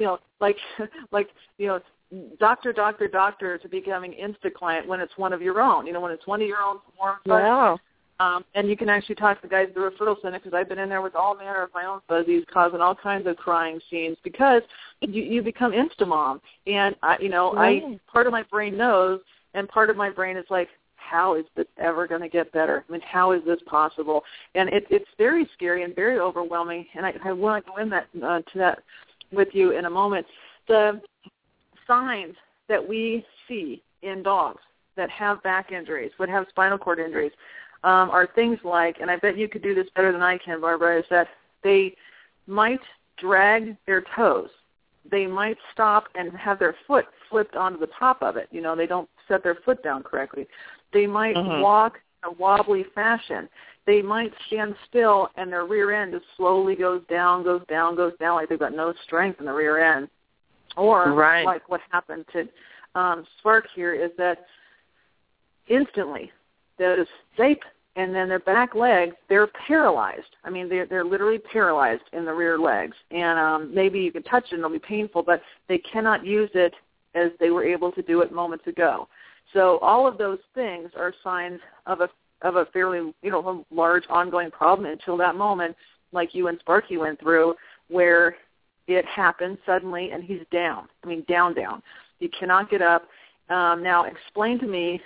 you 0.00 0.06
know, 0.06 0.18
like 0.40 0.56
like 1.10 1.28
you 1.58 1.68
know, 1.68 1.80
doctor, 2.38 2.72
doctor, 2.72 3.08
doctor 3.08 3.58
to 3.58 3.68
becoming 3.68 4.12
insta 4.12 4.52
client 4.52 4.86
when 4.86 5.00
it's 5.00 5.16
one 5.16 5.32
of 5.32 5.42
your 5.42 5.60
own. 5.60 5.86
You 5.86 5.92
know, 5.92 6.00
when 6.00 6.12
it's 6.12 6.26
one 6.26 6.42
of 6.42 6.48
your 6.48 6.62
own 6.62 6.78
forms. 6.96 7.20
Yeah. 7.26 7.76
Um, 8.20 8.44
and 8.54 8.68
you 8.68 8.76
can 8.76 8.88
actually 8.88 9.16
talk 9.16 9.40
to 9.40 9.48
the 9.48 9.50
guys 9.50 9.68
at 9.68 9.74
the 9.74 9.80
referral 9.80 10.20
center 10.22 10.38
because 10.38 10.54
I've 10.54 10.68
been 10.68 10.78
in 10.78 10.88
there 10.88 11.02
with 11.02 11.16
all 11.16 11.34
manner 11.34 11.62
of 11.62 11.70
my 11.74 11.86
own 11.86 12.00
fuzzies, 12.06 12.44
causing 12.52 12.80
all 12.80 12.94
kinds 12.94 13.26
of 13.26 13.36
crying 13.36 13.80
scenes 13.90 14.16
because 14.22 14.62
you, 15.00 15.22
you 15.22 15.42
become 15.42 15.72
insta 15.72 16.06
mom. 16.06 16.40
And 16.68 16.94
I, 17.02 17.18
you 17.18 17.28
know. 17.28 17.54
I 17.56 17.98
part 18.06 18.26
of 18.26 18.32
my 18.32 18.44
brain 18.44 18.76
knows, 18.76 19.20
and 19.54 19.68
part 19.68 19.90
of 19.90 19.96
my 19.96 20.08
brain 20.08 20.36
is 20.36 20.44
like, 20.50 20.68
how 21.12 21.34
is 21.34 21.44
this 21.56 21.66
ever 21.78 22.06
going 22.06 22.22
to 22.22 22.28
get 22.28 22.50
better? 22.52 22.84
I 22.88 22.92
mean, 22.92 23.02
how 23.02 23.32
is 23.32 23.42
this 23.44 23.60
possible? 23.66 24.22
And 24.54 24.70
it, 24.70 24.86
it's 24.88 25.08
very 25.18 25.46
scary 25.52 25.84
and 25.84 25.94
very 25.94 26.18
overwhelming. 26.18 26.86
And 26.94 27.04
I, 27.04 27.12
I 27.24 27.32
want 27.32 27.64
to 27.64 27.70
go 27.70 27.76
in 27.76 27.90
that 27.90 28.06
uh, 28.16 28.40
to 28.40 28.58
that 28.58 28.78
with 29.30 29.48
you 29.52 29.72
in 29.72 29.84
a 29.84 29.90
moment. 29.90 30.26
The 30.68 31.00
signs 31.86 32.34
that 32.68 32.86
we 32.86 33.24
see 33.46 33.82
in 34.02 34.22
dogs 34.22 34.62
that 34.96 35.10
have 35.10 35.42
back 35.42 35.70
injuries, 35.70 36.12
that 36.18 36.30
have 36.30 36.46
spinal 36.48 36.78
cord 36.78 36.98
injuries, 36.98 37.32
um, 37.84 38.10
are 38.10 38.28
things 38.34 38.58
like, 38.64 38.96
and 39.00 39.10
I 39.10 39.16
bet 39.16 39.36
you 39.36 39.48
could 39.48 39.62
do 39.62 39.74
this 39.74 39.88
better 39.94 40.12
than 40.12 40.22
I 40.22 40.38
can, 40.38 40.60
Barbara, 40.60 41.00
is 41.00 41.04
that 41.10 41.28
they 41.62 41.94
might 42.46 42.80
drag 43.18 43.76
their 43.86 44.02
toes. 44.16 44.48
They 45.10 45.26
might 45.26 45.58
stop 45.72 46.04
and 46.14 46.32
have 46.32 46.58
their 46.58 46.76
foot 46.86 47.06
flipped 47.28 47.56
onto 47.56 47.78
the 47.78 47.88
top 47.98 48.22
of 48.22 48.36
it. 48.36 48.48
You 48.50 48.62
know, 48.62 48.76
they 48.76 48.86
don't 48.86 49.08
set 49.26 49.42
their 49.42 49.56
foot 49.64 49.82
down 49.82 50.02
correctly. 50.02 50.46
They 50.92 51.06
might 51.06 51.36
mm-hmm. 51.36 51.62
walk 51.62 51.98
in 52.22 52.30
a 52.30 52.32
wobbly 52.32 52.84
fashion. 52.94 53.48
They 53.86 54.00
might 54.00 54.32
stand 54.46 54.74
still 54.88 55.28
and 55.36 55.52
their 55.52 55.64
rear 55.64 55.92
end 55.92 56.12
just 56.12 56.24
slowly 56.36 56.76
goes 56.76 57.02
down, 57.10 57.42
goes 57.42 57.62
down, 57.68 57.96
goes 57.96 58.12
down, 58.20 58.36
like 58.36 58.48
they've 58.48 58.58
got 58.58 58.74
no 58.74 58.94
strength 59.04 59.40
in 59.40 59.46
the 59.46 59.52
rear 59.52 59.96
end. 59.96 60.08
Or 60.76 61.12
right. 61.12 61.44
like 61.44 61.68
what 61.68 61.80
happened 61.90 62.24
to 62.32 62.48
um, 62.98 63.26
Spark 63.38 63.66
here 63.74 63.94
is 63.94 64.10
that 64.18 64.46
instantly 65.68 66.30
the 66.78 67.06
they 67.38 67.56
and 67.94 68.14
then 68.14 68.28
their 68.28 68.40
back 68.40 68.74
legs 68.74 69.14
they're 69.28 69.48
paralyzed. 69.66 70.36
I 70.44 70.50
mean 70.50 70.68
they're 70.68 70.86
they're 70.86 71.04
literally 71.04 71.38
paralyzed 71.38 72.04
in 72.12 72.24
the 72.24 72.32
rear 72.32 72.58
legs. 72.58 72.96
And 73.10 73.38
um, 73.38 73.74
maybe 73.74 73.98
you 73.98 74.12
can 74.12 74.22
touch 74.22 74.44
it 74.44 74.54
and 74.54 74.60
it'll 74.60 74.70
be 74.70 74.78
painful, 74.78 75.22
but 75.24 75.42
they 75.68 75.78
cannot 75.78 76.24
use 76.24 76.50
it 76.54 76.72
as 77.14 77.30
they 77.40 77.50
were 77.50 77.64
able 77.64 77.92
to 77.92 78.02
do 78.02 78.20
it 78.20 78.32
moments 78.32 78.66
ago. 78.66 79.08
So 79.52 79.78
all 79.78 80.06
of 80.06 80.18
those 80.18 80.38
things 80.54 80.90
are 80.96 81.12
signs 81.22 81.60
of 81.86 82.00
a 82.00 82.08
of 82.42 82.56
a 82.56 82.66
fairly 82.66 83.12
you 83.22 83.30
know 83.30 83.64
large 83.70 84.04
ongoing 84.08 84.50
problem 84.50 84.90
until 84.90 85.16
that 85.18 85.36
moment, 85.36 85.76
like 86.12 86.34
you 86.34 86.48
and 86.48 86.58
Sparkie 86.60 86.98
went 86.98 87.20
through, 87.20 87.54
where 87.88 88.36
it 88.88 89.04
happened 89.04 89.58
suddenly 89.64 90.10
and 90.10 90.22
he's 90.22 90.42
down. 90.50 90.88
I 91.04 91.08
mean 91.08 91.24
down 91.28 91.54
down. 91.54 91.82
He 92.18 92.28
cannot 92.28 92.70
get 92.70 92.82
up. 92.82 93.02
Um, 93.48 93.82
now 93.82 94.04
explain 94.04 94.58
to 94.60 94.66
me 94.66 95.00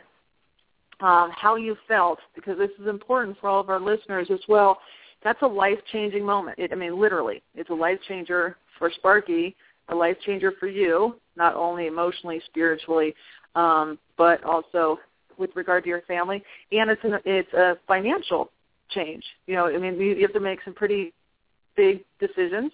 um, 1.00 1.30
how 1.34 1.56
you 1.56 1.76
felt 1.88 2.18
because 2.34 2.58
this 2.58 2.70
is 2.80 2.86
important 2.86 3.36
for 3.40 3.48
all 3.48 3.60
of 3.60 3.68
our 3.68 3.80
listeners 3.80 4.28
as 4.32 4.40
well. 4.48 4.78
That's 5.24 5.42
a 5.42 5.46
life 5.46 5.78
changing 5.92 6.24
moment. 6.24 6.58
It, 6.58 6.72
I 6.72 6.76
mean 6.76 7.00
literally, 7.00 7.42
it's 7.54 7.70
a 7.70 7.74
life 7.74 7.98
changer 8.06 8.56
for 8.78 8.90
Sparkie, 8.90 9.54
a 9.88 9.94
life 9.94 10.16
changer 10.24 10.52
for 10.58 10.68
you, 10.68 11.16
not 11.36 11.54
only 11.54 11.86
emotionally, 11.86 12.40
spiritually, 12.46 13.14
um, 13.56 13.98
but 14.16 14.44
also 14.44 14.98
with 15.38 15.50
regard 15.56 15.82
to 15.84 15.88
your 15.88 16.02
family, 16.02 16.42
and 16.72 16.90
it's 16.90 17.02
an, 17.04 17.18
it's 17.24 17.52
a 17.54 17.76
financial 17.88 18.50
change. 18.90 19.24
You 19.46 19.54
know, 19.56 19.66
I 19.66 19.78
mean, 19.78 19.98
you 20.00 20.22
have 20.22 20.32
to 20.34 20.40
make 20.40 20.60
some 20.64 20.74
pretty 20.74 21.12
big 21.76 22.04
decisions 22.20 22.72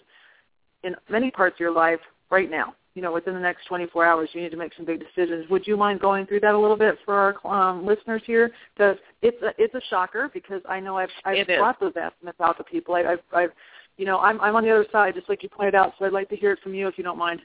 in 0.84 0.94
many 1.08 1.30
parts 1.30 1.56
of 1.56 1.60
your 1.60 1.72
life 1.72 2.00
right 2.30 2.50
now. 2.50 2.74
you 2.94 3.00
know, 3.00 3.12
within 3.12 3.34
the 3.34 3.40
next 3.40 3.66
24 3.66 4.04
hours, 4.04 4.28
you 4.32 4.42
need 4.42 4.50
to 4.50 4.56
make 4.56 4.74
some 4.76 4.84
big 4.84 5.00
decisions. 5.00 5.48
Would 5.48 5.66
you 5.66 5.76
mind 5.76 6.00
going 6.00 6.26
through 6.26 6.40
that 6.40 6.54
a 6.54 6.58
little 6.58 6.76
bit 6.76 6.96
for 7.04 7.14
our 7.44 7.70
um, 7.70 7.86
listeners 7.86 8.22
here? 8.26 8.50
Because 8.74 8.96
it's 9.22 9.40
a, 9.42 9.50
it's 9.58 9.74
a 9.74 9.80
shocker 9.88 10.30
because 10.34 10.60
I 10.68 10.78
know 10.78 10.98
I've 10.98 11.08
I've 11.24 11.46
brought 11.46 11.80
those 11.80 11.94
estimates 11.96 12.40
out 12.40 12.58
to 12.58 12.64
people. 12.64 12.94
I, 12.94 13.02
I've, 13.12 13.20
I've 13.32 13.50
you 13.96 14.04
know 14.04 14.18
I'm 14.18 14.40
I'm 14.40 14.54
on 14.56 14.64
the 14.64 14.70
other 14.70 14.86
side, 14.92 15.14
just 15.14 15.28
like 15.28 15.42
you 15.42 15.48
pointed 15.48 15.74
out. 15.74 15.94
So 15.98 16.04
I'd 16.04 16.12
like 16.12 16.28
to 16.30 16.36
hear 16.36 16.52
it 16.52 16.60
from 16.62 16.74
you 16.74 16.86
if 16.86 16.98
you 16.98 17.04
don't 17.04 17.18
mind. 17.18 17.40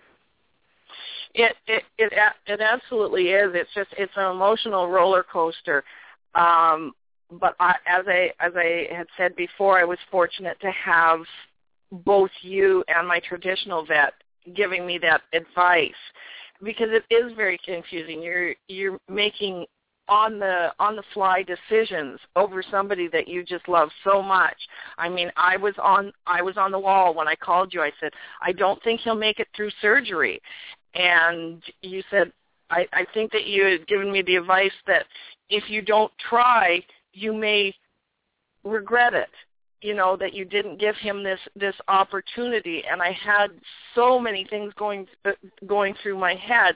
It 1.34 1.56
it 1.68 1.84
it 1.98 2.14
it 2.48 2.62
absolutely 2.62 3.30
is. 3.30 3.52
It's 3.54 3.74
just 3.74 3.90
it's 3.98 4.14
an 4.16 4.32
emotional 4.32 4.88
roller 4.88 5.24
coaster. 5.24 5.84
Um, 6.36 6.94
but 7.32 7.56
I, 7.60 7.76
as 7.86 8.06
I 8.08 8.32
as 8.40 8.54
I 8.56 8.88
had 8.94 9.08
said 9.18 9.36
before, 9.36 9.80
I 9.80 9.84
was 9.84 10.00
fortunate 10.10 10.60
to 10.62 10.72
have 10.72 11.20
both 11.92 12.32
you 12.42 12.84
and 12.88 13.08
my 13.08 13.20
traditional 13.20 13.86
vet 13.86 14.14
giving 14.56 14.86
me 14.86 14.98
that 15.00 15.22
advice 15.34 15.92
because 16.64 16.90
it 16.92 17.04
is 17.14 17.34
very 17.36 17.60
confusing. 17.64 18.22
You're 18.22 18.56
you're 18.68 19.00
making 19.10 19.66
on 20.10 20.40
the 20.40 20.74
on 20.80 20.96
the 20.96 21.04
fly 21.14 21.44
decisions 21.44 22.20
over 22.36 22.64
somebody 22.70 23.08
that 23.10 23.28
you 23.28 23.44
just 23.44 23.68
love 23.68 23.90
so 24.04 24.22
much. 24.22 24.56
I 24.98 25.10
mean, 25.10 25.32
I 25.36 25.58
was 25.58 25.74
on 25.82 26.12
I 26.26 26.42
was 26.42 26.58
on 26.58 26.72
the 26.72 26.80
wall 26.80 27.14
when 27.14 27.28
I 27.28 27.36
called 27.36 27.74
you. 27.74 27.82
I 27.82 27.92
said, 28.00 28.14
"I 28.42 28.52
don't 28.52 28.82
think 28.84 29.02
he'll 29.02 29.16
make 29.16 29.40
it 29.40 29.48
through 29.56 29.72
surgery." 29.82 30.42
And 30.94 31.62
you 31.82 32.02
said, 32.10 32.32
I, 32.70 32.88
I 32.94 33.06
think 33.14 33.32
that 33.32 33.46
you 33.46 33.66
had 33.66 33.88
given 33.88 34.12
me 34.12 34.22
the 34.22 34.38
advice 34.38 34.72
that 34.88 35.06
if 35.50 35.70
you 35.70 35.82
don't 35.82 36.12
try, 36.18 36.82
you 37.14 37.34
may 37.34 37.74
regret 38.64 39.14
it 39.14 39.30
you 39.82 39.94
know 39.94 40.18
that 40.18 40.34
you 40.34 40.46
didn't 40.46 40.80
give 40.80 40.96
him 40.96 41.24
this 41.24 41.40
this 41.56 41.76
opportunity 41.88 42.84
and 42.90 43.02
i 43.02 43.12
had 43.12 43.50
so 43.94 44.20
many 44.20 44.46
things 44.50 44.74
going 44.78 45.06
uh, 45.26 45.32
going 45.68 45.94
through 46.02 46.18
my 46.18 46.34
head 46.36 46.76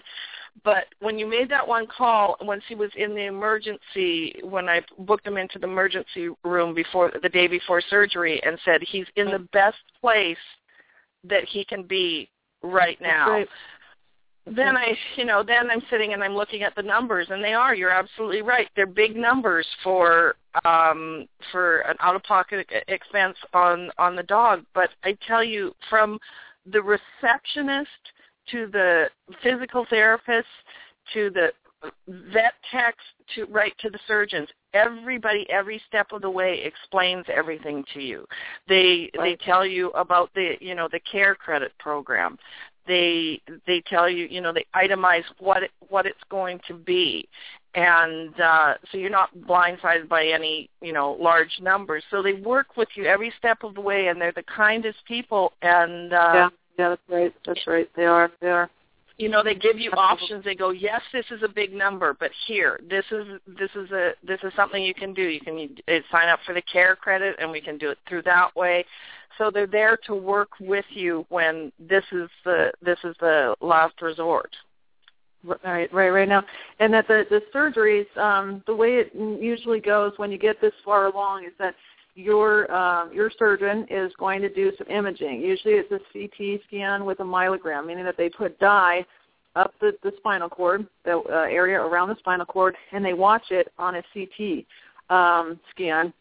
but 0.63 0.85
when 0.99 1.17
you 1.17 1.25
made 1.25 1.49
that 1.49 1.67
one 1.67 1.87
call 1.87 2.35
once 2.41 2.63
he 2.67 2.75
was 2.75 2.91
in 2.95 3.15
the 3.15 3.25
emergency 3.25 4.35
when 4.43 4.69
i 4.69 4.81
booked 4.99 5.25
him 5.25 5.37
into 5.37 5.59
the 5.59 5.67
emergency 5.67 6.29
room 6.43 6.73
before 6.73 7.11
the 7.21 7.29
day 7.29 7.47
before 7.47 7.81
surgery 7.89 8.41
and 8.43 8.57
said 8.63 8.81
he's 8.81 9.07
in 9.15 9.27
the 9.27 9.47
best 9.53 9.77
place 9.99 10.37
that 11.23 11.45
he 11.45 11.65
can 11.65 11.83
be 11.83 12.29
right 12.63 12.99
now 13.01 13.43
then 14.45 14.75
I, 14.75 14.97
you 15.17 15.25
know, 15.25 15.43
then 15.43 15.69
I'm 15.69 15.83
sitting 15.89 16.13
and 16.13 16.23
I'm 16.23 16.33
looking 16.33 16.63
at 16.63 16.73
the 16.75 16.81
numbers, 16.81 17.27
and 17.29 17.43
they 17.43 17.53
are. 17.53 17.75
You're 17.75 17.91
absolutely 17.91 18.41
right. 18.41 18.67
They're 18.75 18.87
big 18.87 19.15
numbers 19.15 19.67
for 19.83 20.35
um, 20.65 21.27
for 21.51 21.81
an 21.81 21.95
out-of-pocket 21.99 22.67
expense 22.87 23.37
on 23.53 23.91
on 23.99 24.15
the 24.15 24.23
dog. 24.23 24.65
But 24.73 24.89
I 25.03 25.15
tell 25.27 25.43
you, 25.43 25.73
from 25.89 26.17
the 26.65 26.81
receptionist 26.81 27.89
to 28.51 28.67
the 28.67 29.09
physical 29.43 29.85
therapists, 29.85 30.43
to 31.13 31.29
the 31.29 31.51
vet 32.07 32.53
techs 32.71 33.03
to 33.35 33.45
right 33.45 33.73
to 33.79 33.89
the 33.89 33.99
surgeons. 34.07 34.47
Everybody 34.73 35.45
every 35.49 35.81
step 35.87 36.07
of 36.11 36.21
the 36.21 36.29
way 36.29 36.61
explains 36.63 37.25
everything 37.33 37.83
to 37.93 38.01
you. 38.01 38.25
They 38.67 39.09
right. 39.17 39.37
they 39.39 39.45
tell 39.45 39.65
you 39.65 39.89
about 39.91 40.31
the 40.35 40.55
you 40.59 40.75
know 40.75 40.87
the 40.91 40.99
care 40.99 41.35
credit 41.35 41.71
program. 41.79 42.37
They 42.87 43.41
they 43.67 43.81
tell 43.87 44.09
you 44.09 44.27
you 44.29 44.41
know 44.41 44.53
they 44.53 44.65
itemize 44.75 45.23
what 45.39 45.63
it, 45.63 45.71
what 45.89 46.05
it's 46.05 46.23
going 46.29 46.59
to 46.67 46.73
be. 46.73 47.27
And 47.73 48.39
uh 48.39 48.75
so 48.91 48.97
you're 48.97 49.09
not 49.09 49.29
blindsided 49.47 50.07
by 50.07 50.27
any 50.27 50.69
you 50.81 50.93
know 50.93 51.17
large 51.19 51.59
numbers. 51.61 52.03
So 52.11 52.21
they 52.21 52.33
work 52.33 52.77
with 52.77 52.89
you 52.95 53.05
every 53.05 53.33
step 53.37 53.63
of 53.63 53.75
the 53.75 53.81
way 53.81 54.07
and 54.07 54.19
they're 54.19 54.33
the 54.33 54.43
kindest 54.43 54.99
people. 55.07 55.53
And 55.61 56.13
uh 56.13 56.31
yeah 56.33 56.49
yeah 56.81 56.89
that's 56.89 57.01
right. 57.09 57.33
That's 57.45 57.67
right. 57.67 57.89
They 57.95 58.05
are. 58.05 58.31
They 58.41 58.49
are. 58.49 58.69
You 59.17 59.29
know 59.29 59.43
they 59.43 59.53
give 59.53 59.77
you 59.77 59.91
options. 59.91 60.43
They 60.43 60.55
go 60.55 60.71
yes 60.71 61.01
this 61.13 61.25
is 61.29 61.43
a 61.43 61.47
big 61.47 61.73
number 61.73 62.15
but 62.19 62.31
here 62.47 62.79
this 62.89 63.05
is 63.11 63.27
this 63.45 63.69
is 63.75 63.91
a 63.91 64.13
this 64.25 64.39
is 64.43 64.51
something 64.55 64.83
you 64.83 64.95
can 64.95 65.13
do. 65.13 65.21
You 65.21 65.39
can 65.39 65.75
uh, 65.87 65.99
sign 66.11 66.27
up 66.27 66.39
for 66.45 66.53
the 66.55 66.61
care 66.63 66.95
credit 66.95 67.35
and 67.39 67.51
we 67.51 67.61
can 67.61 67.77
do 67.77 67.91
it 67.91 67.99
through 68.07 68.23
that 68.23 68.55
way. 68.55 68.83
So 69.37 69.51
they're 69.51 69.67
there 69.67 69.97
to 70.07 70.15
work 70.15 70.49
with 70.59 70.85
you 70.89 71.25
when 71.29 71.71
this 71.79 72.03
is 72.11 72.29
the 72.45 72.71
this 72.81 72.97
is 73.03 73.15
the 73.19 73.55
last 73.61 74.01
resort. 74.01 74.55
Right, 75.43 75.91
right, 75.91 76.09
right 76.09 76.29
now, 76.29 76.43
and 76.79 76.93
that 76.93 77.07
the 77.07 77.25
the 77.31 77.41
surgeries, 77.53 78.05
um, 78.15 78.63
the 78.67 78.75
way 78.75 78.97
it 78.97 79.11
usually 79.15 79.79
goes 79.79 80.13
when 80.17 80.31
you 80.31 80.37
get 80.37 80.61
this 80.61 80.73
far 80.85 81.07
along 81.07 81.45
is 81.45 81.53
that 81.57 81.73
your 82.15 82.71
um, 82.71 83.13
your 83.13 83.31
surgeon 83.37 83.85
is 83.89 84.11
going 84.19 84.41
to 84.41 84.53
do 84.53 84.71
some 84.77 84.87
imaging. 84.87 85.41
Usually, 85.41 85.75
it's 85.75 85.91
a 85.91 85.99
CT 86.11 86.61
scan 86.67 87.05
with 87.05 87.19
a 87.19 87.23
myelogram, 87.23 87.85
meaning 87.85 88.05
that 88.05 88.17
they 88.17 88.29
put 88.29 88.59
dye 88.59 89.05
up 89.55 89.73
the, 89.81 89.91
the 90.03 90.11
spinal 90.17 90.49
cord, 90.49 90.87
the 91.03 91.17
uh, 91.17 91.47
area 91.49 91.79
around 91.79 92.09
the 92.09 92.15
spinal 92.19 92.45
cord, 92.45 92.75
and 92.91 93.03
they 93.03 93.13
watch 93.13 93.43
it 93.49 93.71
on 93.77 93.95
a 93.95 94.03
CT 94.13 94.65
um, 95.09 95.59
scan, 95.71 96.13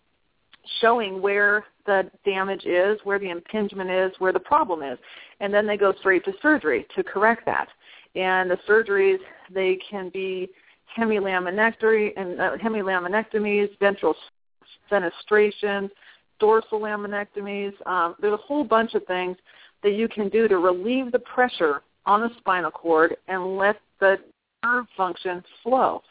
showing 0.80 1.22
where 1.22 1.64
the 1.86 2.10
damage 2.24 2.64
is, 2.64 2.98
where 3.04 3.18
the 3.18 3.30
impingement 3.30 3.90
is, 3.90 4.12
where 4.18 4.32
the 4.32 4.40
problem 4.40 4.82
is. 4.82 4.98
And 5.40 5.54
then 5.54 5.66
they 5.66 5.76
go 5.76 5.92
straight 5.98 6.24
to 6.24 6.32
surgery 6.42 6.86
to 6.96 7.02
correct 7.04 7.46
that. 7.46 7.68
And 8.14 8.50
the 8.50 8.58
surgeries, 8.68 9.18
they 9.52 9.78
can 9.88 10.10
be 10.10 10.48
hemilaminectomy 10.98 12.12
and 12.16 12.40
uh, 12.40 12.56
hemilaminectomies, 12.56 13.70
ventral 13.78 14.14
fenestrations, 14.90 15.90
dorsal 16.38 16.80
laminectomies. 16.80 17.72
Um, 17.86 18.16
there's 18.20 18.34
a 18.34 18.38
whole 18.38 18.64
bunch 18.64 18.94
of 18.94 19.04
things 19.06 19.36
that 19.82 19.92
you 19.92 20.08
can 20.08 20.28
do 20.28 20.48
to 20.48 20.58
relieve 20.58 21.12
the 21.12 21.18
pressure 21.20 21.82
on 22.06 22.20
the 22.20 22.30
spinal 22.38 22.70
cord 22.70 23.16
and 23.28 23.56
let 23.56 23.76
the 24.00 24.16
nerve 24.64 24.86
function 24.96 25.42
flow. 25.62 26.02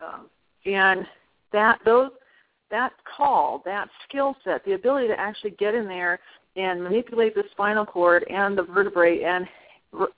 Um, 0.00 0.26
and 0.66 1.06
that 1.52 1.78
those 1.84 2.10
that 2.70 2.92
call, 3.16 3.62
that 3.66 3.88
skill 4.08 4.34
set, 4.44 4.64
the 4.64 4.72
ability 4.72 5.08
to 5.08 5.20
actually 5.20 5.50
get 5.52 5.74
in 5.74 5.86
there 5.86 6.18
and 6.56 6.82
manipulate 6.82 7.34
the 7.34 7.44
spinal 7.50 7.84
cord 7.84 8.24
and 8.30 8.56
the 8.56 8.62
vertebrae 8.62 9.22
and 9.22 9.46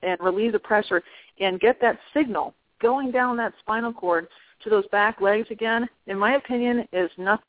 and 0.03 0.21
relieve 0.21 0.53
the 0.53 0.59
pressure 0.59 1.03
and 1.41 1.59
get 1.59 1.81
that 1.81 1.99
signal 2.13 2.55
going 2.81 3.11
down 3.11 3.37
that 3.37 3.53
spinal 3.61 3.93
cord 3.93 4.29
to 4.63 4.71
those 4.71 4.87
back 4.89 5.21
legs 5.21 5.49
again, 5.51 5.89
in 6.07 6.19
my 6.19 6.37
opinion, 6.37 6.87
is 6.93 7.11
nothing 7.19 7.45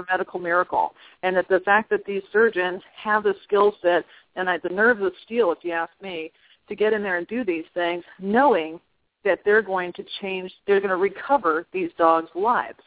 a 0.00 0.04
medical 0.10 0.40
miracle. 0.40 0.94
And 1.22 1.36
that 1.36 1.48
the 1.48 1.60
fact 1.60 1.90
that 1.90 2.04
these 2.04 2.22
surgeons 2.32 2.82
have 2.96 3.22
the 3.22 3.34
skill 3.44 3.74
set 3.82 4.04
and 4.36 4.48
the 4.62 4.68
nerves 4.68 5.02
of 5.02 5.12
steel, 5.24 5.52
if 5.52 5.58
you 5.62 5.72
ask 5.72 5.92
me, 6.02 6.30
to 6.68 6.74
get 6.74 6.92
in 6.92 7.02
there 7.02 7.18
and 7.18 7.26
do 7.26 7.44
these 7.44 7.64
things, 7.74 8.04
knowing 8.20 8.80
that 9.24 9.40
they're 9.44 9.62
going 9.62 9.92
to 9.94 10.04
change, 10.20 10.52
they're 10.66 10.80
going 10.80 10.90
to 10.90 10.96
recover 10.96 11.66
these 11.72 11.90
dogs' 11.98 12.30
lives. 12.34 12.80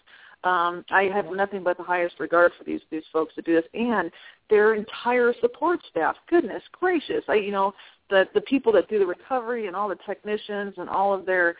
Um, 0.44 0.86
I 0.92 1.04
have 1.14 1.26
nothing 1.32 1.64
but 1.64 1.78
the 1.78 1.84
highest 1.84 2.20
regard 2.20 2.52
for 2.58 2.64
these 2.66 2.82
these 2.92 3.04
folks 3.12 3.34
to 3.34 3.42
do 3.42 3.56
this, 3.56 3.66
and 3.74 4.12
their 4.50 4.76
entire 4.76 5.34
support 5.42 5.80
staff. 5.90 6.16
Goodness 6.30 6.62
gracious! 6.72 7.24
I 7.28 7.36
you 7.36 7.52
know 7.52 7.74
the 8.12 8.26
the 8.36 8.42
people 8.42 8.72
that 8.74 8.88
do 8.88 9.00
the 9.00 9.08
recovery 9.08 9.66
and 9.66 9.76
all 9.76 9.90
the 9.90 9.98
technicians 10.06 10.76
and 10.78 10.88
all 10.88 11.16
of 11.16 11.26
their 11.26 11.56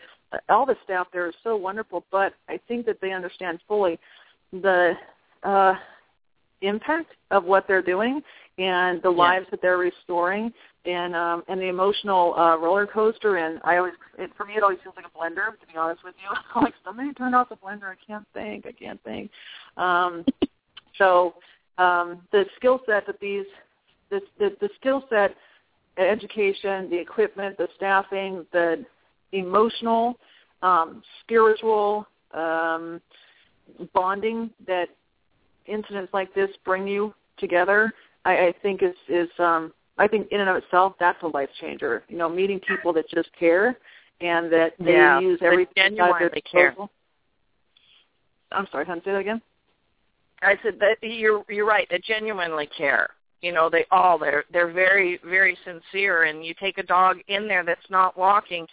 all 0.48 0.64
the 0.64 0.76
staff 0.84 1.08
there 1.12 1.26
is 1.26 1.34
so 1.42 1.56
wonderful. 1.56 2.04
But 2.12 2.34
I 2.48 2.60
think 2.68 2.86
that 2.86 3.00
they 3.00 3.10
understand 3.10 3.58
fully 3.66 3.98
the 4.52 4.92
uh, 5.46 5.74
impact 6.62 7.12
of 7.30 7.44
what 7.44 7.66
they're 7.68 7.82
doing 7.82 8.22
and 8.58 9.02
the 9.02 9.10
lives 9.10 9.46
that 9.50 9.60
they're 9.60 9.76
restoring 9.76 10.52
and 10.86 11.14
um 11.14 11.42
and 11.48 11.60
the 11.60 11.66
emotional 11.66 12.34
uh 12.38 12.56
roller 12.56 12.86
coaster 12.86 13.36
and 13.36 13.60
I 13.64 13.76
always 13.76 13.92
it, 14.18 14.30
for 14.36 14.46
me 14.46 14.54
it 14.54 14.62
always 14.62 14.78
feels 14.82 14.94
like 14.96 15.04
a 15.04 15.18
blender 15.18 15.58
to 15.60 15.66
be 15.70 15.76
honest 15.76 16.02
with 16.02 16.14
you. 16.22 16.34
I'm 16.54 16.64
like 16.64 16.74
somebody 16.84 17.12
turn 17.12 17.34
off 17.34 17.50
the 17.50 17.56
blender, 17.56 17.84
I 17.84 17.96
can't 18.06 18.26
think, 18.32 18.66
I 18.66 18.72
can't 18.72 19.02
think. 19.04 19.30
Um 19.76 20.24
so 20.98 21.34
um 21.76 22.22
the 22.32 22.46
skill 22.56 22.80
set 22.86 23.06
that 23.06 23.20
these 23.20 23.46
this 24.10 24.22
the, 24.38 24.56
the 24.60 24.70
skill 24.80 25.04
set 25.10 25.34
education, 25.98 26.90
the 26.90 26.98
equipment, 26.98 27.56
the 27.56 27.68
staffing, 27.76 28.44
the 28.52 28.84
emotional, 29.32 30.18
um, 30.62 31.02
spiritual 31.22 32.06
um 32.32 33.00
bonding 33.92 34.50
that 34.66 34.88
incidents 35.68 36.12
like 36.12 36.34
this 36.34 36.50
bring 36.64 36.86
you 36.86 37.14
together, 37.38 37.92
I, 38.24 38.48
I 38.48 38.54
think 38.62 38.82
is 38.82 38.94
is 39.08 39.28
um 39.38 39.72
I 39.98 40.06
think 40.08 40.28
in 40.30 40.40
and 40.40 40.50
of 40.50 40.56
itself 40.56 40.94
that's 40.98 41.22
a 41.22 41.28
life 41.28 41.48
changer. 41.60 42.02
You 42.08 42.18
know, 42.18 42.28
meeting 42.28 42.60
people 42.60 42.92
that 42.94 43.08
just 43.08 43.28
care 43.38 43.78
and 44.20 44.52
that 44.52 44.72
they 44.78 44.92
yeah, 44.92 45.20
use 45.20 45.38
everything 45.42 45.98
at 45.98 46.18
their 46.18 46.30
disposal. 46.30 46.90
I'm 48.52 48.66
sorry, 48.70 48.84
can 48.84 49.00
I 49.00 49.04
say 49.04 49.12
that 49.12 49.18
again? 49.18 49.42
I 50.42 50.56
said 50.62 50.78
that 50.80 50.96
you're 51.02 51.44
you're 51.48 51.66
right. 51.66 51.86
They 51.90 52.00
genuinely 52.06 52.68
care. 52.76 53.10
You 53.42 53.52
know, 53.52 53.68
they 53.70 53.86
all 53.90 54.18
they're 54.18 54.44
they're 54.52 54.72
very 54.72 55.18
very 55.24 55.56
sincere. 55.64 56.24
And 56.24 56.44
you 56.44 56.54
take 56.58 56.78
a 56.78 56.82
dog 56.82 57.18
in 57.28 57.48
there 57.48 57.64
that's 57.64 57.90
not 57.90 58.16
walking, 58.16 58.66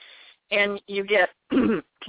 and 0.51 0.81
you 0.87 1.05
get 1.05 1.29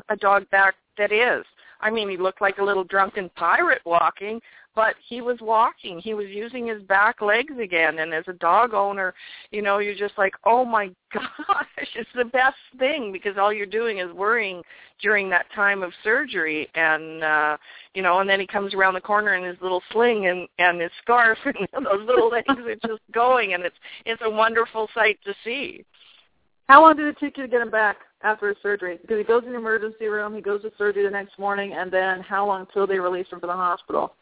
a 0.08 0.16
dog 0.16 0.48
back 0.50 0.74
that 0.98 1.12
is. 1.12 1.44
I 1.80 1.90
mean, 1.90 2.08
he 2.08 2.16
looked 2.16 2.40
like 2.40 2.58
a 2.58 2.64
little 2.64 2.84
drunken 2.84 3.30
pirate 3.36 3.82
walking, 3.84 4.40
but 4.74 4.94
he 5.06 5.20
was 5.20 5.38
walking. 5.40 6.00
He 6.00 6.14
was 6.14 6.26
using 6.28 6.66
his 6.66 6.82
back 6.82 7.20
legs 7.20 7.54
again. 7.60 7.98
And 8.00 8.12
as 8.12 8.24
a 8.26 8.32
dog 8.32 8.74
owner, 8.74 9.14
you 9.50 9.62
know, 9.62 9.78
you're 9.78 9.94
just 9.94 10.18
like, 10.18 10.34
oh 10.44 10.64
my 10.64 10.90
gosh, 11.12 11.88
it's 11.94 12.10
the 12.16 12.24
best 12.24 12.56
thing 12.78 13.12
because 13.12 13.38
all 13.38 13.52
you're 13.52 13.66
doing 13.66 13.98
is 13.98 14.12
worrying 14.12 14.62
during 15.00 15.30
that 15.30 15.46
time 15.54 15.82
of 15.82 15.92
surgery. 16.02 16.68
And, 16.74 17.22
uh, 17.22 17.56
you 17.94 18.02
know, 18.02 18.18
and 18.18 18.28
then 18.28 18.40
he 18.40 18.46
comes 18.46 18.74
around 18.74 18.94
the 18.94 19.00
corner 19.00 19.34
in 19.34 19.44
his 19.44 19.60
little 19.60 19.82
sling 19.92 20.26
and, 20.26 20.48
and 20.58 20.80
his 20.80 20.90
scarf 21.02 21.38
and 21.44 21.86
those 21.86 22.06
little 22.06 22.28
legs 22.28 22.48
are 22.48 22.88
just 22.88 23.02
going. 23.12 23.54
And 23.54 23.64
it's, 23.64 23.76
it's 24.04 24.22
a 24.24 24.30
wonderful 24.30 24.88
sight 24.94 25.18
to 25.24 25.34
see. 25.44 25.84
How 26.68 26.82
long 26.82 26.96
did 26.96 27.06
it 27.06 27.18
take 27.20 27.36
you 27.36 27.42
to 27.42 27.48
get 27.48 27.60
him 27.60 27.70
back 27.70 27.98
after 28.22 28.48
his 28.48 28.56
surgery? 28.62 28.98
Because 29.00 29.18
he 29.18 29.24
goes 29.24 29.44
in 29.44 29.52
the 29.52 29.58
emergency 29.58 30.06
room, 30.06 30.34
he 30.34 30.40
goes 30.40 30.62
to 30.62 30.72
surgery 30.78 31.04
the 31.04 31.10
next 31.10 31.38
morning, 31.38 31.74
and 31.74 31.92
then 31.92 32.22
how 32.22 32.46
long 32.46 32.66
till 32.72 32.86
they 32.86 32.98
release 32.98 33.26
him 33.30 33.38
from 33.38 33.50
the 33.50 33.54
hospital? 33.54 34.14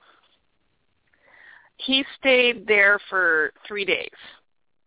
He 1.86 2.04
stayed 2.18 2.66
there 2.66 2.98
for 3.08 3.52
three 3.66 3.84
days. 3.84 4.10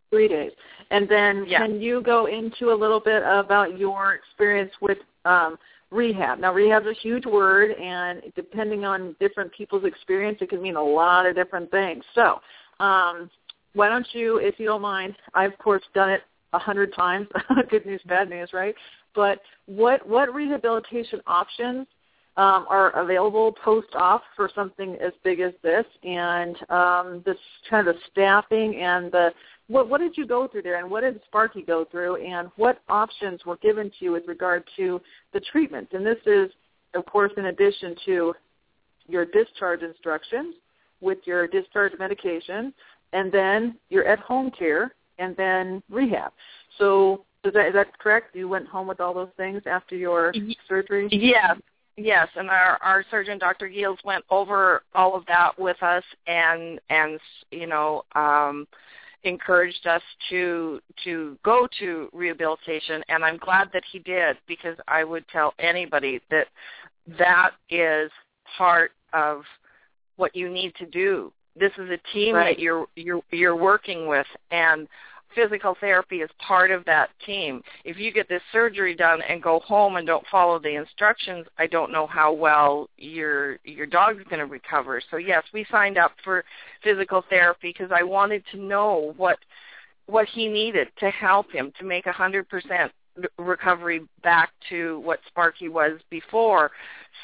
Three 0.09 0.27
days. 0.27 0.51
And 0.91 1.07
then 1.09 1.45
Yeah. 1.45 1.59
can 1.59 1.81
you 1.81 2.01
go 2.01 2.27
into 2.27 2.71
a 2.71 2.75
little 2.75 2.99
bit 2.99 3.23
about 3.25 3.77
your 3.77 4.13
experience 4.13 4.71
with 4.81 4.99
um, 5.25 5.57
rehab? 5.91 6.39
Now, 6.39 6.53
rehab 6.53 6.83
is 6.83 6.89
a 6.89 6.99
huge 6.99 7.25
word, 7.25 7.71
and 7.71 8.21
depending 8.35 8.85
on 8.85 9.15
different 9.19 9.51
people's 9.51 9.83
experience, 9.83 10.37
it 10.41 10.49
can 10.49 10.61
mean 10.61 10.75
a 10.75 10.83
lot 10.83 11.25
of 11.25 11.35
different 11.35 11.71
things. 11.71 12.03
So 12.13 12.39
um, 12.79 13.29
why 13.73 13.89
don't 13.89 14.07
you, 14.13 14.37
if 14.37 14.59
you 14.59 14.67
don't 14.67 14.81
mind, 14.81 15.15
I've, 15.33 15.53
of 15.53 15.59
course, 15.59 15.83
done 15.93 16.09
it 16.09 16.21
a 16.53 16.59
hundred 16.59 16.93
times. 16.93 17.27
Good 17.69 17.85
news, 17.85 18.01
bad 18.05 18.29
news, 18.29 18.51
right? 18.53 18.75
But 19.13 19.41
what 19.65 20.05
what 20.07 20.33
rehabilitation 20.33 21.21
options 21.27 21.87
um, 22.37 22.65
are 22.69 22.91
available 22.91 23.53
post-op 23.63 24.23
for 24.35 24.49
something 24.53 24.95
as 24.95 25.13
big 25.23 25.39
as 25.39 25.53
this, 25.63 25.85
and 26.03 26.57
um, 26.69 27.23
this 27.25 27.37
kind 27.69 27.87
of 27.87 27.95
the 27.95 28.01
staffing 28.11 28.75
and 28.81 29.11
the 29.11 29.31
what 29.67 29.89
what 29.89 29.99
did 29.99 30.15
you 30.15 30.27
go 30.27 30.47
through 30.47 30.61
there, 30.61 30.79
and 30.79 30.89
what 30.89 31.01
did 31.01 31.19
Sparkie 31.31 31.65
go 31.65 31.85
through, 31.85 32.17
and 32.17 32.49
what 32.57 32.81
options 32.89 33.45
were 33.45 33.57
given 33.57 33.89
to 33.89 34.05
you 34.05 34.11
with 34.11 34.27
regard 34.27 34.63
to 34.75 35.01
the 35.33 35.39
treatments? 35.39 35.91
And 35.93 36.05
this 36.05 36.19
is, 36.25 36.51
of 36.93 37.05
course, 37.05 37.31
in 37.37 37.45
addition 37.45 37.95
to 38.05 38.33
your 39.07 39.25
discharge 39.25 39.81
instructions 39.81 40.55
with 41.01 41.19
your 41.25 41.47
discharge 41.47 41.93
medication, 41.97 42.73
and 43.13 43.31
then 43.31 43.75
your 43.89 44.05
at-home 44.05 44.51
care, 44.51 44.93
and 45.19 45.35
then 45.37 45.81
rehab. 45.89 46.31
So 46.77 47.25
is 47.43 47.53
that, 47.53 47.67
is 47.67 47.73
that 47.73 47.97
correct? 47.99 48.35
You 48.35 48.47
went 48.47 48.67
home 48.67 48.87
with 48.87 48.99
all 48.99 49.13
those 49.13 49.29
things 49.37 49.61
after 49.65 49.95
your 49.95 50.33
surgery? 50.67 51.07
Yes, 51.11 51.57
yes, 51.97 52.27
and 52.35 52.49
our 52.49 52.77
our 52.81 53.05
surgeon, 53.09 53.37
Dr. 53.37 53.69
Geels, 53.69 53.99
went 54.03 54.23
over 54.29 54.83
all 54.93 55.15
of 55.15 55.25
that 55.27 55.57
with 55.57 55.81
us, 55.83 56.03
and 56.27 56.79
and 56.89 57.19
you 57.51 57.67
know 57.67 58.03
um, 58.15 58.67
encouraged 59.23 59.87
us 59.87 60.01
to 60.29 60.79
to 61.03 61.37
go 61.43 61.67
to 61.79 62.09
rehabilitation, 62.13 63.03
and 63.09 63.23
I'm 63.23 63.37
glad 63.37 63.69
that 63.73 63.83
he 63.91 63.99
did 63.99 64.37
because 64.47 64.77
I 64.87 65.03
would 65.03 65.27
tell 65.29 65.53
anybody 65.59 66.21
that 66.31 66.47
that 67.19 67.51
is 67.69 68.11
part 68.57 68.91
of 69.13 69.43
what 70.17 70.35
you 70.35 70.49
need 70.49 70.73
to 70.75 70.85
do. 70.85 71.31
This 71.57 71.71
is 71.77 71.89
a 71.89 71.99
team 72.13 72.35
Right. 72.35 72.55
that 72.55 72.61
you're 72.61 72.85
you're 72.95 73.21
you're 73.31 73.55
working 73.55 74.07
with, 74.07 74.27
and 74.51 74.87
physical 75.35 75.75
therapy 75.79 76.17
is 76.21 76.29
part 76.39 76.71
of 76.71 76.83
that 76.85 77.09
team. 77.25 77.61
If 77.83 77.97
you 77.97 78.11
get 78.11 78.27
this 78.29 78.41
surgery 78.51 78.95
done 78.95 79.21
and 79.27 79.43
go 79.43 79.59
home 79.59 79.97
and 79.97 80.07
don't 80.07 80.25
follow 80.31 80.57
the 80.59 80.75
instructions, 80.75 81.45
I 81.57 81.67
don't 81.67 81.91
know 81.91 82.07
how 82.07 82.33
well 82.33 82.89
your 82.97 83.57
your 83.63 83.85
dog's 83.85 84.23
going 84.23 84.39
to 84.39 84.45
recover. 84.45 85.01
So 85.11 85.17
yes, 85.17 85.43
we 85.53 85.65
signed 85.69 85.97
up 85.97 86.13
for 86.23 86.43
physical 86.83 87.23
therapy 87.29 87.73
because 87.77 87.91
I 87.93 88.03
wanted 88.03 88.43
to 88.51 88.57
know 88.57 89.13
what 89.17 89.37
what 90.07 90.27
he 90.27 90.47
needed 90.47 90.87
to 90.99 91.09
help 91.09 91.51
him 91.51 91.71
to 91.79 91.85
make 91.85 92.05
a 92.05 92.11
hundred 92.11 92.47
percent 92.49 92.91
recovery 93.37 94.01
back 94.23 94.51
to 94.69 94.99
what 94.99 95.19
Sparkie 95.29 95.69
was 95.69 95.99
before. 96.09 96.71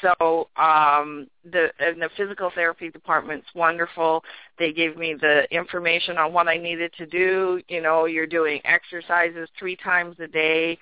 So 0.00 0.48
um 0.56 1.28
the 1.50 1.70
and 1.78 2.00
the 2.00 2.08
physical 2.16 2.50
therapy 2.54 2.90
department's 2.90 3.46
wonderful. 3.54 4.22
They 4.58 4.72
gave 4.72 4.96
me 4.96 5.14
the 5.14 5.42
information 5.50 6.18
on 6.18 6.32
what 6.32 6.48
I 6.48 6.56
needed 6.56 6.92
to 6.98 7.06
do. 7.06 7.60
You 7.68 7.82
know, 7.82 8.04
you're 8.04 8.26
doing 8.26 8.60
exercises 8.64 9.48
three 9.58 9.76
times 9.76 10.16
a 10.20 10.28
day, 10.28 10.78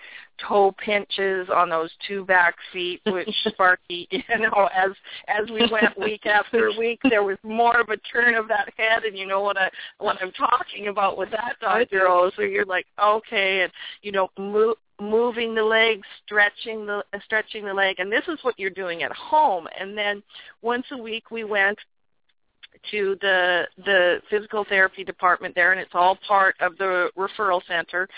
toe 0.47 0.73
pinches 0.73 1.49
on 1.55 1.71
those 1.71 1.91
two 2.07 2.25
back 2.25 2.55
feet, 2.73 3.01
which 3.07 3.29
Sparkie, 3.47 4.07
you 4.11 4.23
know, 4.39 4.69
as 4.75 4.91
as 5.29 5.49
we 5.51 5.69
went 5.71 5.99
week 5.99 6.27
after 6.27 6.71
week, 6.79 7.01
there 7.09 7.23
was 7.23 7.39
more 7.43 7.81
of 7.81 7.89
a 7.89 7.97
turn 7.99 8.35
of 8.35 8.49
that 8.49 8.73
head, 8.77 9.05
and 9.05 9.17
you 9.17 9.27
know 9.27 9.41
what 9.41 9.57
I 9.57 9.71
what 9.99 10.19
I'm 10.21 10.33
talking 10.33 10.89
about 10.89 11.17
with 11.17 11.31
that 11.31 11.57
dog 11.61 11.89
girl. 11.91 12.31
So 12.37 12.43
you're 12.43 12.67
like, 12.67 12.87
okay, 13.03 13.63
and 13.63 13.73
you 14.03 14.13
know, 14.13 14.29
move 14.39 14.77
moving 15.01 15.55
the 15.55 15.63
legs, 15.63 16.07
stretching 16.25 16.87
the 16.87 17.03
uh, 17.13 17.19
stretching 17.25 17.65
the 17.65 17.75
leg, 17.75 17.97
and 17.99 18.13
this 18.13 18.25
is 18.29 18.39
what 18.43 18.59
you're 18.59 18.71
doing 18.71 19.00
at 19.03 19.13
home. 19.13 19.67
And 19.79 19.97
then 19.97 20.23
once 20.63 20.87
a 20.93 20.97
week 20.97 21.31
we 21.31 21.45
went 21.45 21.79
to 22.91 23.17
the 23.21 23.67
the 23.85 24.21
physical 24.31 24.65
therapy 24.65 25.05
department 25.05 25.55
there, 25.55 25.73
and 25.73 25.81
it's 25.81 25.95
all 25.95 26.17
part 26.27 26.57
of 26.61 26.77
the 26.79 27.11
referral 27.17 27.61
center. 27.67 28.09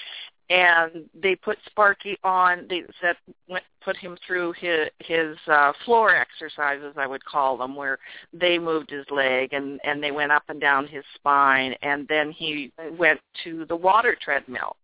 And 0.51 1.09
they 1.14 1.35
put 1.35 1.57
Sparkie 1.70 2.16
on. 2.24 2.66
They 2.68 2.83
set 3.01 3.16
went 3.49 3.64
put 3.83 3.97
him 3.97 4.16
through 4.26 4.53
his 4.59 4.89
his 4.99 5.37
uh, 5.47 5.72
floor 5.85 6.14
exercises, 6.14 6.95
I 6.97 7.07
would 7.07 7.24
call 7.24 7.57
them, 7.57 7.74
where 7.74 7.99
they 8.33 8.59
moved 8.59 8.91
his 8.91 9.07
leg 9.11 9.53
and 9.53 9.80
and 9.85 10.03
they 10.03 10.11
went 10.11 10.33
up 10.33 10.45
and 10.49 10.61
down 10.61 10.87
his 10.87 11.05
spine, 11.14 11.74
and 11.83 12.07
then 12.09 12.33
he 12.33 12.72
went 12.99 13.20
to 13.45 13.64
the 13.66 13.76
water 13.76 14.16
treadmill, 14.20 14.76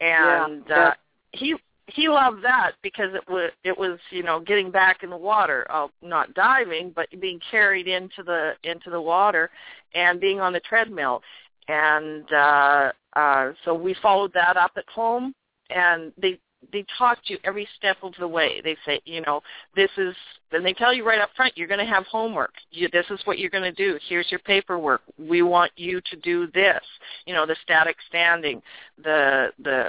and 0.00 0.62
Yeah, 0.68 0.76
uh, 0.76 0.92
he 1.32 1.56
he 1.88 2.08
loved 2.08 2.44
that 2.44 2.72
because 2.82 3.14
it 3.14 3.22
was 3.28 3.50
it 3.64 3.76
was 3.76 3.98
you 4.10 4.22
know 4.22 4.40
getting 4.40 4.70
back 4.70 5.02
in 5.02 5.10
the 5.10 5.16
water, 5.16 5.66
uh, 5.70 5.88
not 6.02 6.34
diving, 6.34 6.92
but 6.94 7.08
being 7.20 7.40
carried 7.50 7.88
into 7.88 8.22
the 8.22 8.52
into 8.64 8.90
the 8.90 9.00
water 9.00 9.50
and 9.94 10.20
being 10.20 10.40
on 10.40 10.52
the 10.52 10.60
treadmill, 10.60 11.22
and 11.68 12.30
uh, 12.32 12.92
uh, 13.14 13.52
so 13.64 13.74
we 13.74 13.94
followed 14.02 14.32
that 14.34 14.56
up 14.56 14.72
at 14.76 14.88
home, 14.88 15.34
and 15.70 16.12
they 16.20 16.38
they 16.72 16.84
talk 16.98 17.24
to 17.24 17.34
you 17.34 17.38
every 17.44 17.68
step 17.76 17.96
of 18.02 18.12
the 18.18 18.28
way. 18.28 18.60
They 18.62 18.76
say, 18.84 19.00
you 19.04 19.20
know, 19.22 19.40
this 19.76 19.90
is, 19.96 20.14
and 20.52 20.66
they 20.66 20.72
tell 20.72 20.92
you 20.92 21.06
right 21.06 21.20
up 21.20 21.30
front, 21.36 21.56
you're 21.56 21.68
going 21.68 21.78
to 21.78 21.86
have 21.86 22.04
homework. 22.06 22.52
You, 22.72 22.88
this 22.92 23.06
is 23.10 23.20
what 23.24 23.38
you're 23.38 23.50
going 23.50 23.62
to 23.62 23.72
do. 23.72 23.98
Here's 24.08 24.30
your 24.30 24.40
paperwork. 24.40 25.02
We 25.18 25.42
want 25.42 25.70
you 25.76 26.00
to 26.00 26.16
do 26.16 26.48
this. 26.52 26.82
You 27.26 27.34
know, 27.34 27.46
the 27.46 27.56
static 27.62 27.96
standing, 28.08 28.60
the 29.02 29.48
the 29.62 29.88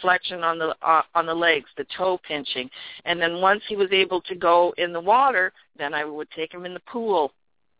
flexion 0.00 0.42
on 0.42 0.58
the 0.58 0.74
uh, 0.82 1.02
on 1.14 1.26
the 1.26 1.34
legs, 1.34 1.68
the 1.76 1.86
toe 1.96 2.18
pinching, 2.26 2.68
and 3.04 3.20
then 3.20 3.40
once 3.40 3.62
he 3.68 3.76
was 3.76 3.88
able 3.92 4.20
to 4.22 4.34
go 4.34 4.74
in 4.78 4.92
the 4.92 5.00
water, 5.00 5.52
then 5.78 5.94
I 5.94 6.04
would 6.04 6.30
take 6.30 6.52
him 6.52 6.64
in 6.64 6.74
the 6.74 6.80
pool 6.80 7.32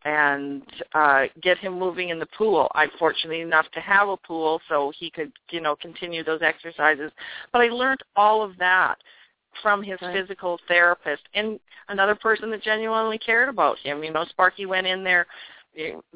and 0.05 0.63
uh 0.95 1.25
get 1.43 1.59
him 1.59 1.79
moving 1.79 2.11
in 2.11 2.19
the 2.19 2.29
pool. 2.39 2.71
I'm 2.75 2.91
fortunate 2.99 3.41
enough 3.41 3.67
to 3.73 3.81
have 3.81 4.09
a 4.09 4.17
pool 4.17 4.61
so 4.69 4.93
he 4.97 5.11
could, 5.11 5.33
you 5.51 5.61
know, 5.61 5.75
continue 5.77 6.23
those 6.23 6.43
exercises. 6.43 7.11
But 7.53 7.63
I 7.63 7.69
learned 7.69 8.01
all 8.15 8.43
of 8.43 8.57
that 8.59 8.97
from 9.63 9.83
his 9.83 10.01
Right. 10.03 10.15
physical 10.15 10.61
therapist 10.69 11.23
and 11.35 11.59
another 11.89 12.15
person 12.15 12.51
that 12.51 12.63
genuinely 12.63 13.19
cared 13.19 13.49
about 13.49 13.79
him. 13.79 14.05
You 14.05 14.13
know, 14.13 14.25
Sparkie 14.39 14.67
went 14.67 14.87
in 14.87 15.03
there 15.03 15.27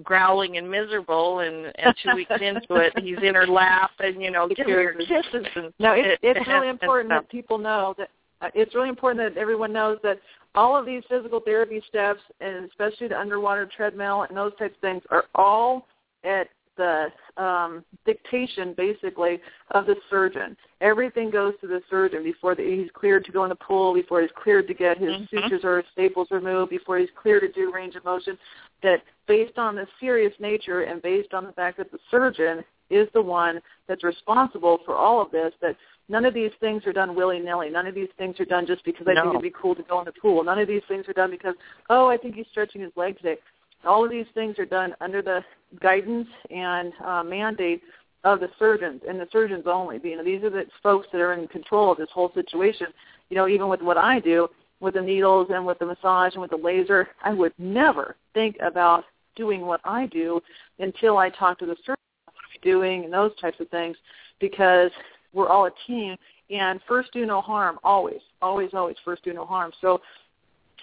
growling 0.02 0.56
and 0.56 0.70
miserable 0.70 1.40
and 1.40 1.72
and 1.76 1.94
two 2.02 2.14
weeks 2.14 2.30
into 2.40 2.74
it 2.76 2.98
he's 2.98 3.18
in 3.22 3.34
her 3.34 3.46
lap 3.46 3.90
and 4.00 4.22
you 4.22 4.30
know 4.30 4.48
The 4.48 4.54
give 4.54 4.66
her 4.66 4.82
your 4.82 4.94
kisses. 4.94 5.46
and 5.56 5.72
Now, 5.78 5.92
it's, 5.94 6.18
it's 6.22 6.48
really 6.48 6.68
important 6.68 7.10
that 7.10 7.28
people 7.28 7.58
know 7.58 7.94
that 7.98 8.08
uh, 8.40 8.48
it's 8.54 8.74
really 8.74 8.88
important 8.88 9.34
that 9.34 9.40
everyone 9.40 9.72
knows 9.72 9.98
that 10.02 10.18
all 10.54 10.76
of 10.76 10.86
these 10.86 11.02
physical 11.08 11.40
therapy 11.40 11.82
steps, 11.88 12.20
and 12.40 12.64
especially 12.64 13.08
the 13.08 13.18
underwater 13.18 13.68
treadmill 13.76 14.22
and 14.22 14.36
those 14.36 14.52
types 14.58 14.74
of 14.74 14.80
things, 14.80 15.02
are 15.10 15.24
all 15.34 15.86
at 16.24 16.48
the 16.76 17.08
um, 17.36 17.84
dictation, 18.06 18.74
basically, 18.76 19.40
of 19.72 19.86
the 19.86 19.96
surgeon. 20.08 20.56
Everything 20.80 21.30
goes 21.30 21.54
to 21.60 21.66
the 21.66 21.82
surgeon 21.90 22.22
before 22.22 22.54
the, 22.54 22.62
he's 22.62 22.90
cleared 22.92 23.24
to 23.24 23.32
go 23.32 23.44
in 23.44 23.50
the 23.50 23.54
pool, 23.56 23.94
before 23.94 24.20
he's 24.22 24.30
cleared 24.34 24.66
to 24.68 24.74
get 24.74 24.98
his 24.98 25.14
Mhm. 25.14 25.28
sutures 25.28 25.64
or 25.64 25.82
staples 25.92 26.30
removed, 26.30 26.70
before 26.70 26.98
he's 26.98 27.10
cleared 27.10 27.42
to 27.42 27.48
do 27.48 27.72
range 27.72 27.96
of 27.96 28.04
motion. 28.04 28.38
That 28.82 29.02
based 29.26 29.58
on 29.58 29.74
the 29.76 29.86
serious 29.98 30.32
nature 30.40 30.82
and 30.82 31.02
based 31.02 31.34
on 31.34 31.44
the 31.44 31.52
fact 31.52 31.76
that 31.76 31.90
the 31.92 31.98
surgeon 32.10 32.64
is 32.88 33.08
the 33.12 33.22
one 33.22 33.62
that's 33.86 34.02
responsible 34.02 34.78
for 34.84 34.96
all 34.96 35.20
of 35.20 35.30
this, 35.30 35.52
that 35.60 35.76
none 36.08 36.24
of 36.24 36.34
these 36.34 36.50
things 36.60 36.84
are 36.86 36.92
done 36.92 37.14
willy-nilly. 37.14 37.70
None 37.70 37.86
of 37.86 37.94
these 37.94 38.08
things 38.18 38.40
are 38.40 38.44
done 38.44 38.66
just 38.66 38.84
because 38.84 39.06
I 39.06 39.14
think 39.14 39.26
it'd 39.26 39.42
be 39.42 39.50
cool 39.50 39.76
to 39.76 39.82
go 39.84 40.00
in 40.00 40.06
the 40.06 40.12
pool. 40.12 40.42
None 40.42 40.58
of 40.58 40.66
these 40.66 40.82
things 40.88 41.08
are 41.08 41.12
done 41.12 41.30
because, 41.30 41.54
oh, 41.88 42.08
I 42.08 42.16
think 42.16 42.34
he's 42.34 42.48
stretching 42.48 42.80
his 42.80 42.90
leg 42.96 43.16
today. 43.18 43.38
All 43.84 44.04
of 44.04 44.10
these 44.10 44.26
things 44.34 44.58
are 44.58 44.66
done 44.66 44.94
under 45.00 45.22
the 45.22 45.44
guidance 45.80 46.28
and 46.50 46.92
uh, 47.04 47.22
mandate 47.22 47.82
of 48.24 48.40
the 48.40 48.50
surgeons 48.58 49.00
and 49.08 49.18
the 49.18 49.28
surgeons 49.32 49.64
only. 49.66 49.98
You 50.02 50.16
know, 50.16 50.24
these 50.24 50.42
are 50.42 50.50
the 50.50 50.64
folks 50.82 51.06
that 51.12 51.20
are 51.20 51.32
in 51.32 51.48
control 51.48 51.92
of 51.92 51.98
this 51.98 52.08
whole 52.12 52.32
situation. 52.34 52.88
You 53.28 53.36
know, 53.36 53.48
even 53.48 53.68
with 53.68 53.80
what 53.80 53.96
I 53.96 54.20
do 54.20 54.48
with 54.80 54.94
the 54.94 55.00
needles 55.00 55.48
and 55.50 55.64
with 55.64 55.78
the 55.78 55.86
massage 55.86 56.32
and 56.32 56.42
with 56.42 56.50
the 56.50 56.56
laser, 56.56 57.08
I 57.22 57.32
would 57.32 57.52
never 57.58 58.16
think 58.34 58.56
about 58.60 59.04
doing 59.36 59.62
what 59.62 59.80
I 59.84 60.06
do 60.06 60.40
until 60.78 61.18
I 61.18 61.30
talk 61.30 61.58
to 61.60 61.66
the 61.66 61.76
surgeon 61.86 61.96
what 62.24 62.34
we 62.52 62.70
doing 62.70 63.04
and 63.04 63.12
those 63.12 63.32
types 63.40 63.60
of 63.60 63.68
things 63.68 63.96
because 64.40 64.90
we're 65.32 65.48
all 65.48 65.66
a 65.66 65.70
team 65.86 66.16
and 66.50 66.80
first 66.88 67.12
do 67.12 67.24
no 67.24 67.40
harm 67.40 67.78
always 67.84 68.20
always 68.42 68.70
always 68.74 68.96
first 69.04 69.22
do 69.22 69.32
no 69.32 69.44
harm 69.44 69.70
so 69.80 70.00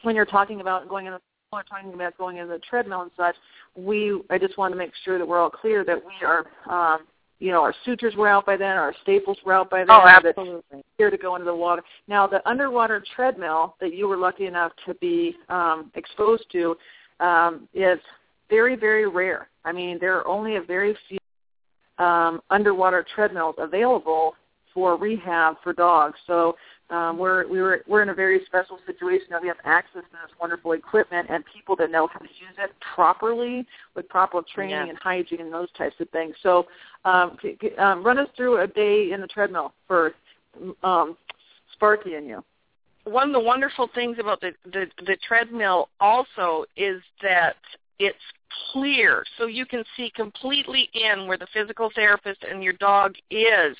when 0.03 0.15
you're 0.15 0.25
talking 0.25 0.61
about 0.61 0.87
going 0.87 1.05
in 1.05 1.13
or 1.51 1.63
talking 1.63 1.93
about 1.93 2.17
going 2.17 2.37
in 2.37 2.47
the 2.47 2.59
treadmill 2.69 3.01
and 3.01 3.11
such 3.15 3.35
we 3.75 4.21
i 4.29 4.37
just 4.37 4.57
want 4.57 4.73
to 4.73 4.77
make 4.77 4.91
sure 5.05 5.17
that 5.17 5.27
we're 5.27 5.39
all 5.39 5.49
clear 5.49 5.85
that 5.85 5.97
we 5.97 6.25
are 6.25 6.45
um 6.69 7.05
you 7.39 7.51
know, 7.51 7.61
our 7.61 7.73
sutures 7.85 8.15
were 8.15 8.27
out 8.27 8.45
by 8.45 8.57
then, 8.57 8.77
our 8.77 8.93
staples 9.03 9.37
were 9.45 9.53
out 9.53 9.69
by 9.69 9.79
then. 9.79 9.91
Oh, 9.91 10.07
absolutely. 10.07 10.83
Here 10.97 11.11
to 11.11 11.17
go 11.17 11.35
into 11.35 11.45
the 11.45 11.55
water. 11.55 11.83
Now, 12.07 12.25
the 12.25 12.47
underwater 12.49 13.03
treadmill 13.15 13.75
that 13.79 13.93
you 13.93 14.07
were 14.07 14.17
lucky 14.17 14.47
enough 14.47 14.71
to 14.87 14.95
be 14.95 15.35
um, 15.49 15.91
exposed 15.95 16.45
to 16.53 16.75
um, 17.19 17.67
is 17.73 17.99
very, 18.49 18.75
very 18.75 19.07
rare. 19.07 19.49
I 19.65 19.71
mean, 19.71 19.97
there 19.99 20.17
are 20.17 20.27
only 20.27 20.55
a 20.55 20.61
very 20.61 20.97
few 21.07 21.19
um, 22.03 22.41
underwater 22.49 23.05
treadmills 23.13 23.55
available 23.59 24.35
for 24.73 24.97
rehab 24.97 25.55
for 25.63 25.73
dogs. 25.73 26.17
So 26.25 26.55
um, 26.89 27.17
we're 27.17 27.45
we 27.47 27.61
were 27.61 27.83
we're 27.87 28.01
in 28.01 28.09
a 28.09 28.13
very 28.13 28.41
special 28.45 28.79
situation 28.85 29.27
now. 29.31 29.41
We 29.41 29.47
have 29.49 29.57
access 29.65 30.03
to 30.03 30.11
this 30.11 30.31
wonderful 30.39 30.71
equipment 30.71 31.27
and 31.29 31.43
people 31.53 31.75
that 31.77 31.91
know 31.91 32.07
how 32.07 32.19
to 32.19 32.25
use 32.25 32.55
it 32.57 32.71
properly 32.95 33.65
with 33.95 34.07
proper 34.07 34.41
training 34.53 34.71
Yeah. 34.75 34.89
and 34.89 34.97
hygiene 34.97 35.41
and 35.41 35.51
those 35.53 35.71
types 35.77 35.95
of 35.99 36.09
things. 36.11 36.35
So 36.41 36.67
um, 37.03 37.37
c- 37.41 37.57
c- 37.61 37.75
um, 37.75 38.03
run 38.05 38.17
us 38.17 38.29
through 38.37 38.61
a 38.61 38.67
day 38.67 39.11
in 39.11 39.19
the 39.21 39.27
treadmill 39.27 39.73
for 39.87 40.13
um, 40.83 41.17
Sparkie 41.79 42.15
and 42.17 42.25
you. 42.25 42.43
one 43.03 43.27
of 43.27 43.33
the 43.33 43.39
wonderful 43.39 43.89
things 43.93 44.17
about 44.19 44.39
the, 44.41 44.53
the 44.71 44.87
the 45.05 45.17
treadmill 45.27 45.89
also 45.99 46.65
is 46.77 47.01
that 47.21 47.55
it's 47.99 48.17
clear 48.71 49.23
so 49.37 49.47
you 49.47 49.65
can 49.65 49.83
see 49.95 50.11
completely 50.15 50.89
in 50.93 51.27
where 51.27 51.37
the 51.37 51.47
physical 51.53 51.89
therapist 51.95 52.43
and 52.49 52.63
your 52.63 52.73
dog 52.73 53.15
is. 53.31 53.75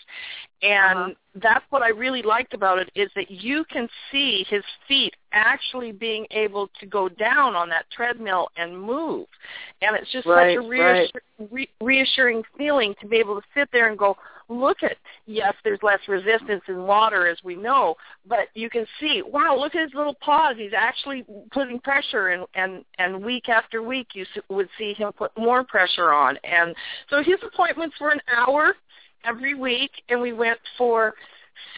And 0.63 0.99
Uh-huh. 0.99 1.13
that's 1.36 1.65
what 1.70 1.84
I 1.84 1.89
really 1.89 2.24
liked 2.24 2.53
about 2.53 2.80
it 2.80 2.89
is 2.95 3.11
that 3.15 3.30
you 3.30 3.63
can 3.65 3.88
see 4.11 4.43
his 4.49 4.63
feet 4.88 5.15
actually 5.32 5.91
being 5.91 6.26
able 6.32 6.68
to 6.80 6.86
go 6.88 7.07
down 7.09 7.55
on 7.55 7.70
that 7.70 7.86
treadmill 7.91 8.49
and 8.57 8.80
move. 8.80 9.28
And 9.82 9.95
it's 9.95 10.11
just 10.11 10.26
Right, 10.26 10.57
such 10.57 10.63
a 10.63 10.68
reassur- 10.68 11.49
re- 11.51 11.70
reassuring 11.80 12.43
feeling 12.57 12.95
to 13.01 13.07
be 13.07 13.18
able 13.18 13.39
to 13.39 13.47
sit 13.53 13.70
there 13.72 13.88
and 13.89 13.97
go 13.97 14.18
look 14.49 14.82
at 14.82 14.95
yes 15.26 15.53
there's 15.65 15.80
less 15.84 15.99
resistance 16.07 16.61
in 16.70 16.84
water 16.84 17.28
as 17.28 17.38
we 17.43 17.53
know 17.53 17.95
but 18.26 18.47
you 18.53 18.70
can 18.70 18.86
see 18.97 19.22
wow 19.28 19.57
look 19.59 19.76
at 19.76 19.82
his 19.82 19.93
little 19.93 20.15
paws. 20.22 20.55
He's 20.57 20.72
actually 20.74 21.26
putting 21.51 21.80
pressure 21.80 22.30
and 22.30 22.45
and 22.55 22.86
and 22.97 23.24
week 23.26 23.49
after 23.49 23.84
week 23.84 24.07
you 24.13 24.26
would 24.58 24.70
see 24.78 24.93
him 24.93 25.12
put 25.14 25.32
more 25.38 25.64
pressure 25.64 26.12
on. 26.12 26.38
And 26.43 26.76
so 27.10 27.24
his 27.24 27.38
appointments 27.45 27.95
were 28.01 28.12
an 28.12 28.22
hour 28.36 28.76
every 29.24 29.55
week 29.55 29.91
and 30.10 30.22
we 30.22 30.34
went 30.34 30.60
for 30.78 31.14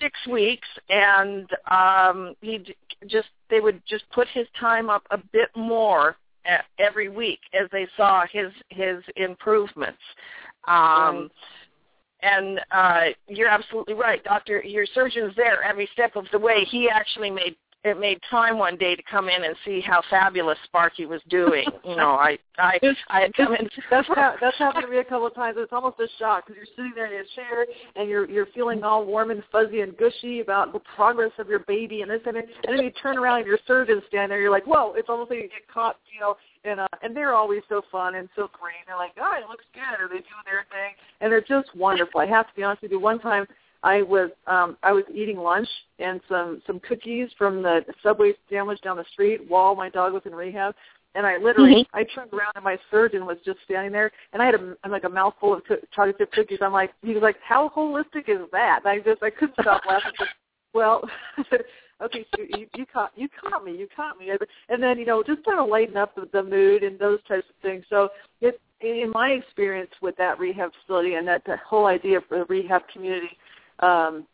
six 0.02 0.18
weeks. 0.30 0.68
And 0.90 1.48
um 1.70 2.34
he 2.42 2.76
just 3.08 3.30
they 3.50 3.60
would 3.60 3.82
just 3.88 4.04
put 4.12 4.28
his 4.34 4.48
time 4.60 4.90
up 4.90 5.04
a 5.12 5.18
bit 5.32 5.50
more 5.56 6.16
every 6.80 7.10
week 7.10 7.40
as 7.54 7.70
they 7.72 7.88
saw 7.96 8.24
his 8.32 8.52
his 8.70 9.04
improvements. 9.16 10.02
Um 10.68 11.30
and 12.22 12.60
uh 12.72 13.06
you're 13.28 13.48
absolutely 13.48 13.94
right. 13.94 14.24
Doctor 14.24 14.62
your 14.64 14.86
surgeon's 14.94 15.36
there 15.36 15.64
every 15.64 15.88
step 15.94 16.16
of 16.16 16.26
the 16.32 16.40
way. 16.40 16.66
He 16.66 16.90
actually 16.90 17.30
made 17.30 17.56
it 17.86 17.98
made 17.98 18.20
time 18.30 18.58
one 18.58 18.76
day 18.76 18.94
to 18.96 19.04
come 19.04 19.30
in 19.30 19.46
and 19.46 19.56
see 19.64 19.80
how 19.80 20.02
fabulous 20.10 20.58
Sparkie 20.68 21.08
was 21.08 21.22
doing. 21.30 21.66
You 21.86 21.96
know, 21.96 22.12
I 22.12 22.38
I 22.58 22.78
I 23.08 23.22
had 23.22 23.34
come 23.34 23.56
in. 23.56 23.70
That's 23.90 24.08
ha- 24.08 24.36
that's 24.42 24.58
happened 24.58 24.86
to 24.86 24.92
me 24.92 24.98
a 24.98 25.04
couple 25.04 25.28
of 25.28 25.34
times. 25.34 25.56
It's 25.58 25.72
almost 25.72 25.98
a 26.00 26.08
shock 26.20 26.46
because 26.46 26.58
you're 26.58 26.76
sitting 26.76 26.92
there 26.94 27.06
in 27.06 27.14
your 27.14 27.24
chair 27.36 27.66
and 27.96 28.10
you're 28.10 28.30
you're 28.30 28.48
feeling 28.48 28.84
all 28.84 29.06
warm 29.06 29.32
and 29.32 29.42
fuzzy 29.50 29.80
and 29.80 29.96
gushy 29.96 30.42
about 30.42 30.74
the 30.74 30.80
progress 30.96 31.32
of 31.40 31.48
your 31.48 31.60
baby 31.60 32.02
and 32.02 32.12
this 32.12 32.22
and 32.26 32.36
that. 32.36 32.46
And 32.68 32.78
then 32.78 32.84
you 32.84 32.92
turn 33.02 33.18
around 33.18 33.40
and 33.40 33.48
your 33.48 33.60
surgeon's 33.66 34.04
standing 34.10 34.30
there. 34.30 34.42
You're 34.42 34.52
like, 34.52 34.68
whoa! 34.68 34.94
It's 34.96 35.08
almost 35.08 35.30
like 35.30 35.40
you 35.40 35.48
get 35.48 35.68
caught, 35.74 35.96
you 36.14 36.20
know. 36.20 36.36
And 36.66 36.82
uh, 36.82 36.88
and 37.02 37.16
they're 37.16 37.34
always 37.34 37.62
so 37.70 37.82
fun 37.90 38.16
and 38.16 38.28
so 38.36 38.50
great. 38.60 38.76
They're 38.88 38.98
like, 38.98 39.14
oh, 39.22 39.34
it 39.42 39.48
looks 39.48 39.66
good, 39.74 40.04
or 40.04 40.10
they 40.10 40.20
do 40.20 40.36
their 40.44 40.66
thing, 40.70 40.96
and 41.22 41.32
they're 41.32 41.40
just 41.40 41.74
wonderful. 41.78 42.20
I 42.20 42.26
have 42.26 42.48
to 42.48 42.54
be 42.56 42.64
honest 42.64 42.82
with 42.82 42.92
you. 42.92 43.00
One 43.00 43.20
time 43.20 43.46
I 43.84 44.02
was 44.02 44.30
um 44.48 44.78
I 44.84 44.92
was 44.92 45.04
eating 45.14 45.38
lunch 45.38 45.68
and 46.00 46.20
some 46.28 46.62
some 46.68 46.80
cookies 46.82 47.30
from 47.38 47.62
the 47.62 47.82
subway 48.04 48.34
sandwich 48.50 48.82
down 48.82 48.98
the 48.98 49.06
street 49.12 49.42
while 49.48 49.76
my 49.76 49.90
dog 49.90 50.14
was 50.14 50.24
in 50.26 50.36
rehab 50.36 50.76
and 51.16 51.26
I 51.26 51.38
literally 51.38 51.88
I 51.94 52.04
turned 52.04 52.34
around 52.34 52.54
and 52.56 52.64
my 52.64 52.78
surgeon 52.92 53.26
was 53.26 53.38
just 53.46 53.60
standing 53.66 53.92
there 53.92 54.12
and 54.34 54.42
I 54.42 54.46
had 54.46 54.56
a 54.56 54.76
I'm 54.84 54.92
like 54.92 55.06
a 55.06 55.10
mouthful 55.10 55.54
of 55.54 55.62
chocolate 55.94 56.18
chip 56.18 56.32
cookies. 56.32 56.60
I'm 56.62 56.74
like 56.74 56.92
he 57.02 57.14
was 57.14 57.24
like 57.24 57.38
how 57.46 57.72
holistic 57.76 58.28
is 58.28 58.48
that? 58.52 58.82
And 58.86 58.88
I 58.88 59.00
just 59.00 59.24
I 59.24 59.30
couldn't 59.30 59.56
stop 59.62 59.82
laughing. 59.88 60.12
But, 60.18 60.28
well, 60.74 61.02
I 61.38 61.44
said 61.50 61.62
okay, 62.02 62.26
so 62.36 62.44
you, 62.58 62.68
you 62.76 62.86
caught 62.86 63.12
you 63.16 63.28
caught 63.42 63.64
me, 63.64 63.76
you 63.78 63.88
caught 63.96 64.18
me. 64.18 64.30
And 64.70 64.84
then 64.84 65.00
you 65.00 65.06
know 65.06 65.24
just 65.24 65.44
kind 65.46 65.60
of 65.60 65.70
lighten 65.70 65.98
up 65.98 66.16
the, 66.16 66.30
the 66.32 66.44
mood 66.44 66.84
and 66.84 67.00
those 67.00 67.20
types 67.28 67.48
of 67.50 67.56
things. 67.62 67.86
So 67.90 68.10
it 68.42 68.60
in 68.82 69.12
my 69.14 69.30
experience 69.30 69.92
with 70.02 70.16
that 70.18 70.40
rehab 70.40 70.72
facility 70.82 71.16
and 71.16 71.28
that 71.28 71.44
the 71.46 71.58
whole 71.68 71.86
idea 71.86 72.18
of 72.18 72.24
the 72.30 72.46
rehab 72.48 72.84
community 72.94 73.38
um, 73.80 74.26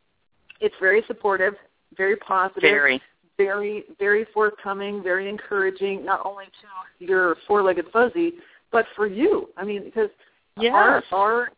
it's 0.59 0.75
very 0.79 1.03
supportive, 1.07 1.53
very 1.97 2.15
positive, 2.17 2.61
Very. 2.61 3.01
very, 3.37 3.83
very 3.99 4.25
forthcoming, 4.33 5.03
very 5.03 5.29
encouraging, 5.29 6.05
not 6.05 6.25
only 6.25 6.45
to 6.45 7.05
your 7.05 7.35
four-legged 7.47 7.85
fuzzy, 7.91 8.33
but 8.71 8.85
for 8.95 9.07
you. 9.07 9.49
I 9.57 9.63
mean, 9.63 9.83
because 9.83 10.09
our 10.57 10.95
Yes. 10.95 11.03
our 11.11 11.51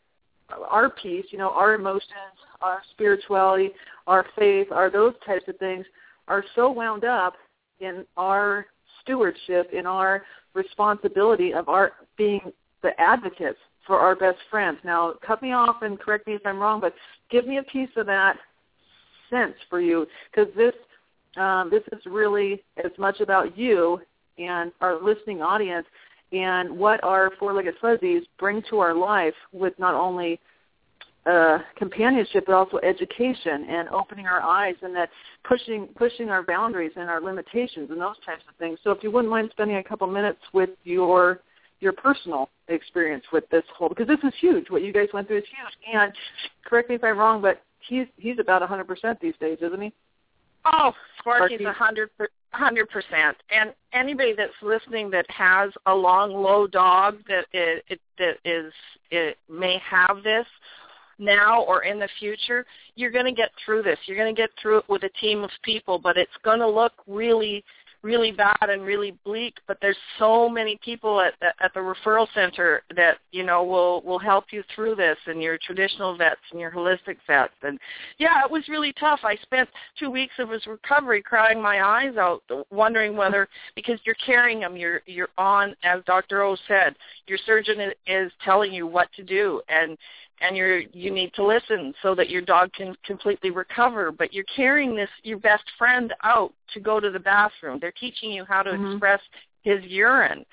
our 0.69 0.89
peace, 0.89 1.25
you 1.31 1.37
know, 1.37 1.49
our 1.51 1.73
emotions, 1.75 2.35
our 2.61 2.81
spirituality, 2.91 3.71
our 4.07 4.25
faith, 4.37 4.71
our 4.71 4.89
those 4.89 5.13
types 5.25 5.47
of 5.47 5.57
things 5.57 5.85
are 6.27 6.43
so 6.55 6.69
wound 6.71 7.03
up 7.03 7.35
in 7.79 8.05
our 8.15 8.65
stewardship, 9.01 9.71
in 9.73 9.85
our 9.85 10.25
responsibility 10.53 11.53
of 11.53 11.69
our 11.69 11.93
being 12.17 12.51
the 12.81 12.99
advocates 12.99 13.59
for 13.87 13.97
our 13.97 14.15
best 14.15 14.37
friends. 14.51 14.77
Now, 14.83 15.13
cut 15.25 15.41
me 15.41 15.53
off 15.53 15.77
and 15.81 15.99
correct 15.99 16.27
me 16.27 16.33
if 16.33 16.45
I'm 16.45 16.59
wrong, 16.59 16.79
but 16.79 16.93
give 17.31 17.47
me 17.47 17.57
a 17.57 17.63
piece 17.63 17.89
of 17.95 18.05
that 18.05 18.37
sense 19.29 19.55
for 19.69 19.81
you 19.81 20.05
because 20.31 20.53
this 20.55 20.73
um, 21.37 21.69
this 21.69 21.83
is 21.91 22.03
really 22.05 22.63
as 22.83 22.91
much 22.97 23.19
about 23.19 23.57
you 23.57 23.99
and 24.37 24.71
our 24.81 25.01
listening 25.01 25.41
audience 25.41 25.85
and 26.31 26.77
what 26.77 27.03
our 27.03 27.31
four-legged 27.39 27.75
fuzzies 27.79 28.23
bring 28.39 28.61
to 28.69 28.79
our 28.79 28.93
life 28.93 29.35
with 29.53 29.73
not 29.77 29.93
only 29.93 30.39
uh, 31.27 31.59
companionship 31.75 32.45
but 32.45 32.55
also 32.55 32.77
education 32.79 33.65
and 33.69 33.87
opening 33.89 34.25
our 34.25 34.41
eyes 34.41 34.75
and 34.81 34.95
that 34.95 35.09
pushing 35.43 35.87
pushing 35.95 36.29
our 36.29 36.41
boundaries 36.41 36.91
and 36.95 37.09
our 37.09 37.21
limitations 37.21 37.89
and 37.91 38.01
those 38.01 38.15
types 38.25 38.43
of 38.49 38.55
things. 38.55 38.79
So 38.83 38.91
if 38.91 39.03
you 39.03 39.11
wouldn't 39.11 39.29
mind 39.29 39.49
spending 39.51 39.77
a 39.77 39.83
couple 39.83 40.07
minutes 40.07 40.39
with 40.53 40.69
your 40.85 41.41
your 41.81 41.91
personal 41.93 42.49
experience 42.67 43.23
with 43.31 43.47
this 43.49 43.63
whole 43.75 43.89
because 43.89 44.07
this 44.07 44.19
is 44.23 44.33
huge. 44.39 44.69
What 44.69 44.83
you 44.83 44.93
guys 44.93 45.07
went 45.13 45.27
through 45.27 45.39
is 45.39 45.43
huge. 45.45 45.95
And 45.95 46.13
correct 46.65 46.89
me 46.89 46.95
if 46.95 47.03
I'm 47.03 47.17
wrong, 47.17 47.41
but 47.41 47.61
he's 47.87 48.07
he's 48.17 48.39
about 48.39 48.67
100% 48.67 49.19
these 49.19 49.35
days, 49.39 49.57
isn't 49.61 49.81
he? 49.81 49.93
Oh, 50.65 50.93
Sparkie's 51.19 51.65
a 51.65 51.71
hundred 51.71 52.09
per- 52.17 52.29
hundred 52.51 52.89
percent. 52.89 53.37
And 53.49 53.73
anybody 53.93 54.33
that's 54.35 54.51
listening 54.61 55.09
that 55.11 55.25
has 55.29 55.71
a 55.85 55.93
long, 55.93 56.33
low 56.33 56.67
dog 56.67 57.19
that 57.27 57.45
it, 57.53 57.83
it 57.87 57.99
that 58.17 58.37
is 58.43 58.73
it 59.11 59.37
may 59.49 59.79
have 59.89 60.23
this 60.23 60.45
now 61.19 61.63
or 61.63 61.83
in 61.83 61.99
the 61.99 62.09
future, 62.19 62.65
you're 62.95 63.11
going 63.11 63.25
to 63.25 63.31
get 63.31 63.51
through 63.65 63.83
this. 63.83 63.97
You're 64.05 64.17
going 64.17 64.33
to 64.33 64.39
get 64.39 64.51
through 64.61 64.79
it 64.79 64.89
with 64.89 65.03
a 65.03 65.09
team 65.21 65.43
of 65.43 65.49
people, 65.63 65.97
but 65.99 66.17
it's 66.17 66.31
going 66.43 66.59
to 66.59 66.69
look 66.69 66.93
really 67.07 67.63
really 68.07 68.31
bad 68.31 68.69
and 68.69 68.83
really 68.83 69.17
bleak 69.25 69.55
but 69.67 69.77
there's 69.81 69.97
so 70.17 70.47
many 70.47 70.79
people 70.83 71.19
at 71.19 71.33
the, 71.41 71.47
at 71.61 71.73
the 71.73 71.79
referral 71.79 72.25
center 72.33 72.81
that 72.95 73.17
you 73.31 73.43
know 73.43 73.63
will 73.63 74.01
will 74.03 74.17
help 74.17 74.45
you 74.51 74.63
through 74.73 74.95
this 74.95 75.17
and 75.27 75.41
your 75.41 75.57
traditional 75.57 76.15
vets 76.17 76.39
and 76.51 76.59
your 76.59 76.71
holistic 76.71 77.17
vets. 77.27 77.53
And 77.63 77.77
yeah 78.17 78.43
it 78.45 78.49
was 78.49 78.63
really 78.69 78.93
tough. 78.93 79.19
I 79.23 79.35
spent 79.41 79.67
two 79.99 80.09
weeks 80.09 80.33
of 80.39 80.49
his 80.49 80.65
recovery 80.67 81.21
crying 81.21 81.61
my 81.61 81.83
eyes 81.83 82.15
out 82.15 82.43
wondering 82.71 83.17
whether 83.17 83.49
because 83.75 83.99
you're 84.05 84.15
carrying 84.25 84.61
him 84.61 84.77
you're 84.77 85.01
you're 85.05 85.29
on 85.37 85.75
as 85.83 86.01
dr 86.05 86.41
o 86.41 86.55
said 86.67 86.95
your 87.27 87.39
surgeon 87.45 87.91
is 88.07 88.31
telling 88.43 88.73
you 88.73 88.87
what 88.87 89.09
to 89.15 89.23
do. 89.23 89.61
And 89.67 89.97
and 90.41 90.55
you're 90.55 90.79
you 90.93 91.11
need 91.11 91.33
to 91.33 91.45
listen 91.45 91.93
so 92.01 92.13
that 92.15 92.29
your 92.29 92.41
dog 92.41 92.71
can 92.73 92.95
completely 93.05 93.49
recover. 93.49 94.11
But 94.11 94.33
you're 94.33 94.45
carrying 94.55 94.95
this 94.95 95.09
your 95.23 95.39
best 95.39 95.63
friend 95.77 96.13
out 96.23 96.53
to 96.73 96.79
go 96.79 96.99
to 96.99 97.09
the 97.09 97.19
bathroom. 97.19 97.79
They're 97.79 97.91
teaching 97.91 98.31
you 98.31 98.45
how 98.45 98.63
to 98.63 98.71
Mhm. 98.71 98.91
express 98.93 99.21
his 99.63 99.83
urine. 99.85 100.45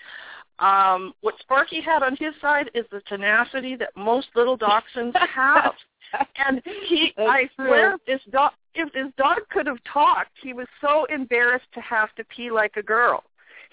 Um 0.59 1.15
what 1.21 1.35
sparkie 1.41 1.83
had 1.83 2.03
on 2.03 2.17
his 2.17 2.35
side 2.41 2.71
is 2.75 2.87
the 2.91 3.01
tenacity 3.03 3.75
that 3.77 3.91
most 3.97 4.29
little 4.35 4.57
dachshunds 4.57 5.17
have. 5.17 5.75
And 6.37 6.63
he 6.65 7.13
That's 7.17 7.29
i 7.29 7.41
true. 7.57 7.67
swear 7.67 7.95
if 7.95 8.05
this 8.05 8.21
dog 8.31 8.53
if 8.77 8.93
this 8.93 9.09
dog 9.17 9.39
could 9.51 9.67
have 9.67 9.83
talked 9.83 10.31
he 10.41 10.53
was 10.53 10.69
so 10.81 11.07
embarrassed 11.07 11.67
to 11.75 11.81
have 11.81 12.15
to 12.15 12.25
pee 12.25 12.53
like 12.53 12.77
a 12.77 12.83
girl 12.83 13.25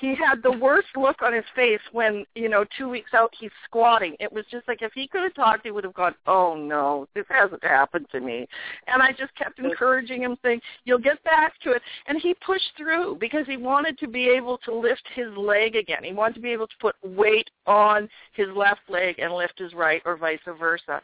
he 0.02 0.16
had 0.16 0.42
the 0.42 0.52
worst 0.52 0.88
look 0.96 1.22
on 1.22 1.32
his 1.32 1.46
face 1.56 1.80
when 1.92 2.26
you 2.34 2.50
know 2.50 2.66
two 2.76 2.90
weeks 2.90 3.12
out 3.14 3.32
he's 3.40 3.52
squatting. 3.64 4.16
It 4.20 4.34
was 4.34 4.44
just 4.50 4.68
like 4.68 4.82
if 4.82 4.92
he 4.94 5.08
could 5.08 5.22
have 5.22 5.36
talked, 5.36 5.64
he 5.64 5.70
would 5.70 5.84
have 5.84 5.94
gone, 5.94 6.16
"Oh 6.26 6.56
no, 6.56 7.08
this 7.14 7.26
hasn't 7.30 7.64
happened 7.64 8.08
to 8.12 8.20
me." 8.20 8.48
And 8.88 9.02
I 9.02 9.12
just 9.12 9.34
kept 9.36 9.60
encouraging 9.60 10.24
him, 10.24 10.38
saying, 10.44 10.60
"You'll 10.86 10.98
get 10.98 11.24
back 11.24 11.54
to 11.62 11.72
it." 11.72 11.84
And 12.08 12.20
he 12.20 12.34
pushed 12.46 12.76
through 12.76 13.18
because 13.20 13.46
he 13.46 13.58
wanted 13.58 14.00
to 14.00 14.08
be 14.08 14.28
able 14.28 14.58
to 14.66 14.74
lift 14.74 15.04
his 15.14 15.32
leg 15.38 15.76
again. 15.76 16.04
He 16.04 16.14
wanted 16.14 16.34
to 16.36 16.42
be 16.42 16.52
able 16.52 16.68
to 16.68 16.78
put 16.82 16.96
weight 17.04 17.52
on 17.68 18.10
his 18.34 18.48
left 18.56 18.90
leg 18.90 19.20
and 19.20 19.32
lift 19.32 19.60
his 19.60 19.76
right, 19.76 20.02
or 20.04 20.18
vice 20.18 20.40
versa. 20.58 21.00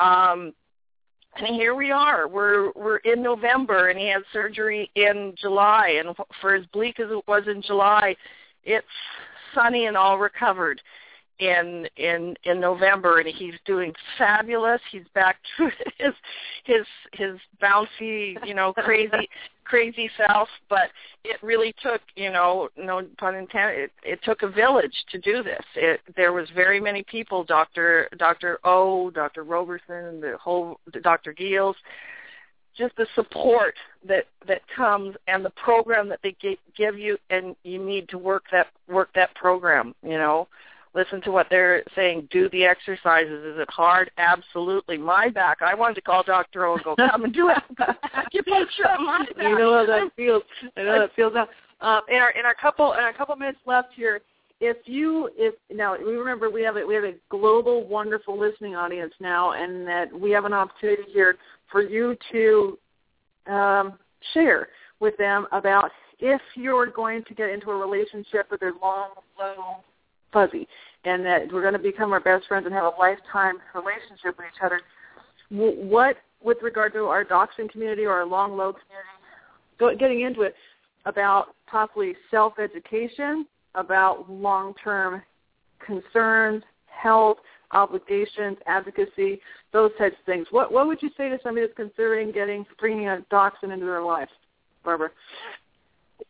Um, 0.00 0.52
and 1.36 1.56
here 1.56 1.74
we 1.74 1.90
are. 1.90 2.28
We're 2.28 2.72
we're 2.72 2.98
in 2.98 3.22
November, 3.22 3.88
and 3.88 3.98
he 3.98 4.08
had 4.08 4.22
surgery 4.32 4.90
in 4.94 5.34
July. 5.40 6.00
And 6.04 6.14
for 6.40 6.54
as 6.54 6.66
bleak 6.66 7.00
as 7.00 7.10
it 7.10 7.26
was 7.26 7.44
in 7.46 7.62
July, 7.62 8.16
it's 8.64 8.86
sunny 9.54 9.86
and 9.86 9.96
all 9.96 10.18
recovered 10.18 10.80
in 11.38 11.88
in 11.96 12.36
in 12.44 12.60
November, 12.60 13.18
and 13.18 13.28
he's 13.28 13.54
doing 13.64 13.92
fabulous. 14.18 14.80
He's 14.90 15.06
back 15.14 15.38
to 15.56 15.70
his 15.98 16.14
his 16.64 16.86
his 17.12 17.38
bouncy, 17.62 18.36
you 18.44 18.54
know, 18.54 18.72
crazy 18.72 19.28
crazy 19.64 20.10
self. 20.16 20.48
But 20.68 20.90
it 21.24 21.42
really 21.42 21.74
took, 21.82 22.00
you 22.16 22.30
know, 22.30 22.68
no 22.76 23.02
pun 23.18 23.34
intended. 23.34 23.84
It, 23.84 23.90
it 24.04 24.20
took 24.22 24.42
a 24.42 24.48
village 24.48 24.94
to 25.10 25.18
do 25.18 25.42
this. 25.42 25.64
It 25.74 26.00
there 26.16 26.32
was 26.32 26.48
very 26.54 26.80
many 26.80 27.02
people, 27.02 27.44
Doctor 27.44 28.08
Doctor 28.18 28.58
O, 28.64 29.10
Doctor 29.10 29.44
Roberson, 29.44 30.20
the 30.20 30.36
whole 30.40 30.78
Doctor 31.02 31.32
Geels 31.32 31.76
just 32.76 32.96
the 32.96 33.06
support 33.14 33.74
that 34.06 34.24
that 34.46 34.62
comes 34.74 35.14
and 35.28 35.44
the 35.44 35.50
program 35.50 36.08
that 36.08 36.20
they 36.22 36.34
give 36.76 36.98
you 36.98 37.18
and 37.30 37.54
you 37.64 37.82
need 37.82 38.08
to 38.08 38.18
work 38.18 38.44
that 38.50 38.68
work 38.88 39.10
that 39.14 39.34
program 39.34 39.94
you 40.02 40.16
know 40.16 40.48
listen 40.94 41.20
to 41.22 41.30
what 41.30 41.46
they're 41.50 41.82
saying, 41.94 42.28
do 42.30 42.48
the 42.50 42.64
exercises. 42.64 43.44
Is 43.44 43.58
it 43.58 43.70
hard? 43.70 44.10
Absolutely. 44.18 44.98
My 44.98 45.28
back. 45.28 45.58
I 45.62 45.74
wanted 45.74 45.94
to 45.94 46.02
call 46.02 46.22
Dr. 46.22 46.66
O 46.66 46.74
and 46.74 46.84
go, 46.84 46.96
come 46.96 47.24
and 47.24 47.32
do 47.32 47.50
acupuncture 47.80 48.98
on 48.98 49.06
my 49.06 49.26
back. 49.36 49.42
You 49.42 49.58
know 49.58 49.74
how 49.74 49.86
that 49.86 50.10
feels. 50.16 50.42
I 50.76 50.82
know 50.82 50.92
how 50.92 50.98
that 51.00 51.14
feels. 51.14 51.32
Now, 51.34 51.48
um, 51.80 52.02
in 52.08 52.16
our 52.16 52.30
in 52.30 52.44
our 52.44 52.54
couple 52.54 52.92
in 52.92 53.00
our 53.00 53.12
couple 53.12 53.34
minutes 53.36 53.58
left 53.66 53.88
here, 53.94 54.20
if 54.60 54.76
you 54.84 55.30
if 55.36 55.54
now 55.70 55.96
we 55.98 56.12
remember 56.12 56.50
we 56.50 56.62
have 56.62 56.76
a 56.76 56.86
we 56.86 56.94
have 56.94 57.04
a 57.04 57.14
global 57.28 57.86
wonderful 57.86 58.38
listening 58.38 58.76
audience 58.76 59.12
now, 59.18 59.52
and 59.52 59.86
that 59.86 60.12
we 60.12 60.30
have 60.30 60.44
an 60.44 60.52
opportunity 60.52 61.02
here 61.12 61.36
for 61.70 61.82
you 61.82 62.16
to 62.30 62.78
um, 63.52 63.98
share 64.32 64.68
with 65.00 65.16
them 65.16 65.46
about 65.50 65.90
if 66.20 66.40
you're 66.54 66.86
going 66.86 67.24
to 67.24 67.34
get 67.34 67.50
into 67.50 67.70
a 67.70 67.76
relationship 67.76 68.46
with 68.50 68.62
a 68.62 68.70
long, 68.80 69.10
low 69.36 69.82
fuzzy, 70.32 70.66
and 71.04 71.24
that 71.24 71.52
we're 71.52 71.62
going 71.62 71.72
to 71.74 71.78
become 71.78 72.12
our 72.12 72.20
best 72.20 72.46
friends 72.46 72.66
and 72.66 72.74
have 72.74 72.84
a 72.84 72.98
lifetime 72.98 73.56
relationship 73.74 74.36
with 74.38 74.46
each 74.54 74.62
other. 74.62 74.80
What, 75.50 76.16
with 76.42 76.58
regard 76.62 76.92
to 76.94 77.04
our 77.04 77.24
dachshund 77.24 77.70
community 77.70 78.04
or 78.04 78.12
our 78.12 78.26
long 78.26 78.56
low 78.56 78.72
community, 78.72 79.98
getting 79.98 80.22
into 80.22 80.42
it 80.42 80.54
about 81.06 81.54
possibly 81.66 82.14
self-education, 82.30 83.46
about 83.74 84.30
long-term 84.30 85.22
concerns, 85.84 86.62
health, 86.86 87.38
obligations, 87.72 88.58
advocacy, 88.66 89.40
those 89.72 89.90
types 89.98 90.14
of 90.18 90.24
things. 90.26 90.46
What 90.50 90.72
what 90.72 90.86
would 90.86 91.02
you 91.02 91.10
say 91.16 91.28
to 91.28 91.38
somebody 91.42 91.66
that's 91.66 91.76
considering 91.76 92.30
getting 92.30 92.64
bringing 92.78 93.08
a 93.08 93.20
dachshund 93.30 93.72
into 93.72 93.86
their 93.86 94.02
life, 94.02 94.28
Barbara? 94.84 95.10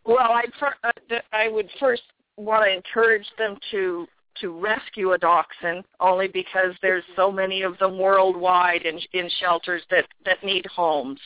Well, 0.04 0.18
I 0.18 0.44
uh, 0.84 1.16
I 1.32 1.48
would 1.48 1.68
first 1.78 2.02
want 2.36 2.64
to 2.64 2.72
encourage 2.72 3.26
them 3.38 3.56
to 3.70 4.06
to 4.40 4.58
rescue 4.58 5.12
a 5.12 5.18
dachshund 5.18 5.84
only 6.00 6.26
because 6.26 6.74
there's 6.80 7.04
so 7.14 7.30
many 7.30 7.62
of 7.62 7.78
them 7.78 7.98
worldwide 7.98 8.82
in 8.82 8.98
in 9.12 9.28
shelters 9.40 9.82
that 9.90 10.06
that 10.24 10.42
need 10.42 10.66
homes. 10.66 11.20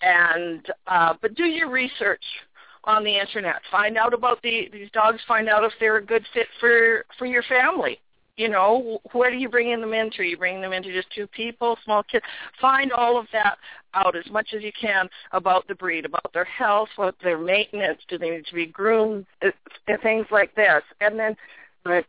And 0.00 0.64
uh 0.86 1.14
but 1.20 1.34
do 1.34 1.44
your 1.44 1.70
research 1.70 2.24
on 2.84 3.04
the 3.04 3.18
internet. 3.18 3.60
Find 3.70 3.96
out 3.96 4.14
about 4.14 4.40
the 4.42 4.68
these 4.72 4.90
dogs. 4.92 5.20
Find 5.28 5.48
out 5.48 5.64
if 5.64 5.72
they're 5.78 5.98
a 5.98 6.04
good 6.04 6.24
fit 6.32 6.46
for 6.58 7.04
for 7.18 7.26
your 7.26 7.42
family 7.44 8.00
you 8.36 8.48
know, 8.48 8.98
where 9.12 9.30
do 9.30 9.36
you 9.36 9.48
bring 9.48 9.80
them 9.80 9.92
into? 9.92 10.22
You 10.22 10.36
bringing 10.36 10.62
them 10.62 10.72
into 10.72 10.92
just 10.92 11.12
two 11.14 11.26
people, 11.26 11.76
small 11.84 12.02
kids? 12.02 12.24
Find 12.60 12.90
all 12.92 13.18
of 13.18 13.26
that 13.32 13.58
out 13.94 14.16
as 14.16 14.30
much 14.30 14.48
as 14.56 14.62
you 14.62 14.72
can 14.78 15.08
about 15.32 15.68
the 15.68 15.74
breed, 15.74 16.04
about 16.04 16.32
their 16.32 16.44
health, 16.44 16.88
what 16.96 17.14
their 17.22 17.38
maintenance, 17.38 18.00
do 18.08 18.16
they 18.16 18.30
need 18.30 18.46
to 18.46 18.54
be 18.54 18.66
groomed, 18.66 19.26
uh, 19.44 19.50
things 20.02 20.26
like 20.30 20.54
this. 20.54 20.82
And 21.00 21.18
then 21.18 21.36
res- 21.84 22.04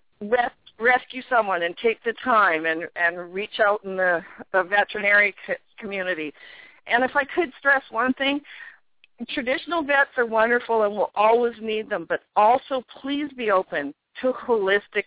rescue 0.79 1.21
someone 1.29 1.63
and 1.63 1.75
take 1.77 2.01
the 2.03 2.13
time 2.23 2.65
and, 2.65 2.83
and 2.95 3.33
reach 3.33 3.59
out 3.59 3.83
in 3.83 3.97
the, 3.97 4.21
the 4.53 4.63
veterinary 4.63 5.35
community. 5.77 6.33
And 6.87 7.03
if 7.03 7.11
I 7.15 7.23
could 7.25 7.51
stress 7.59 7.83
one 7.91 8.13
thing, 8.13 8.41
traditional 9.29 9.83
vets 9.83 10.09
are 10.17 10.25
wonderful 10.25 10.83
and 10.83 10.93
we'll 10.93 11.11
always 11.15 11.53
need 11.61 11.89
them, 11.89 12.05
but 12.07 12.21
also 12.35 12.83
please 13.01 13.29
be 13.37 13.51
open 13.51 13.93
to 14.21 14.31
holistic 14.31 15.05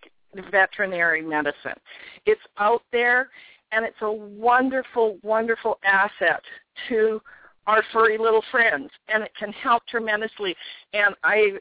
veterinary 0.51 1.23
medicine. 1.23 1.79
It's 2.25 2.41
out 2.59 2.83
there, 2.93 3.31
and 3.73 3.85
it's 3.85 3.97
a 4.03 4.11
wonderful, 4.11 5.19
wonderful 5.23 5.79
asset 5.85 6.43
to 6.89 7.21
our 7.67 7.83
furry 7.93 8.17
little 8.17 8.45
friends, 8.51 8.91
and 9.09 9.23
it 9.23 9.33
can 9.39 9.53
help 9.53 9.85
tremendously. 9.87 10.55
And 10.93 11.15
I, 11.25 11.53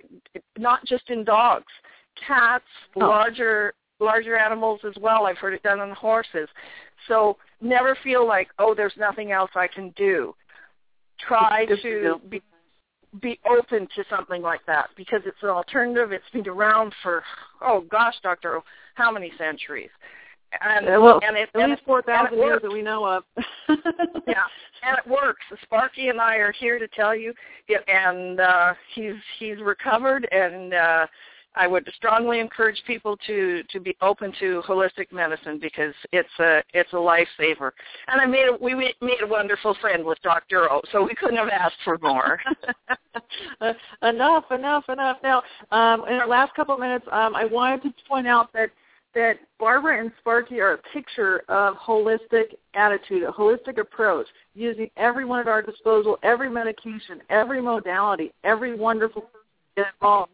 not 0.57 0.86
just 0.86 1.09
in 1.09 1.23
dogs, 1.23 1.65
cats, 2.28 2.65
oh. 2.95 2.99
larger 2.99 3.73
larger 3.99 4.38
animals 4.38 4.82
as 4.86 4.93
well. 4.99 5.26
I've 5.26 5.38
heard 5.38 5.53
it 5.53 5.63
done 5.63 5.80
on 5.80 5.91
horses. 5.91 6.49
So 7.07 7.38
never 7.61 7.97
feel 8.03 8.28
like, 8.28 8.49
oh, 8.59 8.76
there's 8.76 8.93
nothing 8.97 9.32
else 9.32 9.51
I 9.55 9.67
can 9.67 9.91
do. 9.95 10.36
Try 11.19 11.65
to 11.65 12.19
be 12.30 12.41
be 13.22 13.39
open 13.49 13.88
to 13.95 14.03
something 14.09 14.41
like 14.41 14.61
that 14.68 14.89
because 14.95 15.22
it's 15.26 15.38
an 15.41 15.49
alternative. 15.49 16.11
It's 16.11 16.30
been 16.34 16.47
around 16.47 16.93
for 17.01 17.24
oh 17.61 17.82
gosh, 17.89 18.16
Doctor, 18.24 18.61
how 18.95 19.11
many 19.11 19.32
centuries? 19.38 19.89
And, 20.61 20.86
yeah, 20.86 20.97
well, 20.97 21.20
and 21.28 21.36
it, 21.36 21.49
at 21.53 21.70
least 21.70 21.82
four 21.86 22.01
thousand 22.01 22.38
years 22.38 22.61
that 22.61 22.72
we 22.72 22.82
know 22.82 23.05
of. 23.05 23.24
yeah, 24.28 24.45
and 24.84 24.97
it 24.97 25.09
works. 25.09 25.41
Sparkie 25.63 26.09
and 26.09 26.22
I 26.22 26.36
are 26.36 26.53
here 26.53 26.80
to 26.80 26.88
tell 26.89 27.16
you, 27.16 27.34
and 27.88 28.39
uh, 28.39 28.74
he's 28.93 29.16
he's 29.39 29.57
recovered, 29.59 30.28
and 30.32 30.74
uh, 30.74 31.07
I 31.56 31.68
would 31.68 31.89
strongly 31.95 32.39
encourage 32.39 32.82
people 32.86 33.18
to 33.28 33.64
to 33.72 33.80
be 33.80 33.95
open 34.01 34.34
to 34.39 34.62
holistic 34.68 35.12
medicine 35.12 35.60
because 35.60 35.93
it's 36.12 36.30
a 36.39 36.62
it's 36.74 36.91
a 36.93 36.95
lifesaver. 36.95 37.72
And 38.08 38.22
I 38.22 38.26
made 38.26 38.47
a, 38.47 38.58
we 38.62 38.76
made 38.76 39.22
a 39.22 39.28
wonderful 39.28 39.76
friend 39.82 40.06
with 40.06 40.22
Dr. 40.22 40.72
O, 40.72 40.82
so 40.91 41.03
we 41.03 41.16
couldn't 41.16 41.38
have 41.38 41.49
asked 41.49 41.78
for 41.84 41.97
more. 42.01 42.39
enough, 44.01 44.45
enough, 44.51 44.84
enough. 44.89 45.18
Now, 45.24 45.43
um, 45.72 46.06
in 46.08 46.16
our 46.16 46.28
last 46.28 46.53
couple 46.56 46.74
of 46.74 46.80
minutes, 46.80 47.06
um, 47.12 47.36
I 47.36 47.45
wanted 47.45 47.84
to 47.84 47.93
point 48.08 48.28
out 48.28 48.51
that 48.53 48.70
that 49.14 49.39
Barbara 49.58 50.01
and 50.01 50.12
Sparkie 50.22 50.60
are 50.60 50.74
a 50.74 50.78
picture 50.93 51.43
of 51.47 51.76
holistic 51.76 52.56
attitude, 52.74 53.24
a 53.24 53.32
holistic 53.32 53.80
approach, 53.80 54.28
using 54.53 54.89
every 54.97 55.24
one 55.24 55.39
at 55.39 55.47
our 55.47 55.62
disposal, 55.62 56.18
every 56.22 56.49
medication, 56.49 57.22
every 57.30 57.62
modality, 57.62 58.34
every 58.43 58.76
wonderful 58.76 59.30
involved 59.78 60.32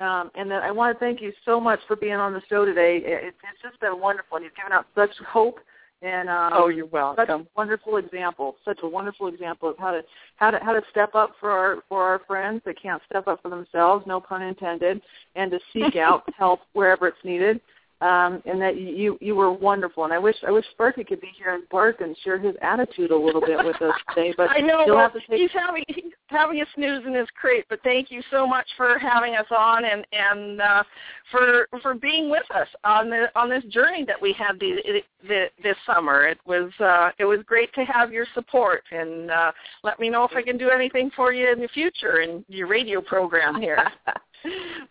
um, 0.00 0.30
and 0.34 0.50
then 0.50 0.62
I 0.62 0.70
want 0.70 0.96
to 0.96 0.98
thank 0.98 1.20
you 1.20 1.32
so 1.44 1.60
much 1.60 1.80
for 1.86 1.96
being 1.96 2.14
on 2.14 2.32
the 2.32 2.42
show 2.48 2.64
today. 2.64 2.98
It, 2.98 3.34
it's 3.34 3.62
just 3.62 3.80
been 3.80 4.00
wonderful, 4.00 4.36
and 4.36 4.44
you've 4.44 4.56
given 4.56 4.72
out 4.72 4.86
such 4.94 5.10
hope 5.26 5.60
and 6.02 6.28
um, 6.30 6.52
oh, 6.54 6.68
you're 6.68 6.86
welcome. 6.86 7.26
Such 7.26 7.28
a 7.28 7.46
wonderful 7.54 7.98
example, 7.98 8.56
such 8.64 8.78
a 8.82 8.88
wonderful 8.88 9.26
example 9.28 9.68
of 9.68 9.76
how 9.78 9.90
to 9.90 10.02
how 10.36 10.50
to 10.50 10.58
how 10.62 10.72
to 10.72 10.80
step 10.90 11.14
up 11.14 11.34
for 11.38 11.50
our 11.50 11.76
for 11.88 12.02
our 12.02 12.20
friends 12.26 12.62
that 12.64 12.80
can't 12.80 13.02
step 13.08 13.28
up 13.28 13.42
for 13.42 13.50
themselves, 13.50 14.06
no 14.06 14.20
pun 14.20 14.42
intended, 14.42 15.02
and 15.36 15.50
to 15.50 15.58
seek 15.72 15.96
out 15.96 16.22
help 16.38 16.60
wherever 16.72 17.06
it's 17.06 17.18
needed 17.24 17.60
um, 18.00 18.42
and 18.46 18.60
that 18.60 18.76
you 18.76 19.18
you 19.20 19.34
were 19.34 19.52
wonderful. 19.52 20.04
And 20.04 20.12
I 20.12 20.18
wish 20.18 20.36
I 20.46 20.50
wish 20.50 20.64
Sparkie 20.78 21.06
could 21.06 21.20
be 21.20 21.30
here 21.36 21.54
and 21.54 21.68
bark 21.68 22.00
and 22.00 22.16
share 22.24 22.38
his 22.38 22.54
attitude 22.62 23.10
a 23.10 23.16
little 23.16 23.40
bit 23.40 23.58
with 23.64 23.80
us 23.82 23.94
today. 24.08 24.32
But 24.36 24.50
I 24.56 24.60
know 24.60 24.84
you'll 24.86 24.96
well, 24.96 25.10
have 25.10 25.12
to 25.12 25.20
take... 25.28 25.40
he's 25.40 25.50
having 25.52 25.84
he's 25.88 26.12
having 26.28 26.60
a 26.62 26.66
snooze 26.74 27.04
in 27.06 27.14
his 27.14 27.28
crate. 27.38 27.66
But 27.68 27.82
thank 27.82 28.10
you 28.10 28.22
so 28.30 28.46
much 28.46 28.66
for 28.76 28.98
having 28.98 29.34
us 29.34 29.46
on 29.56 29.84
and 29.84 30.06
and 30.12 30.60
uh, 30.60 30.82
for 31.30 31.68
for 31.82 31.94
being 31.94 32.30
with 32.30 32.50
us 32.54 32.68
on 32.84 33.10
the 33.10 33.26
on 33.34 33.50
this 33.50 33.64
journey 33.64 34.04
that 34.06 34.20
we 34.20 34.32
had 34.32 34.58
the, 34.58 35.02
the 35.28 35.46
this 35.62 35.76
summer. 35.86 36.26
It 36.26 36.38
was 36.46 36.70
uh, 36.80 37.10
it 37.18 37.24
was 37.24 37.40
great 37.46 37.72
to 37.74 37.84
have 37.84 38.12
your 38.12 38.26
support 38.34 38.82
and 38.92 39.30
uh, 39.30 39.52
let 39.84 40.00
me 40.00 40.08
know 40.08 40.24
if 40.24 40.32
I 40.34 40.42
can 40.42 40.56
do 40.56 40.70
anything 40.70 41.10
for 41.14 41.32
you 41.32 41.52
in 41.52 41.60
the 41.60 41.68
future 41.68 42.20
in 42.20 42.44
your 42.48 42.66
radio 42.66 43.00
program 43.02 43.60
here. 43.60 43.90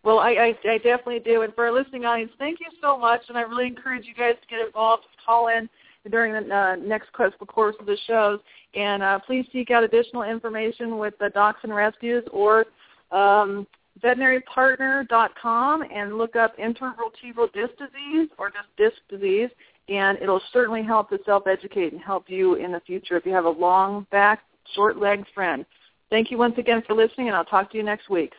well, 0.03 0.19
I, 0.19 0.31
I, 0.31 0.69
I 0.69 0.77
definitely 0.77 1.19
do. 1.19 1.41
And 1.41 1.53
for 1.53 1.65
our 1.65 1.71
listening 1.71 2.05
audience, 2.05 2.31
thank 2.37 2.59
you 2.59 2.67
so 2.81 2.97
much. 2.97 3.21
And 3.29 3.37
I 3.37 3.41
really 3.41 3.67
encourage 3.67 4.05
you 4.05 4.13
guys 4.13 4.35
to 4.41 4.47
get 4.47 4.65
involved, 4.65 5.03
call 5.25 5.47
in 5.47 5.69
during 6.09 6.33
the 6.33 6.55
uh, 6.55 6.75
next 6.75 7.11
course 7.13 7.75
of 7.79 7.85
the 7.85 7.97
shows. 8.07 8.39
And 8.75 9.03
uh, 9.03 9.19
please 9.19 9.45
seek 9.51 9.71
out 9.71 9.83
additional 9.83 10.23
information 10.23 10.97
with 10.97 11.13
the 11.19 11.29
Dachshund 11.29 11.73
Rescues 11.73 12.23
or 12.31 12.65
um, 13.11 13.67
veterinarypartner.com 14.03 15.83
and 15.93 16.17
look 16.17 16.35
up 16.35 16.57
intervertebral 16.57 17.51
disc 17.53 17.73
disease 17.77 18.29
or 18.37 18.49
just 18.49 18.67
disc 18.77 18.97
disease, 19.09 19.49
and 19.89 20.17
it'll 20.21 20.41
certainly 20.53 20.83
help 20.83 21.09
to 21.09 21.19
self-educate 21.25 21.91
and 21.91 22.01
help 22.01 22.29
you 22.29 22.55
in 22.55 22.71
the 22.71 22.79
future 22.81 23.17
if 23.17 23.25
you 23.25 23.33
have 23.33 23.45
a 23.45 23.49
long 23.49 24.05
back, 24.11 24.43
short-legged 24.75 25.25
friend. 25.33 25.65
Thank 26.09 26.31
you 26.31 26.37
once 26.37 26.57
again 26.57 26.81
for 26.87 26.95
listening, 26.95 27.27
and 27.27 27.35
I'll 27.35 27.45
talk 27.45 27.71
to 27.71 27.77
you 27.77 27.83
next 27.83 28.09
week. 28.09 28.33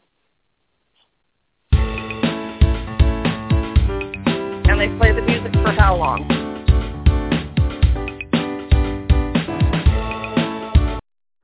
They 4.81 4.89
play 4.97 5.12
the 5.12 5.20
music 5.20 5.53
for 5.53 5.72
how 5.72 5.95
long? 5.95 6.26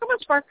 Come 0.00 0.08
on, 0.08 0.18
Spark. 0.20 0.46